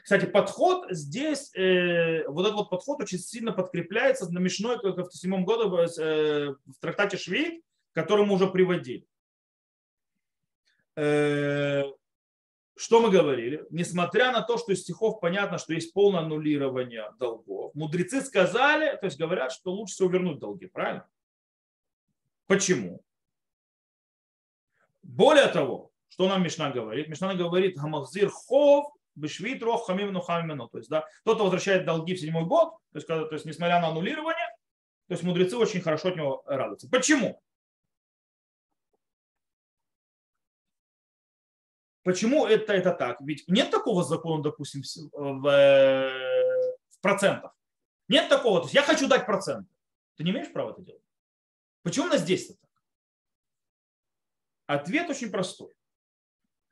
Кстати, 0.04 0.26
подход 0.26 0.86
здесь, 0.90 1.54
э, 1.56 2.28
вот 2.28 2.46
этот 2.46 2.58
вот 2.58 2.70
подход 2.70 3.02
очень 3.02 3.20
сильно 3.20 3.52
подкрепляется 3.52 4.32
на 4.32 4.40
Мишной, 4.40 4.78
в 4.78 5.12
седьмом 5.12 5.46
году 5.46 5.76
э, 5.78 6.50
в 6.50 6.80
трактате 6.80 7.18
Швейк, 7.18 7.64
который 7.94 8.26
мы 8.26 8.36
уже 8.36 8.48
приводили. 8.48 9.06
Э, 10.96 11.84
что 12.76 13.02
мы 13.02 13.10
говорили? 13.10 13.66
Несмотря 13.70 14.32
на 14.32 14.42
то, 14.42 14.58
что 14.58 14.72
из 14.72 14.82
стихов 14.82 15.20
понятно, 15.20 15.58
что 15.58 15.74
есть 15.74 15.94
полное 15.94 16.22
аннулирование 16.22 17.12
долгов, 17.20 17.74
мудрецы 17.74 18.22
сказали, 18.22 18.98
то 18.98 19.06
есть 19.06 19.18
говорят, 19.18 19.52
что 19.52 19.72
лучше 19.72 19.96
всего 19.96 20.10
вернуть 20.10 20.40
долги, 20.40 20.68
правильно? 20.68 21.08
Почему? 22.46 23.02
Более 25.08 25.48
того, 25.48 25.92
что 26.10 26.28
нам 26.28 26.44
Мишна 26.44 26.70
говорит? 26.70 27.08
Мишна 27.08 27.34
говорит, 27.34 27.78
Гамахзир 27.78 28.30
хов 28.30 28.94
бешвит 29.16 29.64
рох 29.64 29.88
хамим 29.88 30.12
нухамимено. 30.12 30.68
То 30.68 30.78
есть, 30.80 30.90
да, 30.90 31.06
тот, 31.24 31.36
кто 31.36 31.46
возвращает 31.46 31.86
долги 31.86 32.14
в 32.14 32.20
седьмой 32.20 32.46
год, 32.46 32.72
то 32.92 32.98
есть, 32.98 33.08
когда, 33.08 33.26
то 33.26 33.34
есть, 33.34 33.46
несмотря 33.46 33.80
на 33.80 33.88
аннулирование, 33.88 34.48
то 35.08 35.14
есть 35.14 35.24
мудрецы 35.24 35.56
очень 35.56 35.80
хорошо 35.80 36.10
от 36.10 36.18
него 36.18 36.44
радуются. 36.46 36.90
Почему? 36.90 37.42
Почему 42.04 42.46
это, 42.46 42.74
это 42.74 42.92
так? 42.92 43.22
Ведь 43.22 43.46
нет 43.48 43.72
такого 43.72 44.04
закона, 44.04 44.44
допустим, 44.44 44.82
в, 45.14 45.48
э, 45.48 46.76
в 46.90 47.00
процентах. 47.02 47.56
Нет 48.10 48.28
такого. 48.28 48.60
То 48.60 48.66
есть 48.66 48.76
я 48.76 48.84
хочу 48.84 49.08
дать 49.08 49.26
процент. 49.26 49.68
Ты 50.18 50.26
не 50.26 50.32
имеешь 50.32 50.52
права 50.52 50.72
это 50.72 50.82
делать. 50.82 51.02
Почему 51.84 52.08
у 52.08 52.10
нас 52.10 52.22
здесь 52.22 52.50
это? 52.50 52.67
Ответ 54.68 55.10
очень 55.10 55.32
простой. 55.32 55.74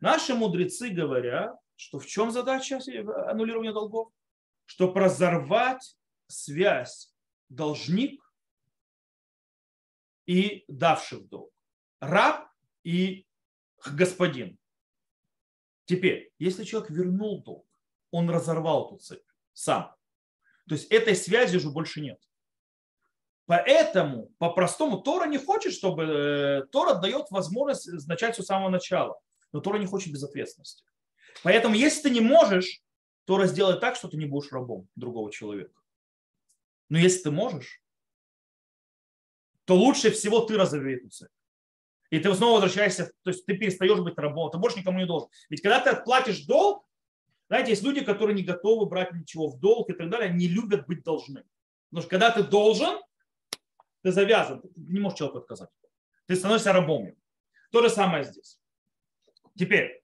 Наши 0.02 0.36
мудрецы 0.36 0.90
говорят, 0.90 1.58
что 1.78 1.98
в 1.98 2.06
чем 2.06 2.30
задача 2.30 2.80
аннулирования 3.30 3.74
долгов? 3.74 4.12
Чтобы 4.66 5.00
разорвать 5.00 5.98
связь 6.28 7.14
должник 7.50 8.22
и 10.26 10.66
давший 10.68 11.22
долг. 11.22 11.54
Раб 12.02 12.50
и 12.84 13.26
господин. 13.86 14.60
Теперь, 15.86 16.34
если 16.38 16.64
человек 16.64 16.90
вернул 16.90 17.44
долг, 17.44 17.68
он 18.12 18.30
разорвал 18.30 18.88
эту 18.88 18.98
цепь 18.98 19.26
сам. 19.54 19.96
То 20.68 20.76
есть 20.76 20.92
этой 20.92 21.16
связи 21.16 21.58
уже 21.58 21.70
больше 21.70 22.02
нет. 22.02 22.20
Поэтому, 23.48 24.32
по-простому, 24.40 25.02
Тора 25.02 25.28
не 25.28 25.38
хочет, 25.38 25.74
чтобы... 25.74 26.04
Э, 26.04 26.64
Тора 26.72 26.96
дает 26.96 27.30
возможность 27.30 28.08
начать 28.08 28.34
все 28.34 28.44
с 28.44 28.48
самого 28.48 28.70
начала. 28.70 29.20
Но 29.52 29.60
Тора 29.60 29.78
не 29.78 29.86
хочет 29.86 30.12
безответственности. 30.12 30.84
Поэтому, 31.44 31.76
если 31.76 32.04
ты 32.04 32.10
не 32.10 32.22
можешь, 32.22 32.82
Тора 33.26 33.46
сделает 33.46 33.82
так, 33.82 33.96
что 33.96 34.08
ты 34.08 34.18
не 34.18 34.26
будешь 34.26 34.52
рабом 34.52 34.88
другого 34.96 35.32
человека. 35.32 35.80
Но 36.90 36.98
если 36.98 37.24
ты 37.24 37.32
можешь, 37.32 37.82
то 39.66 39.76
лучше 39.76 40.12
всего 40.12 40.42
ты 40.42 40.58
разорви 40.58 40.96
эту 40.96 41.10
цель. 41.10 41.30
И 42.12 42.20
ты 42.20 42.34
снова 42.36 42.62
возвращаешься, 42.62 43.12
то 43.24 43.32
есть 43.32 43.46
ты 43.46 43.58
перестаешь 43.58 44.00
быть 44.00 44.18
рабом, 44.18 44.52
ты 44.52 44.58
больше 44.58 44.80
никому 44.80 45.00
не 45.00 45.08
должен. 45.08 45.28
Ведь 45.50 45.62
когда 45.62 45.80
ты 45.80 45.90
отплатишь 45.90 46.46
долг, 46.46 46.86
знаете, 47.48 47.72
есть 47.72 47.84
люди, 47.84 48.02
которые 48.02 48.36
не 48.36 48.44
готовы 48.44 48.86
брать 48.86 49.12
ничего 49.12 49.50
в 49.50 49.60
долг 49.60 49.90
и 49.90 49.94
так 49.94 50.10
далее, 50.10 50.30
они 50.30 50.48
любят 50.48 50.88
быть 50.88 51.04
должны. 51.04 51.44
Потому 51.90 52.02
что 52.02 52.10
когда 52.10 52.32
ты 52.32 52.44
должен, 52.44 53.00
ты 54.06 54.12
завязан, 54.12 54.62
ты 54.62 54.70
не 54.76 55.00
можешь 55.00 55.18
человеку 55.18 55.40
отказать. 55.40 55.70
Ты 56.28 56.36
становишься 56.36 56.72
рабом. 56.72 57.12
То 57.72 57.82
же 57.82 57.90
самое 57.90 58.24
здесь. 58.24 58.60
Теперь, 59.58 60.02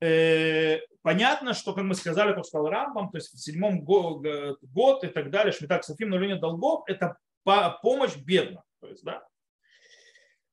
э, 0.00 0.80
понятно, 1.02 1.52
что, 1.52 1.74
как 1.74 1.84
мы 1.84 1.94
сказали, 1.94 2.34
как 2.34 2.46
сказал 2.46 2.68
Рамбам, 2.68 3.10
то 3.10 3.18
есть 3.18 3.32
в 3.34 3.38
седьмом 3.38 3.84
год, 3.84 4.26
год 4.62 5.04
и 5.04 5.08
так 5.08 5.30
далее, 5.30 5.52
Шмитак 5.52 5.84
Софим, 5.84 6.10
нуление 6.10 6.38
долгов, 6.38 6.82
это 6.86 7.18
помощь 7.44 8.16
бедным. 8.16 8.62
То 8.80 8.88
есть, 8.88 9.04
да, 9.04 9.22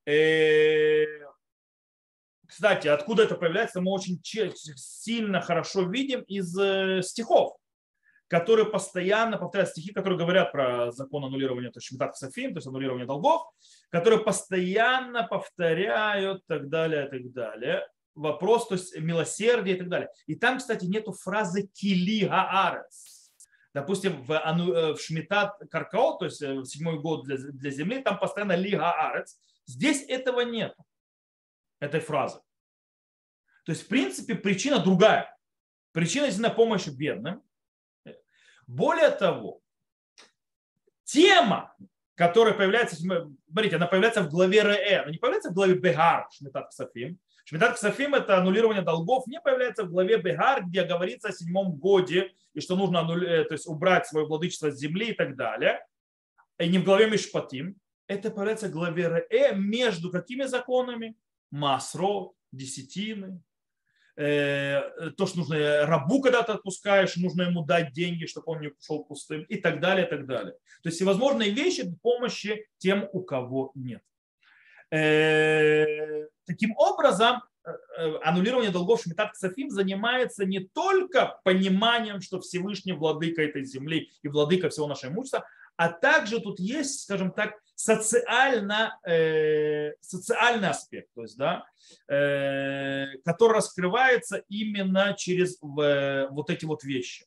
Э, 0.09 1.05
кстати, 2.47 2.87
откуда 2.87 3.23
это 3.23 3.35
появляется, 3.35 3.79
мы 3.79 3.91
очень 3.91 4.19
сильно 4.23 5.39
хорошо 5.39 5.83
видим 5.83 6.21
из 6.21 6.57
э, 6.57 7.03
стихов, 7.03 7.58
которые 8.29 8.65
постоянно 8.65 9.37
повторяют 9.37 9.71
стихи, 9.71 9.91
которые 9.91 10.17
говорят 10.17 10.51
про 10.53 10.91
закон 10.91 11.25
аннулирования, 11.25 11.71
то 11.71 11.77
есть 11.77 11.87
Шмитат 11.87 12.15
Софим, 12.15 12.53
то 12.53 12.59
есть 12.59 12.67
аннулирование 12.67 13.05
долгов, 13.05 13.41
которые 13.89 14.23
постоянно 14.23 15.23
повторяют 15.23 16.45
так 16.45 16.69
далее, 16.69 17.07
так 17.07 17.33
далее. 17.33 17.85
Вопрос, 18.15 18.67
то 18.67 18.75
есть 18.75 18.97
милосердие 18.97 19.75
и 19.75 19.79
так 19.79 19.89
далее. 19.89 20.09
И 20.27 20.35
там, 20.35 20.59
кстати, 20.59 20.85
нету 20.85 21.11
фразы 21.11 21.67
кили 21.73 22.25
гаарец. 22.25 23.31
Допустим, 23.73 24.21
в, 24.23 24.31
э, 24.31 24.93
в 24.93 24.99
Шмитат 24.99 25.59
Каркао, 25.69 26.17
то 26.17 26.25
есть 26.25 26.41
в 26.41 26.65
седьмой 26.65 26.99
год 26.99 27.25
для, 27.25 27.37
для 27.37 27.71
земли, 27.71 28.01
там 28.01 28.17
постоянно 28.17 28.53
ли 28.53 28.75
гаарец, 28.75 29.37
Здесь 29.69 30.03
этого 30.07 30.41
нет, 30.41 30.75
этой 31.79 31.99
фразы. 31.99 32.41
То 33.65 33.71
есть, 33.71 33.83
в 33.83 33.87
принципе, 33.87 34.33
причина 34.33 34.79
другая. 34.79 35.37
Причина 35.91 36.25
здесь 36.25 36.41
на 36.41 36.49
помощь 36.49 36.87
бедным. 36.87 37.43
Более 38.69 39.09
того, 39.09 39.61
тема, 41.03 41.75
которая 42.13 42.53
появляется, 42.53 42.97
смотрите, 42.97 43.77
она 43.77 43.87
появляется 43.87 44.21
в 44.21 44.29
главе 44.29 44.61
РЭ, 44.61 45.01
она 45.01 45.11
не 45.11 45.17
появляется 45.17 45.49
в 45.49 45.55
главе 45.55 45.73
Бегар, 45.73 46.27
Шмитат 46.31 46.69
Ксафим. 46.69 47.17
Шмитат 47.45 47.77
Ксафим– 47.77 48.13
это 48.15 48.37
аннулирование 48.37 48.83
долгов, 48.83 49.25
не 49.25 49.41
появляется 49.41 49.85
в 49.85 49.89
главе 49.89 50.17
Бегар, 50.17 50.63
где 50.65 50.83
говорится 50.83 51.29
о 51.29 51.31
седьмом 51.31 51.77
годе, 51.77 52.31
и 52.53 52.59
что 52.59 52.75
нужно 52.75 52.99
аннуль... 52.99 53.25
то 53.25 53.53
есть 53.53 53.65
убрать 53.65 54.05
свое 54.05 54.27
владычество 54.27 54.69
с 54.69 54.77
земли 54.77 55.09
и 55.09 55.13
так 55.13 55.35
далее. 55.35 55.83
И 56.59 56.69
не 56.69 56.77
в 56.77 56.83
главе 56.83 57.09
Мишпатим 57.09 57.75
это 58.05 58.29
появляется 58.29 58.67
в 58.67 58.71
главе 58.71 59.25
Э 59.31 59.55
между 59.55 60.11
какими 60.11 60.43
законами? 60.43 61.17
Масро, 61.49 62.33
десятины, 62.51 63.25
э, 63.27 63.39
то, 64.19 65.25
что 65.25 65.37
нужно 65.37 65.85
рабу 65.85 66.21
когда 66.21 66.43
то 66.43 66.53
отпускаешь, 66.53 67.15
нужно 67.15 67.43
ему 67.43 67.63
дать 67.63 67.93
деньги, 67.93 68.25
чтобы 68.25 68.51
он 68.51 68.59
не 68.59 68.67
ушел 68.67 69.05
пустым 69.05 69.43
и 69.43 69.55
так 69.55 69.79
далее, 69.79 70.05
и 70.05 70.09
так 70.09 70.25
далее. 70.25 70.53
То 70.83 70.89
есть 70.89 70.97
всевозможные 70.97 71.51
вещи 71.51 71.83
для 71.83 71.95
помощи 72.01 72.67
тем, 72.79 73.07
у 73.13 73.21
кого 73.21 73.71
нет. 73.75 74.01
Э, 74.91 76.27
таким 76.45 76.73
образом, 76.75 77.43
э, 77.63 77.71
аннулирование 78.23 78.71
долгов 78.71 79.01
Шмитат 79.01 79.31
Ксафим 79.31 79.69
занимается 79.69 80.45
не 80.45 80.59
только 80.59 81.39
пониманием, 81.45 82.19
что 82.19 82.41
Всевышний 82.41 82.93
владыка 82.93 83.41
этой 83.41 83.63
земли 83.63 84.09
и 84.21 84.27
владыка 84.27 84.69
всего 84.69 84.87
нашего 84.87 85.11
имущества, 85.11 85.45
а 85.79 85.87
также 85.93 86.41
тут 86.41 86.59
есть, 86.59 87.03
скажем 87.03 87.31
так, 87.31 87.53
социально, 87.73 88.99
э, 89.07 89.93
социальный 90.01 90.67
аспект, 90.67 91.07
то 91.15 91.21
есть, 91.21 91.37
да, 91.37 91.65
э, 92.09 93.05
который 93.23 93.53
раскрывается 93.53 94.43
именно 94.49 95.15
через 95.17 95.57
в, 95.61 96.27
вот 96.31 96.49
эти 96.49 96.65
вот 96.65 96.83
вещи. 96.83 97.25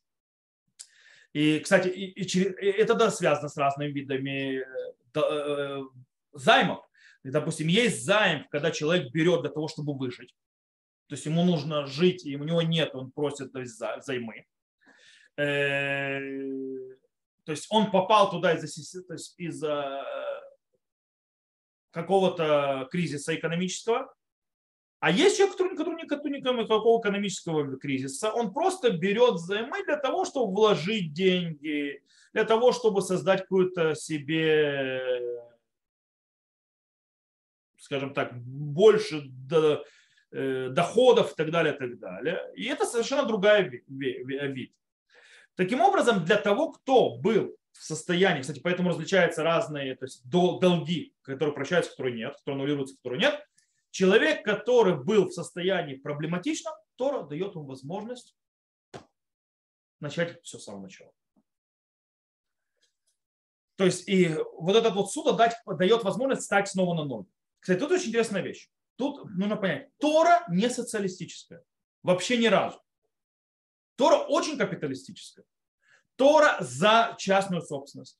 И, 1.33 1.61
кстати, 1.61 1.87
и, 1.87 2.11
и, 2.11 2.23
и 2.23 2.65
это 2.79 2.93
да, 2.93 3.09
связано 3.09 3.49
с 3.49 3.57
разными 3.57 3.89
видами 3.89 4.59
э, 4.59 4.63
э, 5.15 5.81
займов. 6.33 6.87
И, 7.23 7.31
допустим, 7.31 7.67
есть 7.69 8.05
займ, 8.05 8.45
когда 8.51 8.69
человек 8.69 9.11
берет 9.11 9.41
для 9.41 9.49
того, 9.49 9.67
чтобы 9.67 9.97
выжить. 9.97 10.35
То 11.07 11.15
есть 11.15 11.25
ему 11.25 11.43
нужно 11.43 11.87
жить, 11.87 12.23
и 12.23 12.35
у 12.35 12.43
него 12.43 12.61
нет, 12.61 12.93
он 12.93 13.09
просит 13.09 13.51
то 13.51 13.61
есть, 13.61 13.81
займы. 14.03 14.45
Э, 15.37 16.19
то 17.45 17.51
есть 17.51 17.67
он 17.69 17.91
попал 17.91 18.29
туда 18.29 18.53
из-за 18.53 18.67
из, 18.67 19.35
из 19.37 19.63
какого-то 21.91 22.87
кризиса 22.91 23.35
экономического, 23.35 24.13
а 25.03 25.11
есть 25.11 25.35
человек, 25.35 25.57
который, 25.57 25.75
который, 25.75 26.07
который 26.07 26.39
никакого 26.39 27.01
экономического 27.01 27.77
кризиса, 27.77 28.31
он 28.31 28.53
просто 28.53 28.89
берет 28.89 29.37
займы 29.37 29.83
для 29.83 29.97
того, 29.97 30.23
чтобы 30.23 30.53
вложить 30.53 31.11
деньги, 31.11 32.01
для 32.31 32.45
того, 32.45 32.71
чтобы 32.71 33.01
создать 33.01 33.41
какую-то 33.41 33.95
себе, 33.95 35.19
скажем 37.77 38.13
так, 38.13 38.33
больше 38.41 39.29
э, 40.31 40.69
доходов 40.69 41.33
и 41.33 41.35
так 41.35 41.51
далее, 41.51 41.75
и 41.75 41.77
так 41.77 41.99
далее. 41.99 42.41
И 42.55 42.65
это 42.67 42.85
совершенно 42.85 43.25
другая 43.25 43.69
вид. 43.89 44.73
Таким 45.55 45.81
образом, 45.81 46.25
для 46.25 46.37
того, 46.37 46.71
кто 46.71 47.17
был 47.17 47.55
в 47.71 47.83
состоянии, 47.83 48.41
кстати, 48.41 48.59
поэтому 48.59 48.89
различаются 48.89 49.43
разные 49.43 49.95
то 49.95 50.05
есть 50.05 50.27
долги, 50.27 51.13
которые 51.21 51.53
прощаются, 51.53 51.91
которые 51.91 52.15
нет, 52.15 52.35
которые 52.37 52.55
аннулируются, 52.55 52.95
которые 52.97 53.19
нет. 53.21 53.47
Человек, 53.91 54.43
который 54.43 54.95
был 54.95 55.27
в 55.27 55.33
состоянии 55.33 55.95
проблематичном, 55.95 56.73
Тора 56.95 57.23
дает 57.23 57.53
ему 57.55 57.65
возможность 57.65 58.35
начать 59.99 60.41
все 60.43 60.57
с 60.57 60.63
самого 60.63 60.83
начала. 60.83 61.11
То 63.75 63.85
есть 63.85 64.07
и 64.07 64.35
вот 64.57 64.75
этот 64.75 64.93
вот 64.93 65.11
суд 65.11 65.35
дать, 65.35 65.55
дает 65.65 66.03
возможность 66.03 66.43
стать 66.43 66.69
снова 66.69 66.95
на 66.95 67.05
ноги. 67.05 67.29
Кстати, 67.59 67.79
тут 67.79 67.91
очень 67.91 68.09
интересная 68.09 68.41
вещь. 68.41 68.69
Тут 68.95 69.25
нужно 69.35 69.55
понять, 69.55 69.89
Тора 69.97 70.43
не 70.49 70.69
социалистическая. 70.69 71.63
Вообще 72.03 72.37
ни 72.37 72.47
разу. 72.47 72.79
Тора 73.95 74.17
очень 74.17 74.57
капиталистическая. 74.57 75.43
Тора 76.15 76.57
за 76.59 77.15
частную 77.17 77.61
собственность. 77.61 78.19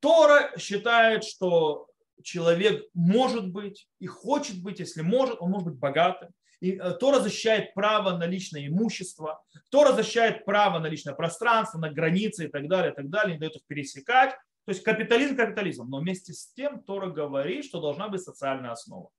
Тора 0.00 0.52
считает, 0.58 1.24
что 1.24 1.88
человек 2.22 2.84
может 2.94 3.48
быть 3.48 3.88
и 3.98 4.06
хочет 4.06 4.62
быть, 4.62 4.80
если 4.80 5.02
может, 5.02 5.40
он 5.40 5.50
может 5.50 5.68
быть 5.68 5.78
богатым. 5.78 6.30
И 6.60 6.72
э, 6.72 6.92
Тора 6.94 7.18
защищает 7.18 7.74
право 7.74 8.16
на 8.16 8.24
личное 8.24 8.66
имущество, 8.68 9.42
Тора 9.70 9.92
защищает 9.92 10.44
право 10.44 10.78
на 10.78 10.86
личное 10.86 11.14
пространство, 11.14 11.78
на 11.78 11.90
границы 11.90 12.44
и 12.44 12.48
так 12.48 12.68
далее, 12.68 12.92
и 12.92 12.94
так 12.94 13.10
далее, 13.10 13.34
не 13.34 13.40
дает 13.40 13.56
их 13.56 13.62
пересекать. 13.66 14.30
То 14.64 14.70
есть 14.70 14.84
капитализм 14.84 15.36
капитализм, 15.36 15.88
но 15.88 15.98
вместе 15.98 16.32
с 16.32 16.52
тем 16.52 16.82
Тора 16.84 17.10
говорит, 17.10 17.64
что 17.64 17.80
должна 17.80 18.08
быть 18.08 18.22
социальная 18.22 18.70
основа. 18.70 19.10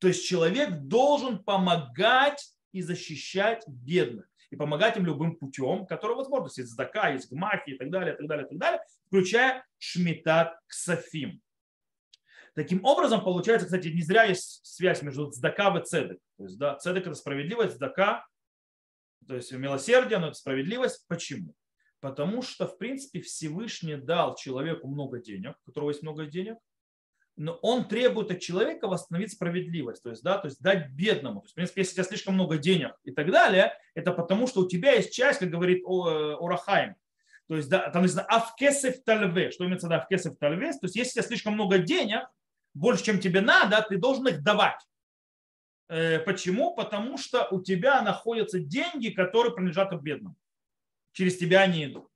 То 0.00 0.08
есть 0.08 0.26
человек 0.26 0.80
должен 0.80 1.44
помогать 1.44 2.52
и 2.72 2.82
защищать 2.82 3.62
бедных 3.68 4.26
и 4.54 4.56
помогать 4.56 4.96
им 4.96 5.04
любым 5.04 5.34
путем, 5.34 5.84
который 5.84 6.14
возможно. 6.14 6.46
Есть 6.46 6.70
здака, 6.70 7.08
есть 7.08 7.30
гмахи 7.30 7.70
и 7.70 7.76
так 7.76 7.90
далее, 7.90 8.14
и 8.14 8.16
так 8.16 8.28
далее, 8.28 8.46
и 8.46 8.48
так 8.48 8.58
далее, 8.58 8.80
включая 9.06 9.66
шмитат 9.78 10.56
ксафим. 10.68 11.42
Таким 12.54 12.84
образом, 12.84 13.24
получается, 13.24 13.66
кстати, 13.66 13.88
не 13.88 14.02
зря 14.02 14.22
есть 14.24 14.64
связь 14.64 15.02
между 15.02 15.28
цдака 15.28 15.76
и 15.76 15.84
цедек. 15.84 16.20
То 16.38 16.44
есть, 16.44 16.56
да, 16.56 16.76
цедек– 16.76 17.06
это 17.06 17.14
справедливость, 17.14 17.76
цдака, 17.76 18.24
то 19.26 19.34
есть 19.34 19.50
милосердие, 19.52 20.20
но 20.20 20.28
это 20.28 20.36
справедливость. 20.36 21.04
Почему? 21.08 21.56
Потому 21.98 22.42
что, 22.42 22.68
в 22.68 22.78
принципе, 22.78 23.20
Всевышний 23.22 23.96
дал 23.96 24.36
человеку 24.36 24.86
много 24.86 25.18
денег, 25.18 25.56
у 25.62 25.66
которого 25.66 25.90
есть 25.90 26.02
много 26.02 26.26
денег, 26.26 26.58
но 27.36 27.54
он 27.62 27.88
требует 27.88 28.30
от 28.30 28.40
человека 28.40 28.86
восстановить 28.86 29.32
справедливость, 29.32 30.02
то 30.02 30.10
есть, 30.10 30.22
да, 30.22 30.38
то 30.38 30.46
есть 30.46 30.60
дать 30.60 30.90
бедному. 30.90 31.40
То 31.40 31.44
есть, 31.44 31.52
в 31.52 31.54
принципе, 31.54 31.80
если 31.80 31.92
у 31.92 31.94
тебя 31.94 32.04
слишком 32.04 32.34
много 32.34 32.58
денег 32.58 32.92
и 33.04 33.10
так 33.10 33.30
далее, 33.30 33.72
это 33.94 34.12
потому, 34.12 34.46
что 34.46 34.60
у 34.60 34.68
тебя 34.68 34.92
есть 34.92 35.12
часть, 35.12 35.40
как 35.40 35.50
говорит 35.50 35.82
э, 35.82 36.36
Орахайм, 36.40 36.96
то 37.48 37.56
есть, 37.56 37.68
да, 37.68 37.90
там 37.90 38.02
написано 38.02 38.24
авкесев 38.24 39.02
тальве. 39.04 39.50
Что 39.50 39.66
имеется 39.66 39.86
в 39.86 39.90
виду 39.90 40.00
авкесев 40.00 40.38
тальве? 40.38 40.72
То 40.72 40.78
есть, 40.82 40.96
если 40.96 41.10
у 41.10 41.12
тебя 41.14 41.28
слишком 41.28 41.54
много 41.54 41.78
денег, 41.78 42.26
больше, 42.72 43.04
чем 43.04 43.20
тебе 43.20 43.40
надо, 43.40 43.84
ты 43.88 43.98
должен 43.98 44.26
их 44.28 44.42
давать. 44.42 44.80
Э, 45.88 46.20
почему? 46.20 46.74
Потому 46.74 47.18
что 47.18 47.46
у 47.50 47.62
тебя 47.62 48.02
находятся 48.02 48.60
деньги, 48.60 49.10
которые 49.10 49.54
принадлежат 49.54 49.92
бедным. 50.00 50.36
Через 51.12 51.36
тебя 51.36 51.60
они 51.60 51.84
идут. 51.84 52.08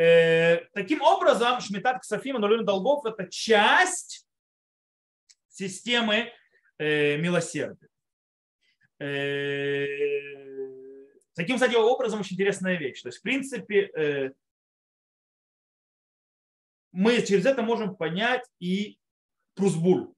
Э, 0.00 0.64
таким 0.72 1.02
образом, 1.02 1.60
Шмитат 1.60 2.00
Ксафим, 2.00 2.36
аннулирование 2.36 2.66
долгов– 2.66 3.04
это 3.06 3.28
часть 3.28 4.26
системы 5.50 6.32
э, 6.78 7.18
милосердия. 7.18 7.86
Э, 8.98 9.86
таким, 11.34 11.56
кстати, 11.56 11.74
образом 11.74 12.20
очень 12.20 12.34
интересная 12.34 12.78
вещь. 12.78 13.02
То 13.02 13.08
есть, 13.08 13.18
в 13.18 13.22
принципе, 13.22 14.32
мы 16.92 17.20
через 17.20 17.44
это 17.44 17.60
можем 17.62 17.94
понять 17.94 18.48
и 18.58 18.98
Прусбуль. 19.54 20.14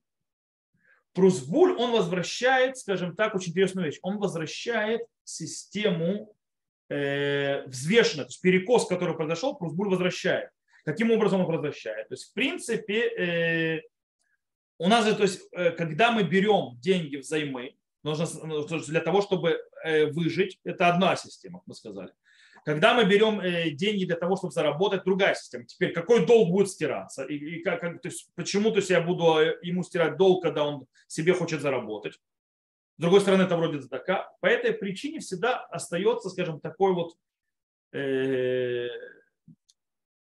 Прусбуль, 1.12 1.72
он 1.72 1.90
возвращает, 1.90 2.78
скажем 2.78 3.16
так, 3.16 3.34
очень 3.34 3.50
интересную 3.50 3.86
вещь. 3.86 3.98
Он 4.02 4.18
возвращает 4.18 5.00
систему 5.24 6.36
э, 6.88 7.64
взвешенную, 7.66 8.26
то 8.26 8.30
есть 8.30 8.42
перекос, 8.42 8.86
который 8.86 9.16
произошел, 9.16 9.56
Прусбуль 9.56 9.88
возвращает. 9.88 10.50
Каким 10.84 11.10
образом 11.10 11.40
он 11.40 11.46
возвращает? 11.46 12.08
То 12.08 12.14
есть, 12.14 12.30
в 12.30 12.34
принципе, 12.34 13.08
э, 13.08 13.82
у 14.78 14.88
нас 14.88 15.04
же, 15.04 15.14
то 15.14 15.22
есть, 15.22 15.42
э, 15.52 15.70
когда 15.70 16.10
мы 16.10 16.24
берем 16.24 16.76
деньги 16.80 17.16
взаймы, 17.16 17.76
нужно 18.02 18.26
ну, 18.42 18.66
для 18.66 19.00
того, 19.00 19.22
чтобы 19.22 19.60
э, 19.84 20.06
выжить, 20.06 20.58
это 20.64 20.88
одна 20.88 21.14
система, 21.16 21.60
как 21.60 21.68
мы 21.68 21.74
сказали. 21.74 22.10
Когда 22.64 22.94
мы 22.94 23.04
берем 23.04 23.40
деньги 23.76 24.04
для 24.04 24.14
того, 24.14 24.36
чтобы 24.36 24.52
заработать, 24.52 25.02
другая 25.02 25.34
система. 25.34 25.64
Теперь 25.64 25.92
какой 25.92 26.24
долг 26.24 26.50
будет 26.50 26.68
стираться? 26.68 27.24
И, 27.24 27.34
и 27.34 27.62
как, 27.62 27.80
то 27.80 28.08
есть, 28.08 28.28
почему 28.36 28.70
то 28.70 28.76
есть, 28.76 28.90
я 28.90 29.00
буду 29.00 29.24
ему 29.62 29.82
стирать 29.82 30.16
долг, 30.16 30.44
когда 30.44 30.64
он 30.64 30.86
себе 31.08 31.32
хочет 31.34 31.60
заработать? 31.60 32.20
Другой 33.02 33.20
стороны, 33.20 33.42
это 33.42 33.56
вроде 33.56 33.80
така. 33.88 34.32
По 34.40 34.46
этой 34.46 34.72
причине 34.72 35.18
всегда 35.18 35.58
остается, 35.64 36.30
скажем, 36.30 36.60
такой 36.60 36.94
вот 36.94 37.18
э, 37.90 38.86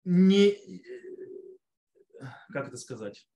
не, 0.02 0.48
э, 0.48 0.82
как 2.52 2.66
это 2.66 2.76
сказать, 2.76 3.28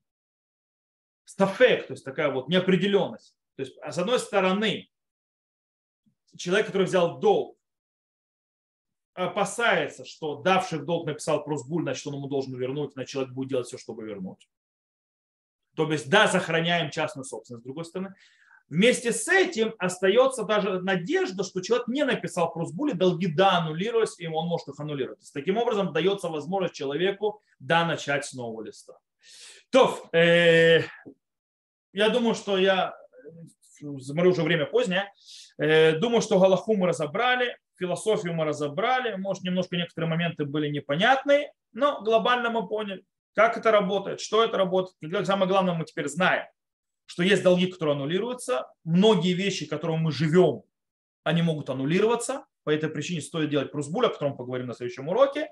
стафек, 1.24 1.86
то 1.86 1.92
есть 1.92 2.04
такая 2.04 2.32
вот 2.32 2.48
неопределенность. 2.48 3.36
То 3.54 3.62
есть, 3.62 3.78
а 3.80 3.92
с 3.92 3.98
одной 3.98 4.18
стороны, 4.18 4.90
человек, 6.36 6.66
который 6.66 6.88
взял 6.88 7.20
долг, 7.20 7.56
опасается, 9.14 10.04
что 10.04 10.42
давший 10.42 10.84
долг 10.84 11.06
написал 11.06 11.44
просбуль, 11.44 11.84
значит, 11.84 12.04
он 12.08 12.14
ему 12.14 12.26
должен 12.26 12.56
вернуть, 12.56 12.94
значит, 12.94 13.12
человек 13.12 13.32
будет 13.32 13.50
делать 13.50 13.68
все, 13.68 13.78
чтобы 13.78 14.04
вернуть. 14.04 14.50
То 15.76 15.88
есть, 15.92 16.10
да, 16.10 16.26
сохраняем 16.26 16.90
частную 16.90 17.24
собственность, 17.24 17.62
с 17.62 17.66
другой 17.66 17.84
стороны. 17.84 18.16
Вместе 18.68 19.12
с 19.12 19.26
этим 19.28 19.74
остается 19.78 20.44
даже 20.44 20.80
надежда, 20.80 21.42
что 21.42 21.60
человек 21.60 21.88
не 21.88 22.04
написал 22.04 22.52
просбуль, 22.52 22.92
долги 22.92 23.26
да 23.26 23.58
аннулировались, 23.58 24.18
и 24.18 24.26
он 24.26 24.46
может 24.46 24.68
их 24.68 24.78
аннулировать. 24.78 25.20
То 25.20 25.32
таким 25.32 25.56
образом 25.56 25.92
дается 25.92 26.28
возможность 26.28 26.74
человеку 26.74 27.42
да 27.58 27.86
начать 27.86 28.26
с 28.26 28.34
нового 28.34 28.62
листа. 28.62 28.98
То, 29.70 30.08
э, 30.12 30.80
я 31.92 32.08
думаю, 32.10 32.34
что 32.34 32.58
я 32.58 32.94
смотрю, 34.00 34.30
уже 34.30 34.42
время 34.42 34.66
позднее. 34.66 35.12
Э, 35.58 35.92
думаю, 35.98 36.20
что 36.20 36.38
Галаху 36.38 36.76
мы 36.76 36.88
разобрали, 36.88 37.56
философию 37.78 38.34
мы 38.34 38.44
разобрали. 38.44 39.16
Может, 39.16 39.44
немножко 39.44 39.76
некоторые 39.76 40.10
моменты 40.10 40.44
были 40.44 40.68
непонятны, 40.68 41.52
но 41.72 42.02
глобально 42.02 42.50
мы 42.50 42.68
поняли, 42.68 43.04
как 43.34 43.56
это 43.56 43.70
работает, 43.70 44.20
что 44.20 44.44
это 44.44 44.58
работает. 44.58 44.96
И 45.00 45.24
самое 45.24 45.48
главное, 45.48 45.74
мы 45.74 45.84
теперь 45.84 46.08
знаем, 46.08 46.46
что 47.08 47.22
есть 47.22 47.42
долги, 47.42 47.66
которые 47.66 47.94
аннулируются. 47.94 48.68
Многие 48.84 49.32
вещи, 49.32 49.66
которые 49.66 49.98
мы 49.98 50.12
живем, 50.12 50.62
они 51.24 51.42
могут 51.42 51.70
аннулироваться. 51.70 52.44
По 52.64 52.70
этой 52.70 52.88
причине 52.88 53.20
стоит 53.20 53.50
делать 53.50 53.72
прусбуль, 53.72 54.06
о 54.06 54.10
котором 54.10 54.36
поговорим 54.36 54.66
на 54.66 54.74
следующем 54.74 55.08
уроке. 55.08 55.50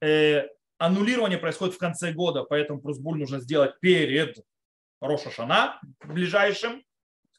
Э, 0.00 0.44
аннулирование 0.78 1.38
происходит 1.38 1.74
в 1.74 1.78
конце 1.78 2.12
года, 2.12 2.44
поэтому 2.44 2.80
прусбуль 2.80 3.18
нужно 3.18 3.40
сделать 3.40 3.78
перед 3.80 4.36
Роша 5.00 5.30
Шана 5.30 5.80
ближайшим 6.04 6.82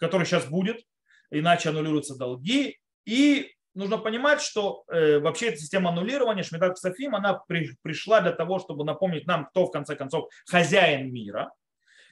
который 0.04 0.26
сейчас 0.26 0.46
будет, 0.46 0.86
иначе 1.32 1.70
аннулируются 1.70 2.18
долги. 2.18 2.78
И 3.06 3.56
нужно 3.74 3.98
понимать, 3.98 4.42
что 4.42 4.84
э, 4.88 5.20
вообще 5.20 5.48
эта 5.48 5.58
система 5.58 5.92
аннулирования, 5.92 6.44
Шмидат 6.44 6.76
Ксафим, 6.76 7.16
она 7.16 7.34
при, 7.48 7.70
пришла 7.82 8.20
для 8.20 8.34
того, 8.34 8.60
чтобы 8.60 8.84
напомнить 8.84 9.26
нам, 9.26 9.46
кто 9.46 9.66
в 9.66 9.72
конце 9.72 9.96
концов 9.96 10.30
хозяин 10.46 11.12
мира. 11.14 11.52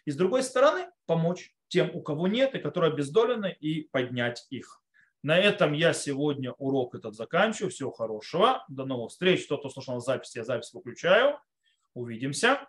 И 0.06 0.12
с 0.12 0.16
другой 0.16 0.44
стороны, 0.44 0.88
помочь 1.06 1.54
тем, 1.68 1.92
у 1.94 2.02
кого 2.02 2.28
нет, 2.28 2.56
и 2.56 2.60
которые 2.60 2.92
обездолены, 2.92 3.56
и 3.60 3.84
поднять 3.90 4.46
их. 4.50 4.82
На 5.24 5.38
этом 5.38 5.74
я 5.74 5.94
сегодня 5.94 6.52
урок 6.54 6.96
этот 6.96 7.16
заканчиваю. 7.16 7.72
Всего 7.72 7.92
хорошего. 7.92 8.66
До 8.70 8.86
новых 8.86 9.12
встреч. 9.12 9.46
Тот, 9.48 9.60
кто 9.60 9.70
слушал 9.70 10.00
запись, 10.00 10.36
я 10.36 10.44
запись 10.44 10.74
выключаю. 10.74 11.40
Увидимся. 11.94 12.68